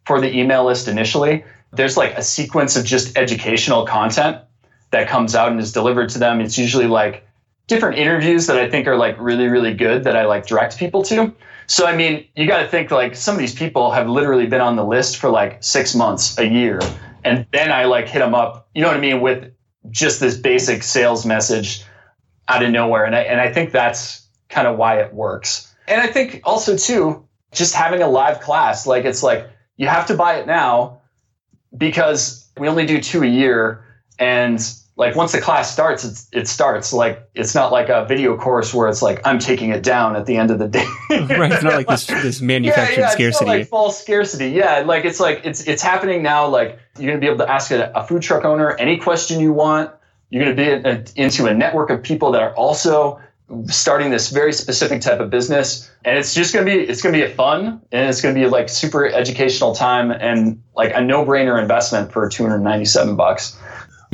for 0.07 0.21
the 0.21 0.37
email 0.39 0.65
list 0.65 0.89
initially, 0.89 1.45
there's 1.73 1.97
like 1.97 2.17
a 2.17 2.23
sequence 2.23 2.77
of 2.77 2.85
just 2.85 3.17
educational 3.17 3.87
content 3.87 4.39
that 4.95 5.09
comes 5.09 5.35
out 5.35 5.51
and 5.51 5.61
is 5.61 5.73
delivered 5.73 6.09
to 6.11 6.19
them. 6.19 6.41
It's 6.41 6.57
usually 6.57 6.87
like 6.87 7.27
different 7.67 7.99
interviews 7.99 8.47
that 8.47 8.57
I 8.57 8.71
think 8.71 8.87
are 8.87 8.97
like 8.97 9.17
really, 9.19 9.49
really 9.49 9.75
good 9.75 10.05
that 10.05 10.17
I 10.17 10.25
like 10.25 10.47
direct 10.47 10.79
people 10.79 11.03
to. 11.05 11.35
So, 11.67 11.87
I 11.87 11.97
mean, 11.97 12.27
you 12.37 12.47
got 12.47 12.63
to 12.63 12.69
think 12.69 12.91
like 12.91 13.17
some 13.17 13.35
of 13.35 13.41
these 13.41 13.55
people 13.55 13.91
have 13.91 14.09
literally 14.09 14.47
been 14.47 14.61
on 14.61 14.77
the 14.77 14.85
list 14.85 15.17
for 15.17 15.31
like 15.31 15.65
six 15.65 15.95
months, 15.95 16.39
a 16.39 16.47
year. 16.47 16.79
And 17.25 17.45
then 17.53 17.73
I 17.73 17.85
like 17.85 18.07
hit 18.07 18.21
them 18.21 18.35
up, 18.35 18.69
you 18.75 18.83
know 18.83 18.89
what 18.89 18.97
I 18.97 19.01
mean, 19.01 19.21
with 19.21 19.53
just 19.91 20.21
this 20.21 20.37
basic 20.37 20.83
sales 20.83 21.27
message 21.27 21.83
out 22.49 22.63
of 22.63 22.71
nowhere. 22.71 23.05
And 23.05 23.17
I, 23.17 23.21
and 23.21 23.41
I 23.41 23.53
think 23.53 23.73
that's 23.73 24.29
kind 24.49 24.69
of 24.69 24.77
why 24.77 25.01
it 25.01 25.13
works. 25.13 25.75
And 25.89 26.01
I 26.01 26.07
think 26.07 26.41
also, 26.45 26.77
too, 26.77 27.27
just 27.53 27.75
having 27.75 28.01
a 28.01 28.09
live 28.09 28.41
class, 28.41 28.87
like 28.87 29.05
it's 29.05 29.23
like 29.23 29.51
you 29.77 29.89
have 29.89 30.07
to 30.07 30.15
buy 30.15 30.37
it 30.37 30.47
now 30.47 31.01
because 31.77 32.49
we 32.59 32.69
only 32.69 32.87
do 32.87 33.01
two 33.01 33.23
a 33.25 33.27
year. 33.27 33.85
And 34.19 34.61
like 34.97 35.17
once 35.17 35.33
the 35.33 35.41
class 35.41 35.73
starts, 35.73 36.05
it's, 36.05 36.29
it 36.33 36.47
starts. 36.47 36.93
Like 36.93 37.29
it's 37.35 37.55
not 37.55 37.73
like 37.73 37.89
a 37.89 38.05
video 38.05 38.37
course 38.37 38.73
where 38.73 38.89
it's 38.89 39.03
like 39.03 39.21
I'm 39.27 39.39
taking 39.39 39.71
it 39.71 39.83
down 39.83 40.15
at 40.15 40.27
the 40.27 40.37
end 40.37 40.51
of 40.51 40.59
the 40.59 40.69
day. 40.69 40.87
right. 41.11 41.53
It's 41.53 41.65
not 41.65 41.75
like 41.75 41.89
this 41.89 42.07
this 42.07 42.41
manufactured 42.41 42.93
yeah, 43.01 43.01
yeah, 43.01 43.11
scarcity. 43.11 43.45
like 43.45 43.69
false 43.69 44.01
scarcity. 44.01 44.51
Yeah. 44.51 44.81
Like 44.81 45.05
it's 45.05 45.19
like 45.19 45.41
it's 45.45 45.67
it's 45.67 45.83
happening 45.83 46.23
now. 46.23 46.47
Like 46.47 46.79
you're 46.99 47.11
gonna 47.11 47.21
be 47.21 47.27
able 47.27 47.39
to 47.39 47.51
ask 47.51 47.73
a, 47.73 47.91
a 47.95 48.07
food 48.07 48.23
truck 48.23 48.45
owner 48.45 48.77
any 48.77 48.97
question 48.97 49.41
you 49.41 49.53
want. 49.53 49.91
You're 50.31 50.45
gonna 50.45 50.57
be 50.57 50.89
a, 50.89 51.05
into 51.17 51.47
a 51.47 51.55
network 51.55 51.91
of 51.91 52.03
people 52.03 52.31
that 52.33 52.43
are 52.43 52.55
also 52.55 53.21
starting 53.67 54.11
this 54.11 54.31
very 54.31 54.53
specific 54.53 55.03
type 55.03 55.21
of 55.21 55.29
business 55.29 55.91
and 56.05 56.17
it's 56.17 56.35
just 56.35 56.55
going 56.55 56.65
to 56.65 56.73
be 56.73 56.81
it's 56.81 57.03
going 57.03 57.13
to 57.13 57.19
be 57.19 57.25
a 57.25 57.35
fun 57.35 57.81
and 57.93 58.09
it's 58.09 58.23
going 58.23 58.35
to 58.35 58.41
be 58.41 58.47
like 58.47 58.71
super 58.71 59.07
educational 59.07 59.75
time 59.75 60.11
and 60.11 60.63
like 60.75 60.93
a 60.95 61.01
no-brainer 61.03 61.61
investment 61.61 62.11
for 62.11 62.27
297 62.27 63.17
bucks 63.17 63.59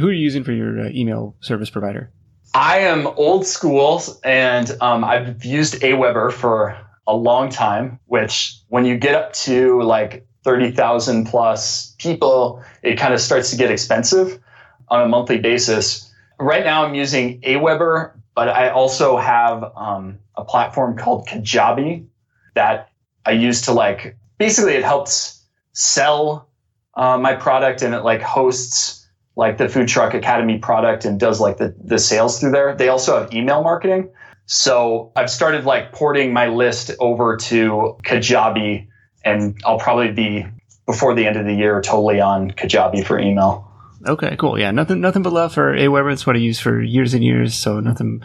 who 0.01 0.09
are 0.09 0.13
you 0.13 0.23
using 0.23 0.45
for 0.45 0.53
your 0.53 0.81
uh, 0.81 0.89
email 0.91 1.37
service 1.41 1.71
provider? 1.71 2.11
I 2.55 2.79
am 2.79 3.07
old 3.07 3.47
school 3.47 4.03
and 4.25 4.77
um, 4.81 5.05
I've 5.05 5.45
used 5.45 5.75
Aweber 5.83 6.33
for 6.33 6.77
a 7.07 7.15
long 7.15 7.51
time, 7.51 8.01
which 8.07 8.57
when 8.69 8.85
you 8.85 8.97
get 8.97 9.15
up 9.15 9.33
to 9.35 9.83
like 9.83 10.27
30,000 10.45 11.27
plus 11.27 11.95
people, 11.99 12.65
it 12.83 12.99
kind 12.99 13.15
of 13.15 13.21
starts 13.21 13.51
to 13.51 13.57
get 13.57 13.71
expensive 13.71 14.41
on 14.89 15.03
a 15.03 15.09
monthly 15.09 15.39
basis. 15.39 16.13
Right 16.39 16.65
now 16.65 16.85
I'm 16.85 16.95
using 16.95 17.41
Aweber, 17.43 18.13
but 18.35 18.49
I 18.49 18.71
also 18.71 19.17
have 19.17 19.73
um, 19.77 20.19
a 20.35 20.45
platform 20.45 20.97
called 20.97 21.29
Kajabi 21.29 22.07
that 22.55 22.89
I 23.25 23.33
use 23.33 23.63
to 23.63 23.73
like 23.73 24.17
basically 24.39 24.73
it 24.73 24.83
helps 24.83 25.45
sell 25.73 26.49
uh, 26.95 27.19
my 27.19 27.35
product 27.35 27.83
and 27.83 27.95
it 27.95 28.01
like 28.01 28.23
hosts 28.23 29.00
like 29.41 29.57
the 29.57 29.71
Food 29.71 29.89
Truck 29.89 30.13
Academy 30.13 30.59
product 30.59 31.07
and 31.07 31.19
does 31.19 31.41
like 31.41 31.57
the, 31.57 31.75
the 31.83 31.99
sales 31.99 32.39
through 32.39 32.51
there. 32.51 32.77
They 32.77 32.91
also 32.91 33.19
have 33.19 33.33
email 33.33 33.63
marketing. 33.63 34.11
So 34.45 35.13
I've 35.17 35.31
started 35.31 35.65
like 35.65 35.93
porting 35.93 36.35
my 36.35 36.49
list 36.49 36.91
over 37.01 37.39
to 37.39 37.97
Kajabi 38.05 38.87
and 39.25 39.59
I'll 39.65 39.79
probably 39.79 40.13
be 40.13 40.47
before 40.87 41.15
the 41.15 41.27
end 41.27 41.39
of 41.39 41.47
the 41.47 41.55
year 41.55 41.81
totally 41.81 42.21
on 42.21 42.51
Kajabi 42.51 43.03
for 43.03 43.19
email. 43.19 43.67
Okay, 44.07 44.37
cool. 44.37 44.59
Yeah, 44.59 44.73
nothing, 44.73 45.01
nothing 45.01 45.23
but 45.23 45.33
love 45.33 45.55
for 45.55 45.75
Aweber. 45.75 46.13
It's 46.13 46.27
what 46.27 46.37
I 46.37 46.41
use 46.41 46.61
for 46.61 46.83
years 46.83 47.15
and 47.15 47.25
years. 47.25 47.55
So 47.55 47.81
nothing, 47.81 48.23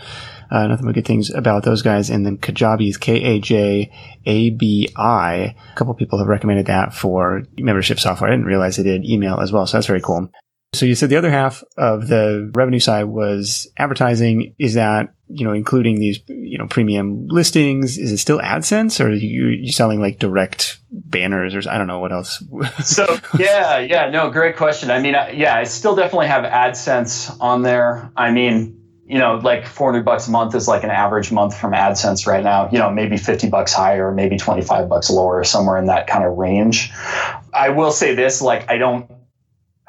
uh, 0.51 0.67
nothing 0.67 0.85
but 0.85 0.95
good 0.95 1.05
things 1.05 1.29
about 1.29 1.63
those 1.63 1.81
guys. 1.81 2.09
And 2.09 2.25
then 2.25 2.37
Kajabi 2.39 2.89
is 2.89 2.97
K 2.97 3.23
A 3.23 3.39
J 3.39 3.89
A 4.25 4.49
B 4.49 4.89
I. 4.97 5.55
A 5.71 5.75
couple 5.75 5.93
people 5.93 6.19
have 6.19 6.27
recommended 6.27 6.65
that 6.65 6.93
for 6.93 7.43
membership 7.57 8.01
software. 8.01 8.29
I 8.29 8.33
didn't 8.33 8.47
realize 8.47 8.75
they 8.75 8.83
did 8.83 9.05
email 9.05 9.39
as 9.39 9.53
well. 9.53 9.65
So 9.65 9.77
that's 9.77 9.87
very 9.87 10.01
cool. 10.01 10.29
So 10.75 10.85
you 10.85 10.95
said 10.95 11.09
the 11.09 11.15
other 11.15 11.31
half 11.31 11.63
of 11.77 12.07
the 12.07 12.51
revenue 12.53 12.79
side 12.79 13.05
was 13.05 13.67
advertising. 13.77 14.55
Is 14.59 14.75
that, 14.75 15.13
you 15.27 15.45
know, 15.45 15.53
including 15.53 15.99
these, 15.99 16.19
you 16.27 16.57
know, 16.57 16.67
premium 16.67 17.27
listings? 17.27 17.97
Is 17.97 18.11
it 18.11 18.17
still 18.17 18.39
AdSense 18.39 18.99
or 18.99 19.09
are 19.09 19.13
you, 19.13 19.47
you 19.47 19.71
selling 19.71 19.99
like 19.99 20.19
direct 20.19 20.79
banners 20.91 21.55
or 21.55 21.69
I 21.69 21.77
don't 21.77 21.87
know 21.87 21.99
what 21.99 22.11
else? 22.11 22.43
so 22.83 23.17
yeah, 23.37 23.79
yeah, 23.79 24.09
no, 24.09 24.29
great 24.29 24.57
question. 24.57 24.91
I 24.91 24.99
mean, 24.99 25.13
yeah, 25.33 25.55
I 25.55 25.63
still 25.63 25.95
definitely 25.95 26.27
have 26.27 26.43
AdSense 26.43 27.35
on 27.39 27.61
there. 27.61 28.11
I 28.15 28.31
mean, 28.31 28.81
you 29.07 29.19
know, 29.19 29.35
like 29.35 29.67
400 29.67 30.03
bucks 30.03 30.27
a 30.27 30.31
month 30.31 30.55
is 30.55 30.67
like 30.67 30.83
an 30.83 30.89
average 30.89 31.31
month 31.31 31.55
from 31.55 31.73
AdSense 31.73 32.25
right 32.25 32.43
now. 32.43 32.69
You 32.71 32.79
know, 32.79 32.89
maybe 32.89 33.17
50 33.17 33.49
bucks 33.49 33.71
higher, 33.71 34.11
maybe 34.11 34.37
25 34.37 34.89
bucks 34.89 35.09
lower, 35.11 35.43
somewhere 35.43 35.77
in 35.77 35.85
that 35.85 36.07
kind 36.07 36.23
of 36.23 36.37
range. 36.37 36.91
I 37.53 37.69
will 37.69 37.91
say 37.91 38.15
this, 38.15 38.41
like, 38.41 38.69
I 38.69 38.77
don't 38.77 39.09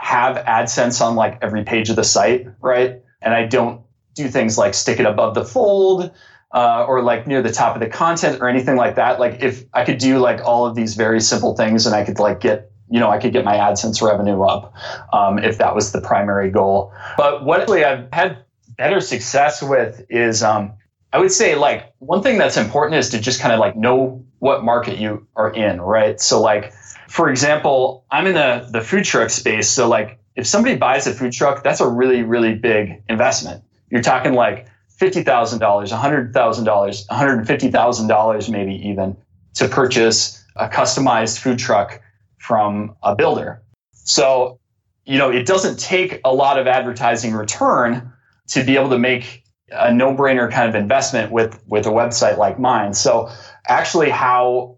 have 0.07 0.37
AdSense 0.37 1.05
on 1.05 1.17
like 1.17 1.39
every 1.43 1.65
page 1.65 1.91
of 1.91 1.97
the 1.97 2.05
site, 2.05 2.47
right? 2.61 3.03
And 3.21 3.35
I 3.35 3.45
don't 3.45 3.81
do 4.15 4.29
things 4.29 4.57
like 4.57 4.73
stick 4.73 5.01
it 5.01 5.05
above 5.05 5.35
the 5.35 5.45
fold 5.45 6.13
uh, 6.55 6.85
or 6.87 7.03
like 7.03 7.27
near 7.27 7.43
the 7.43 7.51
top 7.51 7.75
of 7.75 7.81
the 7.81 7.89
content 7.89 8.41
or 8.41 8.49
anything 8.49 8.77
like 8.77 8.95
that. 8.95 9.19
Like 9.19 9.43
if 9.43 9.65
I 9.75 9.85
could 9.85 9.99
do 9.99 10.19
like 10.19 10.45
all 10.45 10.65
of 10.65 10.77
these 10.77 10.95
very 10.95 11.21
simple 11.21 11.57
things 11.57 11.87
and 11.87 11.95
I 11.95 12.05
could 12.05 12.21
like 12.21 12.39
get 12.39 12.71
you 12.89 13.01
know, 13.01 13.11
I 13.11 13.19
could 13.19 13.33
get 13.33 13.45
my 13.45 13.57
AdSense 13.57 14.01
revenue 14.01 14.41
up 14.43 14.73
um, 15.13 15.41
if 15.41 15.59
that 15.59 15.75
was 15.75 15.91
the 15.91 16.01
primary 16.01 16.53
goal. 16.53 16.93
But 17.17 17.45
what 17.45 17.69
I've 17.69 18.07
had 18.13 18.45
better 18.79 19.01
success 19.01 19.61
with 19.61 20.07
is, 20.09 20.45
um, 20.45 20.75
I 21.13 21.19
would 21.19 21.33
say 21.33 21.57
like 21.57 21.93
one 21.99 22.23
thing 22.23 22.39
that's 22.39 22.57
important 22.57 23.01
is 23.01 23.11
to 23.11 23.19
just 23.19 23.41
kind 23.41 23.53
of 23.53 23.59
like 23.59 23.75
know 23.75 24.25
what 24.39 24.63
market 24.63 24.99
you 24.99 25.27
are 25.35 25.53
in, 25.53 25.81
right? 25.81 26.21
So 26.21 26.41
like 26.41 26.73
for 27.09 27.31
example, 27.31 28.05
I'm 28.11 28.27
in 28.27 28.35
the, 28.35 28.69
the 28.71 28.81
food 28.81 29.05
truck 29.05 29.31
space. 29.31 29.69
So 29.69 29.89
like 29.89 30.19
if 30.35 30.47
somebody 30.47 30.77
buys 30.77 31.07
a 31.07 31.15
food 31.15 31.33
truck, 31.33 31.63
that's 31.63 31.81
a 31.81 31.89
really, 31.89 32.23
really 32.23 32.55
big 32.55 33.03
investment. 33.09 33.63
You're 33.91 34.03
talking 34.03 34.35
like 34.35 34.69
$50,000, 35.01 35.59
$100,000, 35.59 37.07
$150,000 37.07 38.51
maybe 38.51 38.89
even 38.89 39.17
to 39.55 39.69
purchase 39.69 40.45
a 40.57 40.69
customized 40.69 41.39
food 41.39 41.59
truck 41.59 42.01
from 42.39 42.97
a 43.03 43.15
builder. 43.15 43.63
So, 43.93 44.59
you 45.05 45.19
know, 45.19 45.31
it 45.31 45.47
doesn't 45.47 45.79
take 45.79 46.21
a 46.25 46.33
lot 46.33 46.59
of 46.59 46.67
advertising 46.67 47.33
return 47.35 48.13
to 48.49 48.65
be 48.65 48.77
able 48.77 48.91
to 48.91 48.99
make 48.99 49.45
a 49.71 49.93
no-brainer 49.93 50.51
kind 50.51 50.69
of 50.69 50.75
investment 50.75 51.33
with 51.33 51.61
with 51.67 51.87
a 51.87 51.91
website 51.91 52.39
like 52.39 52.59
mine. 52.59 52.95
So, 52.95 53.29
actually 53.67 54.11
how 54.11 54.77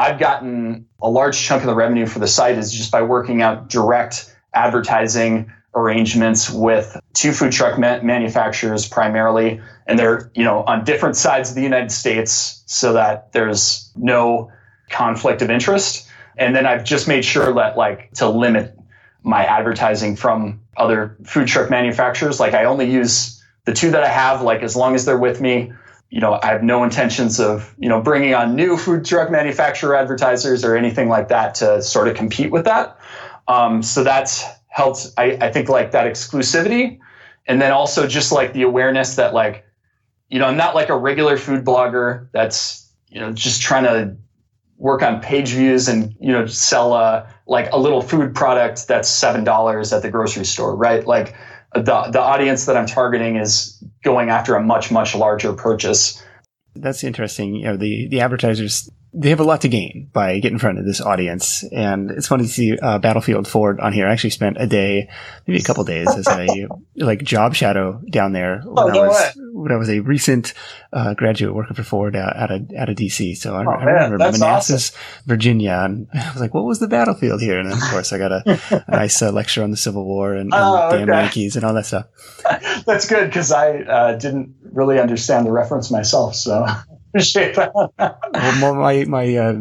I've 0.00 0.18
gotten 0.18 0.86
a 1.02 1.10
large 1.10 1.38
chunk 1.38 1.60
of 1.60 1.66
the 1.66 1.74
revenue 1.74 2.06
for 2.06 2.20
the 2.20 2.26
site 2.26 2.56
is 2.56 2.72
just 2.72 2.90
by 2.90 3.02
working 3.02 3.42
out 3.42 3.68
direct 3.68 4.34
advertising 4.54 5.52
arrangements 5.74 6.48
with 6.48 6.98
two 7.12 7.32
food 7.32 7.52
truck 7.52 7.78
ma- 7.78 8.00
manufacturers 8.00 8.88
primarily. 8.88 9.60
And 9.86 9.98
they're 9.98 10.30
you 10.34 10.42
know 10.42 10.64
on 10.64 10.84
different 10.84 11.16
sides 11.16 11.50
of 11.50 11.54
the 11.54 11.62
united 11.62 11.92
states 11.92 12.62
so 12.64 12.94
that 12.94 13.32
there's 13.32 13.92
no 13.94 14.50
conflict 14.88 15.42
of 15.42 15.50
interest. 15.50 16.08
And 16.38 16.56
then 16.56 16.64
i've 16.64 16.82
just 16.82 17.06
made 17.06 17.24
sure 17.24 17.52
that 17.52 17.76
like 17.76 18.10
to 18.14 18.28
limit 18.28 18.78
my 19.22 19.44
advertising 19.44 20.16
from 20.16 20.62
other 20.78 21.14
food 21.24 21.46
truck 21.46 21.68
manufacturers. 21.68 22.40
Like 22.40 22.54
i 22.54 22.64
only 22.64 22.90
use 22.90 23.42
the 23.66 23.74
two 23.74 23.90
that 23.90 24.02
i 24.02 24.08
have 24.08 24.40
like 24.40 24.62
as 24.62 24.74
long 24.74 24.94
as 24.94 25.04
they're 25.04 25.18
with 25.18 25.42
me 25.42 25.74
you 26.10 26.20
know, 26.20 26.38
I 26.42 26.46
have 26.46 26.64
no 26.64 26.82
intentions 26.82 27.38
of, 27.38 27.72
you 27.78 27.88
know, 27.88 28.02
bringing 28.02 28.34
on 28.34 28.56
new 28.56 28.76
food 28.76 29.04
truck 29.04 29.30
manufacturer 29.30 29.94
advertisers 29.94 30.64
or 30.64 30.76
anything 30.76 31.08
like 31.08 31.28
that 31.28 31.54
to 31.56 31.80
sort 31.82 32.08
of 32.08 32.16
compete 32.16 32.50
with 32.50 32.64
that. 32.64 32.98
Um, 33.46 33.82
so 33.82 34.02
that's 34.02 34.44
helped, 34.66 35.06
I, 35.16 35.38
I 35.40 35.52
think, 35.52 35.68
like 35.68 35.92
that 35.92 36.06
exclusivity. 36.06 36.98
And 37.46 37.62
then 37.62 37.70
also 37.72 38.08
just 38.08 38.32
like 38.32 38.52
the 38.52 38.62
awareness 38.62 39.16
that, 39.16 39.34
like, 39.34 39.64
you 40.28 40.40
know, 40.40 40.46
I'm 40.46 40.56
not 40.56 40.74
like 40.74 40.88
a 40.88 40.96
regular 40.96 41.36
food 41.36 41.64
blogger 41.64 42.28
that's, 42.32 42.90
you 43.08 43.20
know, 43.20 43.32
just 43.32 43.62
trying 43.62 43.84
to 43.84 44.16
work 44.78 45.02
on 45.02 45.20
page 45.20 45.50
views 45.50 45.88
and, 45.88 46.14
you 46.20 46.32
know, 46.32 46.46
sell 46.46 46.94
a, 46.94 47.32
like 47.46 47.70
a 47.72 47.78
little 47.78 48.02
food 48.02 48.34
product 48.34 48.88
that's 48.88 49.10
$7 49.10 49.96
at 49.96 50.02
the 50.02 50.10
grocery 50.10 50.44
store, 50.44 50.74
right? 50.74 51.06
Like, 51.06 51.34
the, 51.74 52.08
the 52.10 52.20
audience 52.20 52.66
that 52.66 52.76
I'm 52.76 52.86
targeting 52.86 53.36
is 53.36 53.82
going 54.02 54.30
after 54.30 54.54
a 54.54 54.62
much, 54.62 54.90
much 54.90 55.14
larger 55.14 55.52
purchase. 55.52 56.22
That's 56.74 57.04
interesting. 57.04 57.54
You 57.54 57.64
know, 57.64 57.76
the, 57.76 58.08
the 58.08 58.20
advertisers 58.20 58.90
they 59.12 59.30
have 59.30 59.40
a 59.40 59.44
lot 59.44 59.62
to 59.62 59.68
gain 59.68 60.08
by 60.12 60.38
getting 60.38 60.54
in 60.54 60.58
front 60.58 60.78
of 60.78 60.84
this 60.84 61.00
audience. 61.00 61.64
And 61.72 62.10
it's 62.12 62.28
funny 62.28 62.44
to 62.44 62.48
see 62.48 62.78
uh, 62.78 62.98
Battlefield 62.98 63.48
Ford 63.48 63.80
on 63.80 63.92
here. 63.92 64.06
I 64.06 64.12
actually 64.12 64.30
spent 64.30 64.56
a 64.60 64.68
day, 64.68 65.08
maybe 65.46 65.58
a 65.58 65.64
couple 65.64 65.82
days 65.84 66.08
as 66.14 66.28
a 66.28 66.68
like 66.96 67.22
job 67.24 67.54
shadow 67.54 68.00
down 68.08 68.32
there 68.32 68.60
when, 68.64 68.96
oh, 68.96 69.02
I 69.02 69.08
was, 69.08 69.38
when 69.52 69.72
I 69.72 69.76
was 69.76 69.90
a 69.90 70.00
recent 70.00 70.54
uh, 70.92 71.14
graduate 71.14 71.54
working 71.54 71.74
for 71.74 71.82
Ford 71.82 72.14
out, 72.14 72.36
out 72.36 72.52
of 72.52 72.70
out 72.76 72.88
of 72.88 72.96
DC. 72.96 73.36
So 73.36 73.56
I, 73.56 73.64
oh, 73.64 73.70
I 73.70 73.84
remember 73.84 74.18
man, 74.18 74.32
Manassas, 74.32 74.90
awesome. 74.90 75.26
Virginia, 75.26 75.80
and 75.84 76.06
I 76.14 76.30
was 76.32 76.40
like, 76.40 76.54
"What 76.54 76.64
was 76.64 76.78
the 76.78 76.88
battlefield 76.88 77.40
here?" 77.40 77.58
And 77.58 77.68
then 77.68 77.78
of 77.78 77.82
course 77.90 78.12
I 78.12 78.18
got 78.18 78.32
a, 78.32 78.60
a 78.70 78.90
nice 78.90 79.20
uh, 79.22 79.32
lecture 79.32 79.64
on 79.64 79.72
the 79.72 79.76
Civil 79.76 80.04
War 80.04 80.34
and, 80.34 80.52
and 80.52 80.54
oh, 80.54 80.90
damn. 80.92 81.08
Yankees 81.08 81.56
and 81.56 81.64
all 81.64 81.74
that 81.74 81.86
stuff. 81.86 82.06
That's 82.86 83.08
good 83.08 83.26
because 83.26 83.50
I 83.50 83.78
uh, 83.78 84.16
didn't 84.16 84.54
really 84.62 85.00
understand 85.00 85.46
the 85.46 85.52
reference 85.52 85.90
myself. 85.90 86.36
So 86.36 86.64
well, 87.98 88.74
my 88.74 89.04
my 89.04 89.36
uh, 89.36 89.60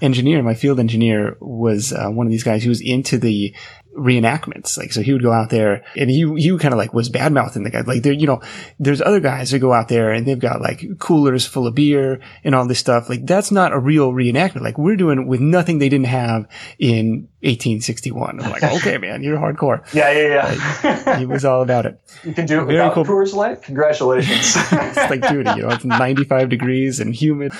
engineer, 0.00 0.42
my 0.42 0.54
field 0.54 0.80
engineer, 0.80 1.36
was 1.40 1.92
uh, 1.92 2.08
one 2.08 2.26
of 2.26 2.30
these 2.30 2.44
guys 2.44 2.62
who 2.62 2.68
was 2.68 2.80
into 2.80 3.18
the 3.18 3.54
reenactments. 3.98 4.78
Like, 4.78 4.92
so 4.92 5.02
he 5.02 5.12
would 5.12 5.22
go 5.22 5.32
out 5.32 5.50
there 5.50 5.84
and 5.96 6.08
he, 6.08 6.32
he 6.36 6.56
kind 6.58 6.72
of 6.72 6.78
like 6.78 6.94
was 6.94 7.08
bad 7.08 7.32
mouthing 7.32 7.64
the 7.64 7.70
guy. 7.70 7.80
Like 7.80 8.02
there, 8.02 8.12
you 8.12 8.26
know, 8.26 8.40
there's 8.78 9.02
other 9.02 9.20
guys 9.20 9.50
who 9.50 9.58
go 9.58 9.72
out 9.72 9.88
there 9.88 10.12
and 10.12 10.26
they've 10.26 10.38
got 10.38 10.60
like 10.60 10.98
coolers 10.98 11.46
full 11.46 11.66
of 11.66 11.74
beer 11.74 12.20
and 12.44 12.54
all 12.54 12.66
this 12.66 12.78
stuff. 12.78 13.08
Like 13.08 13.26
that's 13.26 13.50
not 13.50 13.72
a 13.72 13.78
real 13.78 14.12
reenactment. 14.12 14.62
Like 14.62 14.78
we're 14.78 14.96
doing 14.96 15.26
with 15.26 15.40
nothing 15.40 15.78
they 15.78 15.88
didn't 15.88 16.06
have 16.06 16.48
in 16.78 17.28
1861. 17.42 18.40
I'm 18.40 18.50
like, 18.50 18.62
okay, 18.62 18.98
man, 18.98 19.22
you're 19.22 19.38
hardcore. 19.38 19.82
Yeah, 19.94 20.10
yeah, 20.10 20.52
yeah. 20.82 21.02
Like, 21.06 21.18
he 21.18 21.26
was 21.26 21.44
all 21.44 21.62
about 21.62 21.86
it. 21.86 22.00
You 22.24 22.32
can 22.32 22.46
do 22.46 22.60
it 22.60 22.64
Very 22.64 22.74
without 22.78 22.94
cool. 22.94 23.04
Coors 23.04 23.34
Light? 23.34 23.62
Congratulations. 23.62 24.54
it's 24.72 24.96
like, 24.96 25.22
dude, 25.28 25.46
you 25.48 25.62
know, 25.62 25.70
it's 25.70 25.84
95 25.84 26.48
degrees 26.48 27.00
and 27.00 27.14
humid. 27.14 27.52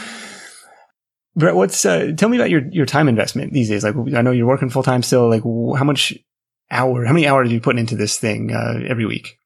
Brett, 1.36 1.54
what's 1.54 1.86
uh, 1.86 2.12
tell 2.16 2.28
me 2.28 2.36
about 2.36 2.50
your 2.50 2.62
your 2.72 2.84
time 2.84 3.08
investment 3.08 3.52
these 3.52 3.68
days? 3.68 3.84
Like, 3.84 3.94
I 3.94 4.22
know 4.22 4.32
you're 4.32 4.48
working 4.48 4.70
full 4.70 4.82
time 4.82 5.04
still. 5.04 5.28
Like, 5.28 5.44
how 5.78 5.84
much 5.84 6.18
hour? 6.70 7.04
How 7.04 7.12
many 7.12 7.26
hours 7.26 7.48
are 7.48 7.52
you 7.52 7.60
putting 7.60 7.80
into 7.80 7.96
this 7.96 8.18
thing 8.18 8.52
uh, 8.52 8.80
every 8.86 9.06
week? 9.06 9.38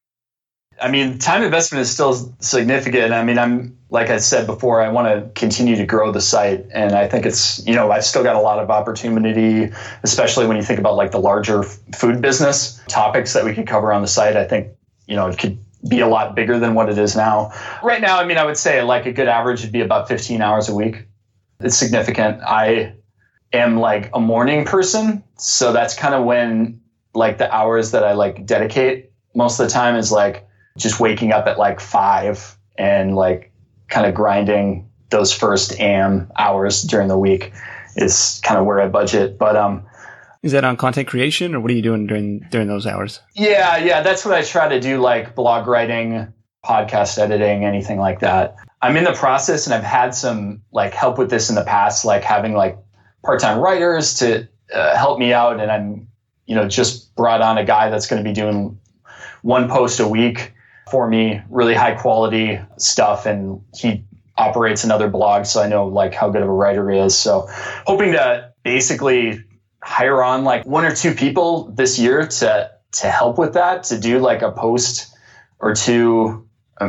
I 0.80 0.90
mean, 0.90 1.18
time 1.18 1.42
investment 1.42 1.82
is 1.82 1.90
still 1.90 2.34
significant. 2.40 3.12
I 3.12 3.22
mean, 3.22 3.38
I'm 3.38 3.78
like 3.90 4.10
I 4.10 4.16
said 4.16 4.46
before, 4.46 4.80
I 4.80 4.88
want 4.88 5.06
to 5.08 5.30
continue 5.38 5.76
to 5.76 5.86
grow 5.86 6.10
the 6.10 6.20
site, 6.20 6.66
and 6.72 6.92
I 6.92 7.06
think 7.06 7.24
it's 7.24 7.64
you 7.66 7.74
know 7.74 7.92
I've 7.92 8.04
still 8.04 8.24
got 8.24 8.34
a 8.34 8.40
lot 8.40 8.58
of 8.58 8.70
opportunity, 8.70 9.72
especially 10.02 10.46
when 10.46 10.56
you 10.56 10.62
think 10.62 10.80
about 10.80 10.96
like 10.96 11.12
the 11.12 11.20
larger 11.20 11.62
food 11.62 12.20
business 12.20 12.80
topics 12.88 13.32
that 13.34 13.44
we 13.44 13.54
could 13.54 13.66
cover 13.66 13.92
on 13.92 14.02
the 14.02 14.08
site. 14.08 14.36
I 14.36 14.44
think 14.44 14.68
you 15.06 15.14
know 15.14 15.28
it 15.28 15.38
could 15.38 15.62
be 15.88 16.00
a 16.00 16.08
lot 16.08 16.34
bigger 16.34 16.58
than 16.58 16.74
what 16.74 16.88
it 16.88 16.98
is 16.98 17.14
now. 17.14 17.52
Right 17.82 18.00
now, 18.00 18.18
I 18.18 18.24
mean, 18.24 18.38
I 18.38 18.44
would 18.44 18.56
say 18.56 18.82
like 18.82 19.06
a 19.06 19.12
good 19.12 19.28
average 19.28 19.62
would 19.62 19.72
be 19.72 19.82
about 19.82 20.08
15 20.08 20.40
hours 20.40 20.68
a 20.68 20.74
week 20.74 21.06
it's 21.64 21.76
significant. 21.76 22.42
I 22.42 22.94
am 23.52 23.78
like 23.78 24.10
a 24.14 24.20
morning 24.20 24.64
person, 24.64 25.22
so 25.36 25.72
that's 25.72 25.94
kind 25.94 26.14
of 26.14 26.24
when 26.24 26.80
like 27.14 27.38
the 27.38 27.52
hours 27.54 27.90
that 27.90 28.04
I 28.04 28.12
like 28.12 28.46
dedicate 28.46 29.12
most 29.34 29.58
of 29.58 29.66
the 29.66 29.72
time 29.72 29.96
is 29.96 30.12
like 30.12 30.46
just 30.76 31.00
waking 31.00 31.32
up 31.32 31.46
at 31.46 31.58
like 31.58 31.80
five 31.80 32.56
and 32.76 33.14
like 33.14 33.52
kind 33.88 34.06
of 34.06 34.14
grinding 34.14 34.88
those 35.10 35.32
first 35.32 35.78
AM 35.78 36.30
hours 36.38 36.82
during 36.82 37.08
the 37.08 37.18
week 37.18 37.52
is 37.96 38.40
kind 38.44 38.58
of 38.58 38.66
where 38.66 38.80
I 38.80 38.88
budget. 38.88 39.38
But 39.38 39.56
um 39.56 39.84
is 40.42 40.52
that 40.52 40.64
on 40.64 40.76
content 40.76 41.06
creation 41.06 41.54
or 41.54 41.60
what 41.60 41.70
are 41.70 41.74
you 41.74 41.82
doing 41.82 42.06
during 42.06 42.40
during 42.50 42.68
those 42.68 42.86
hours? 42.86 43.20
Yeah, 43.34 43.76
yeah, 43.76 44.02
that's 44.02 44.24
what 44.24 44.34
I 44.34 44.42
try 44.42 44.68
to 44.68 44.80
do 44.80 45.00
like 45.00 45.34
blog 45.34 45.66
writing 45.66 46.32
podcast 46.64 47.18
editing, 47.18 47.64
anything 47.64 47.98
like 47.98 48.20
that. 48.20 48.56
I'm 48.80 48.96
in 48.96 49.04
the 49.04 49.12
process 49.12 49.66
and 49.66 49.74
I've 49.74 49.84
had 49.84 50.14
some 50.14 50.62
like 50.72 50.94
help 50.94 51.18
with 51.18 51.30
this 51.30 51.48
in 51.48 51.54
the 51.54 51.64
past, 51.64 52.04
like 52.04 52.24
having 52.24 52.54
like 52.54 52.78
part-time 53.22 53.58
writers 53.58 54.14
to 54.14 54.48
uh, 54.74 54.96
help 54.96 55.18
me 55.18 55.32
out. 55.32 55.60
And 55.60 55.70
I'm, 55.70 56.08
you 56.46 56.56
know, 56.56 56.66
just 56.66 57.01
brought 57.16 57.40
on 57.40 57.58
a 57.58 57.64
guy 57.64 57.90
that's 57.90 58.06
going 58.06 58.22
to 58.22 58.28
be 58.28 58.34
doing 58.34 58.78
one 59.42 59.68
post 59.68 60.00
a 60.00 60.08
week 60.08 60.52
for 60.90 61.08
me, 61.08 61.40
really 61.48 61.74
high 61.74 61.94
quality 61.94 62.60
stuff. 62.78 63.26
And 63.26 63.62
he 63.74 64.04
operates 64.36 64.84
another 64.84 65.08
blog. 65.08 65.46
So 65.46 65.62
I 65.62 65.68
know 65.68 65.86
like 65.86 66.14
how 66.14 66.30
good 66.30 66.42
of 66.42 66.48
a 66.48 66.52
writer 66.52 66.88
he 66.90 66.98
is. 66.98 67.16
So 67.16 67.46
hoping 67.86 68.12
to 68.12 68.52
basically 68.62 69.42
hire 69.82 70.22
on 70.22 70.44
like 70.44 70.64
one 70.66 70.84
or 70.84 70.94
two 70.94 71.14
people 71.14 71.64
this 71.72 71.98
year 71.98 72.26
to, 72.26 72.70
to 72.92 73.06
help 73.10 73.38
with 73.38 73.54
that, 73.54 73.84
to 73.84 73.98
do 73.98 74.18
like 74.18 74.42
a 74.42 74.52
post 74.52 75.14
or 75.58 75.74
two 75.74 76.46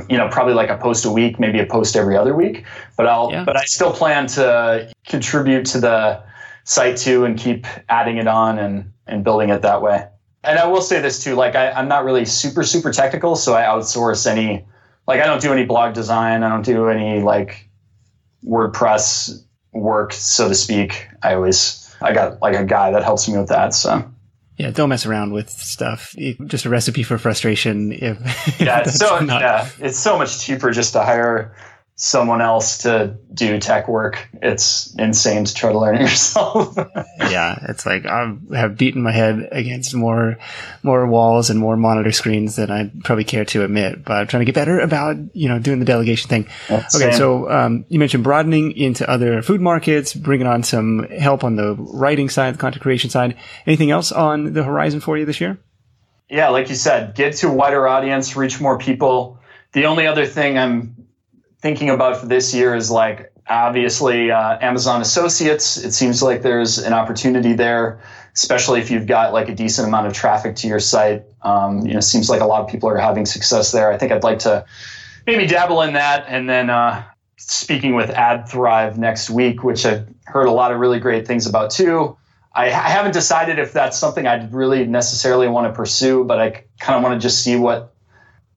you 0.09 0.17
know, 0.17 0.27
probably 0.29 0.53
like 0.53 0.69
a 0.69 0.77
post 0.77 1.05
a 1.05 1.11
week, 1.11 1.39
maybe 1.39 1.59
a 1.59 1.65
post 1.65 1.95
every 1.95 2.17
other 2.17 2.35
week. 2.35 2.65
But 2.97 3.07
I'll, 3.07 3.31
yeah. 3.31 3.43
but 3.43 3.57
I 3.57 3.63
still 3.65 3.91
plan 3.91 4.27
to 4.27 4.91
contribute 5.05 5.65
to 5.67 5.79
the 5.79 6.23
site 6.63 6.97
too 6.97 7.25
and 7.25 7.37
keep 7.37 7.67
adding 7.89 8.17
it 8.17 8.27
on 8.27 8.57
and 8.57 8.91
and 9.05 9.23
building 9.23 9.49
it 9.49 9.61
that 9.61 9.81
way. 9.81 10.07
And 10.43 10.59
I 10.59 10.67
will 10.67 10.81
say 10.81 10.99
this 10.99 11.23
too, 11.23 11.35
like 11.35 11.55
I, 11.55 11.71
I'm 11.71 11.87
not 11.87 12.03
really 12.03 12.25
super 12.25 12.63
super 12.63 12.91
technical, 12.91 13.35
so 13.35 13.53
I 13.53 13.61
outsource 13.61 14.27
any, 14.27 14.65
like 15.07 15.21
I 15.21 15.25
don't 15.25 15.41
do 15.41 15.53
any 15.53 15.65
blog 15.65 15.93
design, 15.93 16.43
I 16.43 16.49
don't 16.49 16.65
do 16.65 16.89
any 16.89 17.21
like 17.21 17.69
WordPress 18.45 19.41
work, 19.71 20.13
so 20.13 20.49
to 20.49 20.55
speak. 20.55 21.07
I 21.21 21.35
always 21.35 21.95
I 22.01 22.13
got 22.13 22.41
like 22.41 22.55
a 22.55 22.65
guy 22.65 22.91
that 22.91 23.03
helps 23.03 23.27
me 23.29 23.37
with 23.37 23.49
that. 23.49 23.73
So 23.73 24.03
yeah, 24.57 24.71
don't 24.71 24.89
mess 24.89 25.05
around 25.05 25.33
with 25.33 25.49
stuff. 25.49 26.15
Just 26.45 26.65
a 26.65 26.69
recipe 26.69 27.03
for 27.03 27.17
frustration. 27.17 27.91
If, 27.91 28.59
yeah, 28.59 28.81
it's 28.81 28.99
so 28.99 29.19
not... 29.19 29.41
yeah, 29.41 29.69
it's 29.79 29.97
so 29.97 30.17
much 30.17 30.41
cheaper 30.41 30.71
just 30.71 30.93
to 30.93 31.03
hire 31.03 31.55
someone 31.95 32.41
else 32.41 32.79
to 32.79 33.15
do 33.33 33.59
tech 33.59 33.87
work. 33.87 34.27
It's 34.41 34.93
insane 34.95 35.45
to 35.45 35.53
try 35.53 35.71
to 35.71 35.79
learn 35.79 35.95
it 35.95 36.01
yourself. 36.09 36.75
yeah, 37.19 37.65
it's 37.69 37.85
like 37.85 38.05
I 38.05 38.35
have 38.53 38.77
beaten 38.77 39.01
my 39.03 39.11
head 39.11 39.49
against 39.51 39.93
more 39.93 40.37
more 40.81 41.05
walls 41.05 41.49
and 41.49 41.59
more 41.59 41.77
monitor 41.77 42.11
screens 42.11 42.55
than 42.55 42.71
I 42.71 42.91
probably 43.03 43.23
care 43.23 43.45
to 43.45 43.63
admit. 43.63 44.03
But 44.03 44.13
I'm 44.13 44.27
trying 44.27 44.41
to 44.41 44.45
get 44.45 44.55
better 44.55 44.79
about 44.79 45.17
you 45.35 45.47
know 45.49 45.59
doing 45.59 45.79
the 45.79 45.85
delegation 45.85 46.29
thing. 46.29 46.47
Okay, 46.69 46.85
same. 46.89 47.13
so 47.13 47.49
um, 47.49 47.85
you 47.89 47.99
mentioned 47.99 48.23
broadening 48.23 48.71
into 48.75 49.09
other 49.09 49.41
food 49.41 49.61
markets, 49.61 50.13
bringing 50.13 50.47
on 50.47 50.63
some 50.63 51.07
help 51.09 51.43
on 51.43 51.55
the 51.55 51.75
writing 51.75 52.29
side, 52.29 52.55
the 52.55 52.59
content 52.59 52.81
creation 52.81 53.09
side. 53.09 53.37
Anything 53.67 53.91
else 53.91 54.11
on 54.11 54.53
the 54.53 54.63
horizon 54.63 54.99
for 54.99 55.17
you 55.17 55.25
this 55.25 55.39
year? 55.39 55.59
Yeah, 56.29 56.49
like 56.49 56.69
you 56.69 56.75
said, 56.75 57.13
get 57.13 57.35
to 57.37 57.49
a 57.49 57.53
wider 57.53 57.87
audience, 57.87 58.35
reach 58.35 58.59
more 58.59 58.79
people. 58.79 59.39
The 59.73 59.85
only 59.85 60.07
other 60.07 60.25
thing 60.25 60.57
I'm 60.57 61.02
thinking 61.63 61.89
about 61.89 62.17
for 62.17 62.25
this 62.25 62.53
year 62.53 62.75
is 62.75 62.91
like 62.91 63.31
obviously 63.47 64.29
uh, 64.29 64.57
Amazon 64.59 65.01
Associates. 65.01 65.77
It 65.77 65.93
seems 65.93 66.21
like 66.21 66.41
there's 66.41 66.77
an 66.77 66.91
opportunity 66.91 67.53
there, 67.53 68.01
especially 68.35 68.81
if 68.81 68.91
you've 68.91 69.07
got 69.07 69.31
like 69.31 69.47
a 69.47 69.55
decent 69.55 69.87
amount 69.87 70.07
of 70.07 70.13
traffic 70.13 70.57
to 70.57 70.67
your 70.67 70.81
site. 70.81 71.23
Um, 71.41 71.87
you 71.87 71.93
know, 71.93 72.01
seems 72.01 72.29
like 72.29 72.41
a 72.41 72.45
lot 72.45 72.61
of 72.61 72.69
people 72.69 72.89
are 72.89 72.97
having 72.97 73.25
success 73.25 73.71
there. 73.71 73.89
I 73.93 73.97
think 73.97 74.11
I'd 74.11 74.25
like 74.25 74.39
to 74.39 74.65
maybe 75.25 75.47
dabble 75.47 75.81
in 75.83 75.93
that, 75.93 76.25
and 76.27 76.49
then 76.49 76.69
uh, 76.69 77.05
speaking 77.37 77.95
with 77.95 78.09
AdThrive 78.09 78.97
next 78.97 79.29
week, 79.29 79.63
which 79.63 79.85
I've 79.85 80.05
heard 80.25 80.47
a 80.47 80.51
lot 80.51 80.73
of 80.73 80.81
really 80.81 80.99
great 80.99 81.25
things 81.25 81.47
about 81.47 81.71
too. 81.71 82.17
I, 82.53 82.65
I 82.65 82.89
haven't 82.89 83.13
decided 83.13 83.57
if 83.57 83.71
that's 83.71 83.97
something 83.97 84.27
I'd 84.27 84.53
really 84.53 84.85
necessarily 84.85 85.47
want 85.47 85.67
to 85.67 85.73
pursue, 85.73 86.25
but 86.25 86.41
I 86.41 86.65
kind 86.81 86.97
of 86.97 87.03
want 87.03 87.19
to 87.19 87.25
just 87.25 87.41
see 87.41 87.55
what 87.55 87.92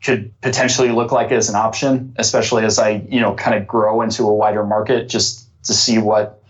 could 0.03 0.39
potentially 0.41 0.91
look 0.91 1.13
like 1.13 1.33
as 1.33 1.49
an 1.49 1.55
option, 1.55 2.15
especially 2.17 2.65
as 2.65 2.79
I, 2.79 3.05
you 3.09 3.21
know, 3.21 3.35
kind 3.35 3.57
of 3.57 3.67
grow 3.67 4.03
into 4.03 4.25
a 4.25 4.35
wider 4.35 4.65
market 4.65 5.09
just 5.09 5.49
to 5.65 5.73
see 5.73 5.99
what 5.99 6.43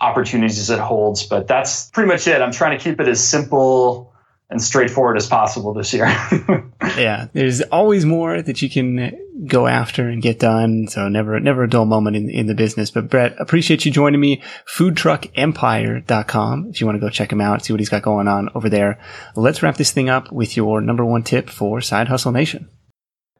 opportunities 0.00 0.70
it 0.70 0.78
holds. 0.78 1.24
But 1.26 1.48
that's 1.48 1.90
pretty 1.90 2.08
much 2.08 2.26
it. 2.26 2.40
I'm 2.40 2.52
trying 2.52 2.78
to 2.78 2.82
keep 2.82 3.00
it 3.00 3.08
as 3.08 3.22
simple 3.26 4.12
and 4.50 4.62
straightforward 4.62 5.16
as 5.16 5.26
possible 5.26 5.74
this 5.74 5.92
year. 5.92 6.06
yeah, 6.96 7.28
there's 7.32 7.60
always 7.62 8.06
more 8.06 8.40
that 8.40 8.62
you 8.62 8.70
can 8.70 9.18
go 9.46 9.66
after 9.66 10.08
and 10.08 10.22
get 10.22 10.38
done. 10.38 10.88
So 10.88 11.08
never, 11.08 11.38
never 11.40 11.64
a 11.64 11.70
dull 11.70 11.84
moment 11.84 12.16
in, 12.16 12.30
in 12.30 12.46
the 12.46 12.54
business. 12.54 12.90
But 12.90 13.08
Brett, 13.08 13.36
appreciate 13.38 13.84
you 13.84 13.92
joining 13.92 14.20
me. 14.20 14.42
Foodtruckempire.com. 14.76 16.68
If 16.70 16.80
you 16.80 16.86
want 16.86 16.96
to 16.96 17.00
go 17.00 17.10
check 17.10 17.30
him 17.32 17.40
out, 17.40 17.64
see 17.64 17.72
what 17.72 17.80
he's 17.80 17.88
got 17.88 18.02
going 18.02 18.28
on 18.28 18.48
over 18.54 18.68
there. 18.68 18.98
Let's 19.36 19.62
wrap 19.62 19.76
this 19.76 19.92
thing 19.92 20.08
up 20.08 20.32
with 20.32 20.56
your 20.56 20.80
number 20.80 21.04
one 21.04 21.22
tip 21.22 21.50
for 21.50 21.80
Side 21.80 22.08
Hustle 22.08 22.32
Nation. 22.32 22.68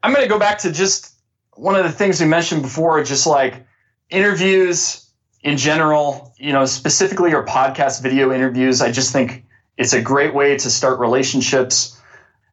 I'm 0.02 0.12
going 0.12 0.24
to 0.24 0.28
go 0.28 0.38
back 0.38 0.58
to 0.58 0.72
just 0.72 1.12
one 1.54 1.74
of 1.74 1.82
the 1.84 1.90
things 1.90 2.20
we 2.20 2.26
mentioned 2.26 2.62
before, 2.62 3.02
just 3.02 3.26
like 3.26 3.66
interviews 4.10 5.04
in 5.42 5.56
general, 5.56 6.34
you 6.38 6.52
know, 6.52 6.66
specifically 6.66 7.30
your 7.30 7.44
podcast 7.44 8.02
video 8.02 8.32
interviews. 8.32 8.80
I 8.80 8.92
just 8.92 9.12
think 9.12 9.44
it's 9.76 9.92
a 9.92 10.00
great 10.00 10.34
way 10.34 10.56
to 10.56 10.70
start 10.70 10.98
relationships. 11.00 11.97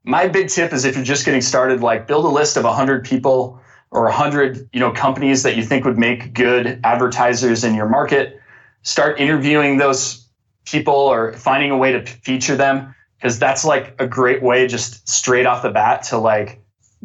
My 0.06 0.28
big 0.28 0.50
tip 0.50 0.72
is 0.72 0.86
if 0.86 0.96
you're 0.96 1.04
just 1.04 1.26
getting 1.26 1.42
started, 1.42 1.82
like 1.82 2.06
build 2.06 2.26
a 2.26 2.30
list 2.30 2.58
of 2.58 2.64
100 2.64 3.04
people 3.04 3.60
or 3.90 4.04
100, 4.04 4.70
you 4.72 4.80
know, 4.80 4.92
companies 4.92 5.42
that 5.44 5.58
you 5.58 5.64
think 5.64 5.84
would 5.84 5.98
make 5.98 6.34
good 6.34 6.80
advertisers 6.84 7.64
in 7.64 7.74
your 7.74 7.90
market. 7.90 8.40
Start 8.84 9.20
interviewing 9.20 9.78
those 9.78 10.28
people 10.66 10.94
or 10.94 11.34
finding 11.34 11.72
a 11.72 11.78
way 11.78 11.92
to 11.92 12.06
feature 12.06 12.56
them 12.56 12.94
because 13.18 13.40
that's 13.40 13.66
like 13.66 13.96
a 13.98 14.06
great 14.06 14.44
way 14.44 14.68
just 14.68 15.10
straight 15.10 15.48
off 15.48 15.64
the 15.64 15.72
bat 15.72 16.04
to 16.04 16.18
like 16.20 16.62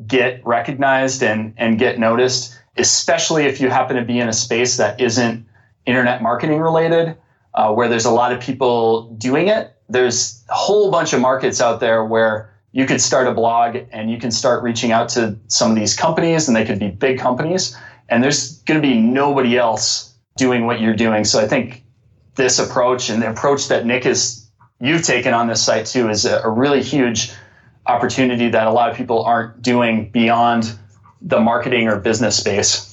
get 0.07 0.45
recognized 0.47 1.23
and 1.23 1.55
and 1.57 1.79
get 1.79 1.99
noticed, 1.99 2.59
especially 2.77 3.45
if 3.45 3.63
you 3.63 3.71
happen 3.71 3.97
to 3.97 4.05
be 4.05 4.19
in 4.19 4.29
a 4.29 4.33
space 4.33 4.77
that 4.77 5.01
isn't 5.01 5.47
internet 5.87 6.23
marketing 6.23 6.61
related, 6.61 7.17
uh, 7.55 7.73
where 7.73 7.89
there's 7.89 8.05
a 8.05 8.11
lot 8.11 8.33
of 8.33 8.41
people 8.41 9.11
doing 9.15 9.49
it 9.49 9.75
there's 9.91 10.43
a 10.49 10.55
whole 10.55 10.91
bunch 10.91 11.13
of 11.13 11.21
markets 11.21 11.61
out 11.61 11.81
there 11.81 12.05
where 12.05 12.50
you 12.73 12.87
could 12.87 13.01
start 13.01 13.27
a 13.27 13.33
blog 13.33 13.77
and 13.93 14.11
you 14.11 14.19
can 14.19 14.31
start 14.31 14.63
reaching 14.63 14.93
out 14.93 15.09
to 15.11 15.37
some 15.49 15.71
of 15.71 15.77
these 15.77 15.95
companies 15.95 16.49
and 16.49 16.57
they 16.57 16.65
could 16.65 16.79
be 16.79 16.89
big 16.89 17.19
companies. 17.19 17.77
And 18.09 18.23
there's 18.23 18.59
going 18.63 18.81
to 18.81 18.87
be 18.87 18.99
nobody 18.99 19.57
else 19.57 20.15
doing 20.37 20.67
what 20.67 20.81
you're 20.81 20.95
doing. 20.95 21.25
So 21.25 21.41
i 21.41 21.47
think 21.47 21.83
this 22.37 22.59
approach 22.59 23.11
and 23.11 23.21
the 23.21 23.29
approach 23.29 23.69
that 23.69 23.85
nick 23.85 24.07
is 24.07 24.49
you've 24.81 25.03
taken 25.03 25.35
on 25.35 25.47
this 25.47 25.63
site 25.63 25.85
too 25.85 26.09
is 26.09 26.25
a, 26.25 26.41
a 26.43 26.49
really 26.49 26.83
huge 26.83 27.33
opportunity 27.87 28.49
that 28.49 28.67
a 28.67 28.71
lot 28.71 28.89
of 28.89 28.97
people 28.97 29.23
aren't 29.25 29.61
doing 29.61 30.11
beyond 30.11 30.73
the 31.21 31.41
marketing 31.41 31.89
or 31.89 31.99
business 31.99 32.37
space 32.37 32.90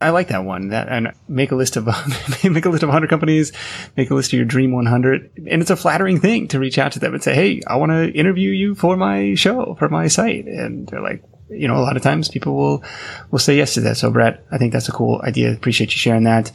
I 0.00 0.10
like 0.10 0.28
that 0.28 0.44
one. 0.44 0.68
That 0.68 0.88
and 0.88 1.12
make 1.26 1.50
a 1.50 1.56
list 1.56 1.76
of 1.76 1.86
make 2.44 2.64
a 2.64 2.70
list 2.70 2.84
of 2.84 2.88
100 2.88 3.10
companies, 3.10 3.52
make 3.96 4.10
a 4.10 4.14
list 4.14 4.32
of 4.32 4.36
your 4.36 4.44
dream 4.44 4.72
100, 4.72 5.30
and 5.50 5.60
it's 5.60 5.70
a 5.70 5.76
flattering 5.76 6.20
thing 6.20 6.46
to 6.48 6.60
reach 6.60 6.78
out 6.78 6.92
to 6.92 7.00
them 7.00 7.14
and 7.14 7.22
say, 7.22 7.34
"Hey, 7.34 7.62
I 7.66 7.76
want 7.76 7.90
to 7.90 8.10
interview 8.12 8.50
you 8.50 8.76
for 8.76 8.96
my 8.96 9.34
show, 9.34 9.74
for 9.74 9.88
my 9.88 10.06
site." 10.06 10.46
And 10.46 10.86
they're 10.86 11.00
like, 11.00 11.24
you 11.50 11.66
know, 11.66 11.76
a 11.76 11.82
lot 11.82 11.96
of 11.96 12.02
times 12.02 12.28
people 12.28 12.54
will 12.54 12.84
will 13.32 13.40
say 13.40 13.56
yes 13.56 13.74
to 13.74 13.80
that. 13.82 13.96
So, 13.96 14.10
Brett, 14.12 14.44
I 14.52 14.58
think 14.58 14.72
that's 14.72 14.88
a 14.88 14.92
cool 14.92 15.20
idea. 15.24 15.52
Appreciate 15.52 15.90
you 15.90 15.98
sharing 15.98 16.24
that. 16.24 16.52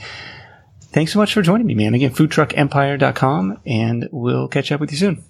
Thanks 0.93 1.11
so 1.11 1.19
much 1.19 1.33
for 1.33 1.41
joining 1.41 1.67
me, 1.67 1.75
man. 1.75 1.93
Again, 1.95 2.11
foodtruckempire.com, 2.11 3.59
and 3.65 4.07
we'll 4.13 4.47
catch 4.47 4.71
up 4.71 4.79
with 4.79 4.91
you 4.91 4.97
soon. 4.97 5.23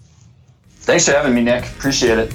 Thanks 0.81 1.07
for 1.07 1.13
having 1.13 1.33
me, 1.33 1.41
Nick. 1.41 1.65
Appreciate 1.65 2.19
it. 2.19 2.33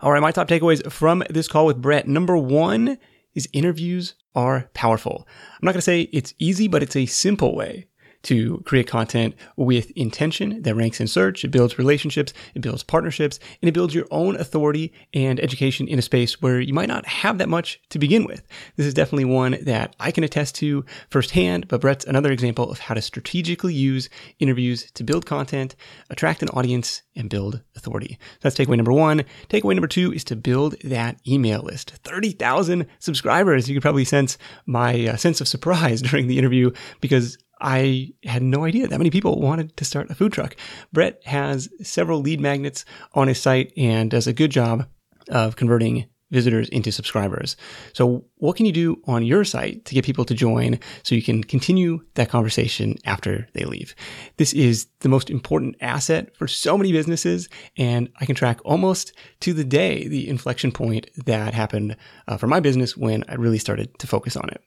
All 0.00 0.10
right, 0.10 0.20
my 0.20 0.32
top 0.32 0.48
takeaways 0.48 0.90
from 0.90 1.22
this 1.30 1.46
call 1.46 1.66
with 1.66 1.80
Brett. 1.80 2.08
Number 2.08 2.36
one 2.36 2.98
is 3.40 3.48
interviews 3.52 4.14
are 4.34 4.70
powerful. 4.74 5.26
I'm 5.28 5.64
not 5.66 5.72
going 5.72 5.78
to 5.78 5.82
say 5.82 6.02
it's 6.12 6.34
easy, 6.38 6.68
but 6.68 6.82
it's 6.82 6.96
a 6.96 7.06
simple 7.06 7.54
way 7.54 7.86
to 8.22 8.62
create 8.66 8.86
content 8.86 9.34
with 9.56 9.90
intention 9.92 10.62
that 10.62 10.74
ranks 10.74 11.00
in 11.00 11.06
search. 11.06 11.44
It 11.44 11.48
builds 11.48 11.78
relationships, 11.78 12.32
it 12.54 12.62
builds 12.62 12.82
partnerships, 12.82 13.38
and 13.62 13.68
it 13.68 13.72
builds 13.72 13.94
your 13.94 14.06
own 14.10 14.36
authority 14.36 14.92
and 15.14 15.40
education 15.40 15.88
in 15.88 15.98
a 15.98 16.02
space 16.02 16.40
where 16.42 16.60
you 16.60 16.74
might 16.74 16.88
not 16.88 17.06
have 17.06 17.38
that 17.38 17.48
much 17.48 17.80
to 17.90 17.98
begin 17.98 18.24
with. 18.24 18.46
This 18.76 18.86
is 18.86 18.94
definitely 18.94 19.24
one 19.24 19.58
that 19.62 19.96
I 19.98 20.10
can 20.10 20.24
attest 20.24 20.54
to 20.56 20.84
firsthand, 21.10 21.68
but 21.68 21.80
Brett's 21.80 22.04
another 22.04 22.32
example 22.32 22.70
of 22.70 22.78
how 22.78 22.94
to 22.94 23.02
strategically 23.02 23.74
use 23.74 24.08
interviews 24.38 24.90
to 24.92 25.04
build 25.04 25.26
content, 25.26 25.76
attract 26.10 26.42
an 26.42 26.48
audience, 26.50 27.02
and 27.16 27.30
build 27.30 27.62
authority. 27.76 28.18
That's 28.40 28.56
takeaway 28.56 28.76
number 28.76 28.92
one. 28.92 29.24
Takeaway 29.48 29.74
number 29.74 29.88
two 29.88 30.12
is 30.12 30.24
to 30.24 30.36
build 30.36 30.76
that 30.84 31.18
email 31.26 31.62
list. 31.62 31.90
30,000 32.04 32.86
subscribers. 32.98 33.68
You 33.68 33.74
could 33.74 33.82
probably 33.82 34.04
sense 34.04 34.38
my 34.66 35.06
uh, 35.06 35.16
sense 35.16 35.40
of 35.40 35.48
surprise 35.48 36.02
during 36.10 36.26
the 36.26 36.38
interview 36.38 36.70
because 37.00 37.38
I 37.60 38.12
had 38.24 38.42
no 38.42 38.64
idea 38.64 38.88
that 38.88 38.98
many 38.98 39.10
people 39.10 39.40
wanted 39.40 39.76
to 39.76 39.84
start 39.84 40.10
a 40.10 40.14
food 40.14 40.32
truck. 40.32 40.56
Brett 40.92 41.20
has 41.24 41.68
several 41.82 42.20
lead 42.20 42.40
magnets 42.40 42.84
on 43.14 43.28
his 43.28 43.40
site 43.40 43.72
and 43.76 44.10
does 44.10 44.26
a 44.26 44.32
good 44.32 44.50
job 44.50 44.86
of 45.28 45.56
converting 45.56 46.06
visitors 46.30 46.68
into 46.68 46.92
subscribers. 46.92 47.56
So 47.92 48.24
what 48.36 48.56
can 48.56 48.66
you 48.66 48.72
do 48.72 49.00
on 49.06 49.24
your 49.24 49.44
site 49.44 49.84
to 49.84 49.94
get 49.94 50.04
people 50.04 50.24
to 50.24 50.34
join 50.34 50.78
so 51.02 51.14
you 51.14 51.22
can 51.22 51.44
continue 51.44 52.00
that 52.14 52.28
conversation 52.28 52.96
after 53.04 53.48
they 53.52 53.64
leave? 53.64 53.94
This 54.36 54.52
is 54.52 54.86
the 55.00 55.08
most 55.08 55.30
important 55.30 55.76
asset 55.80 56.34
for 56.36 56.46
so 56.46 56.78
many 56.78 56.92
businesses. 56.92 57.48
And 57.76 58.08
I 58.20 58.26
can 58.26 58.34
track 58.34 58.60
almost 58.64 59.12
to 59.40 59.52
the 59.52 59.64
day 59.64 60.08
the 60.08 60.28
inflection 60.28 60.72
point 60.72 61.08
that 61.26 61.54
happened 61.54 61.96
uh, 62.28 62.36
for 62.36 62.46
my 62.46 62.60
business 62.60 62.96
when 62.96 63.24
I 63.28 63.34
really 63.34 63.58
started 63.58 63.98
to 63.98 64.06
focus 64.06 64.36
on 64.36 64.48
it. 64.50 64.62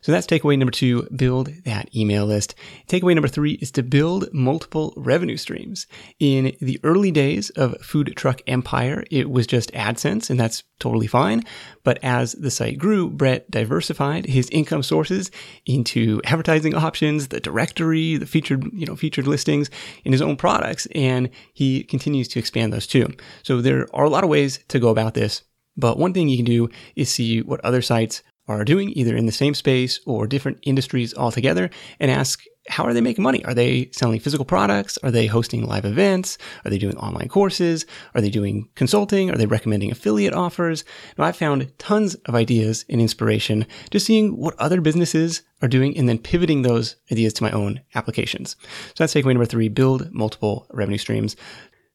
So 0.00 0.12
that's 0.12 0.26
takeaway 0.26 0.58
number 0.58 0.72
two, 0.72 1.06
build 1.16 1.48
that 1.64 1.94
email 1.94 2.26
list. 2.26 2.54
Takeaway 2.86 3.14
number 3.14 3.28
three 3.28 3.52
is 3.54 3.70
to 3.72 3.82
build 3.82 4.32
multiple 4.32 4.94
revenue 4.96 5.36
streams. 5.36 5.86
In 6.18 6.56
the 6.60 6.80
early 6.84 7.10
days 7.10 7.50
of 7.50 7.76
Food 7.82 8.12
Truck 8.16 8.40
Empire, 8.46 9.04
it 9.10 9.30
was 9.30 9.46
just 9.46 9.72
AdSense 9.72 10.30
and 10.30 10.38
that's 10.38 10.62
totally 10.78 11.07
fine. 11.08 11.44
But 11.82 11.98
as 12.02 12.32
the 12.32 12.50
site 12.50 12.78
grew, 12.78 13.10
Brett 13.10 13.50
diversified 13.50 14.26
his 14.26 14.48
income 14.50 14.82
sources 14.82 15.30
into 15.66 16.20
advertising 16.24 16.74
options, 16.74 17.28
the 17.28 17.40
directory, 17.40 18.16
the 18.16 18.26
featured, 18.26 18.64
you 18.72 18.86
know, 18.86 18.96
featured 18.96 19.26
listings 19.26 19.70
in 20.04 20.12
his 20.12 20.22
own 20.22 20.36
products, 20.36 20.86
and 20.94 21.30
he 21.54 21.82
continues 21.82 22.28
to 22.28 22.38
expand 22.38 22.72
those 22.72 22.86
too. 22.86 23.08
So 23.42 23.60
there 23.60 23.88
are 23.92 24.04
a 24.04 24.10
lot 24.10 24.24
of 24.24 24.30
ways 24.30 24.60
to 24.68 24.78
go 24.78 24.88
about 24.88 25.14
this. 25.14 25.42
But 25.76 25.98
one 25.98 26.12
thing 26.12 26.28
you 26.28 26.36
can 26.36 26.44
do 26.44 26.68
is 26.96 27.08
see 27.10 27.40
what 27.42 27.64
other 27.64 27.82
sites 27.82 28.22
are 28.48 28.64
doing, 28.64 28.90
either 28.96 29.16
in 29.16 29.26
the 29.26 29.32
same 29.32 29.54
space 29.54 30.00
or 30.06 30.26
different 30.26 30.58
industries 30.62 31.14
altogether, 31.14 31.70
and 32.00 32.10
ask 32.10 32.42
how 32.68 32.84
are 32.84 32.94
they 32.94 33.00
making 33.00 33.24
money? 33.24 33.44
Are 33.44 33.54
they 33.54 33.90
selling 33.92 34.20
physical 34.20 34.44
products? 34.44 34.98
Are 35.02 35.10
they 35.10 35.26
hosting 35.26 35.66
live 35.66 35.84
events? 35.84 36.38
Are 36.64 36.70
they 36.70 36.78
doing 36.78 36.96
online 36.98 37.28
courses? 37.28 37.86
Are 38.14 38.20
they 38.20 38.30
doing 38.30 38.68
consulting? 38.74 39.30
Are 39.30 39.36
they 39.36 39.46
recommending 39.46 39.90
affiliate 39.90 40.34
offers? 40.34 40.84
Now, 41.16 41.24
I've 41.24 41.36
found 41.36 41.76
tons 41.78 42.14
of 42.26 42.34
ideas 42.34 42.84
and 42.88 43.00
inspiration 43.00 43.66
just 43.90 44.06
seeing 44.06 44.36
what 44.36 44.58
other 44.58 44.80
businesses 44.80 45.42
are 45.62 45.68
doing 45.68 45.96
and 45.96 46.08
then 46.08 46.18
pivoting 46.18 46.62
those 46.62 46.96
ideas 47.10 47.32
to 47.34 47.42
my 47.42 47.50
own 47.50 47.80
applications. 47.94 48.56
So 48.88 48.94
that's 48.98 49.14
takeaway 49.14 49.34
number 49.34 49.46
three 49.46 49.68
build 49.68 50.12
multiple 50.12 50.66
revenue 50.70 50.98
streams. 50.98 51.36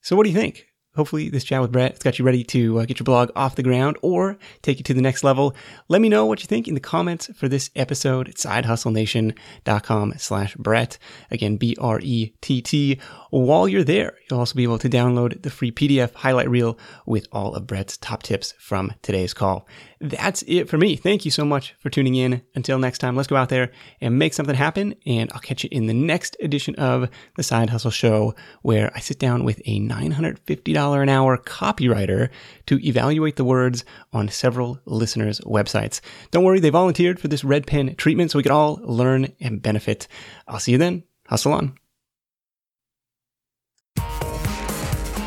So, 0.01 0.15
what 0.15 0.24
do 0.24 0.30
you 0.30 0.36
think? 0.36 0.67
Hopefully, 0.96 1.30
this 1.30 1.44
chat 1.44 1.60
with 1.60 1.72
Brett 1.72 1.94
has 1.94 2.00
got 2.00 2.20
you 2.20 2.26
ready 2.26 2.44
to 2.44 2.80
uh, 2.80 2.86
get 2.86 3.00
your 3.00 3.06
blog 3.06 3.32
off 3.36 3.56
the 3.56 3.64
ground 3.64 3.98
or 4.02 4.38
take 4.62 4.80
it 4.80 4.86
to 4.86 4.94
the 4.94 5.02
next 5.02 5.24
level. 5.24 5.56
Let 5.88 6.02
me 6.02 6.10
know 6.10 6.26
what 6.26 6.41
you 6.41 6.48
think 6.48 6.68
in 6.68 6.76
the 6.76 6.80
comments 6.80 7.32
for 7.36 7.48
this 7.48 7.72
episode 7.76 8.30
at 8.30 8.36
sidehustlenation.com 8.36 10.14
slash 10.18 10.56
Brett. 10.56 11.00
Again, 11.32 11.58
B-R-E-T-T. 11.58 13.00
While 13.32 13.68
you're 13.68 13.84
there, 13.84 14.18
you'll 14.30 14.39
also 14.39 14.56
be 14.56 14.64
able 14.64 14.78
to 14.78 14.89
download 14.89 15.41
the 15.41 15.50
free 15.50 15.72
PDF 15.72 16.14
highlight 16.14 16.50
reel 16.50 16.78
with 17.08 17.28
all 17.32 17.56
of 17.56 17.66
Brett's 17.66 17.98
top 17.98 18.22
tips 18.22 18.54
from 18.60 18.94
today's 19.02 19.34
call. 19.34 19.68
That's 20.04 20.43
it 20.47 20.68
for 20.68 20.78
me. 20.78 20.97
Thank 20.97 21.24
you 21.24 21.32
so 21.32 21.45
much 21.45 21.76
for 21.80 21.89
tuning 21.89 22.16
in. 22.16 22.41
Until 22.56 22.78
next 22.78 22.97
time, 22.97 23.16
let's 23.16 23.30
go 23.30 23.38
out 23.38 23.47
there 23.47 23.72
and 24.01 24.20
make 24.20 24.34
something 24.34 24.54
happen. 24.54 24.95
And 25.06 25.32
I'll 25.32 25.39
catch 25.39 25.64
you 25.64 25.70
in 25.72 25.88
the 25.88 25.93
next 25.93 26.36
edition 26.41 26.76
of 26.76 27.10
the 27.38 27.43
Side 27.43 27.70
Hustle 27.70 27.89
Show, 27.89 28.36
where 28.64 28.91
I 28.93 28.99
sit 28.99 29.18
down 29.18 29.45
with 29.45 29.62
a 29.64 29.80
$950 29.80 31.01
an 31.01 31.08
hour 31.08 31.38
copywriter 31.38 32.28
to 32.66 32.86
evaluate 32.86 33.38
the 33.38 33.45
words 33.45 33.86
on 34.12 34.28
several 34.28 34.78
listeners' 34.84 35.39
websites. 35.39 36.01
Don't 36.32 36.43
worry, 36.43 36.60
they 36.60 36.70
volunteered 36.70 37.18
for 37.18 37.30
this 37.30 37.45
red 37.45 37.66
pen 37.66 37.95
treatment 37.95 38.32
so 38.32 38.39
we 38.39 38.43
could 38.43 38.51
all 38.51 38.82
learn 38.84 39.32
and 39.39 39.62
benefit. 39.62 40.10
I'll 40.49 40.60
see 40.60 40.74
you 40.74 40.78
then. 40.78 41.04
Hustle 41.28 41.54
on. 41.54 41.78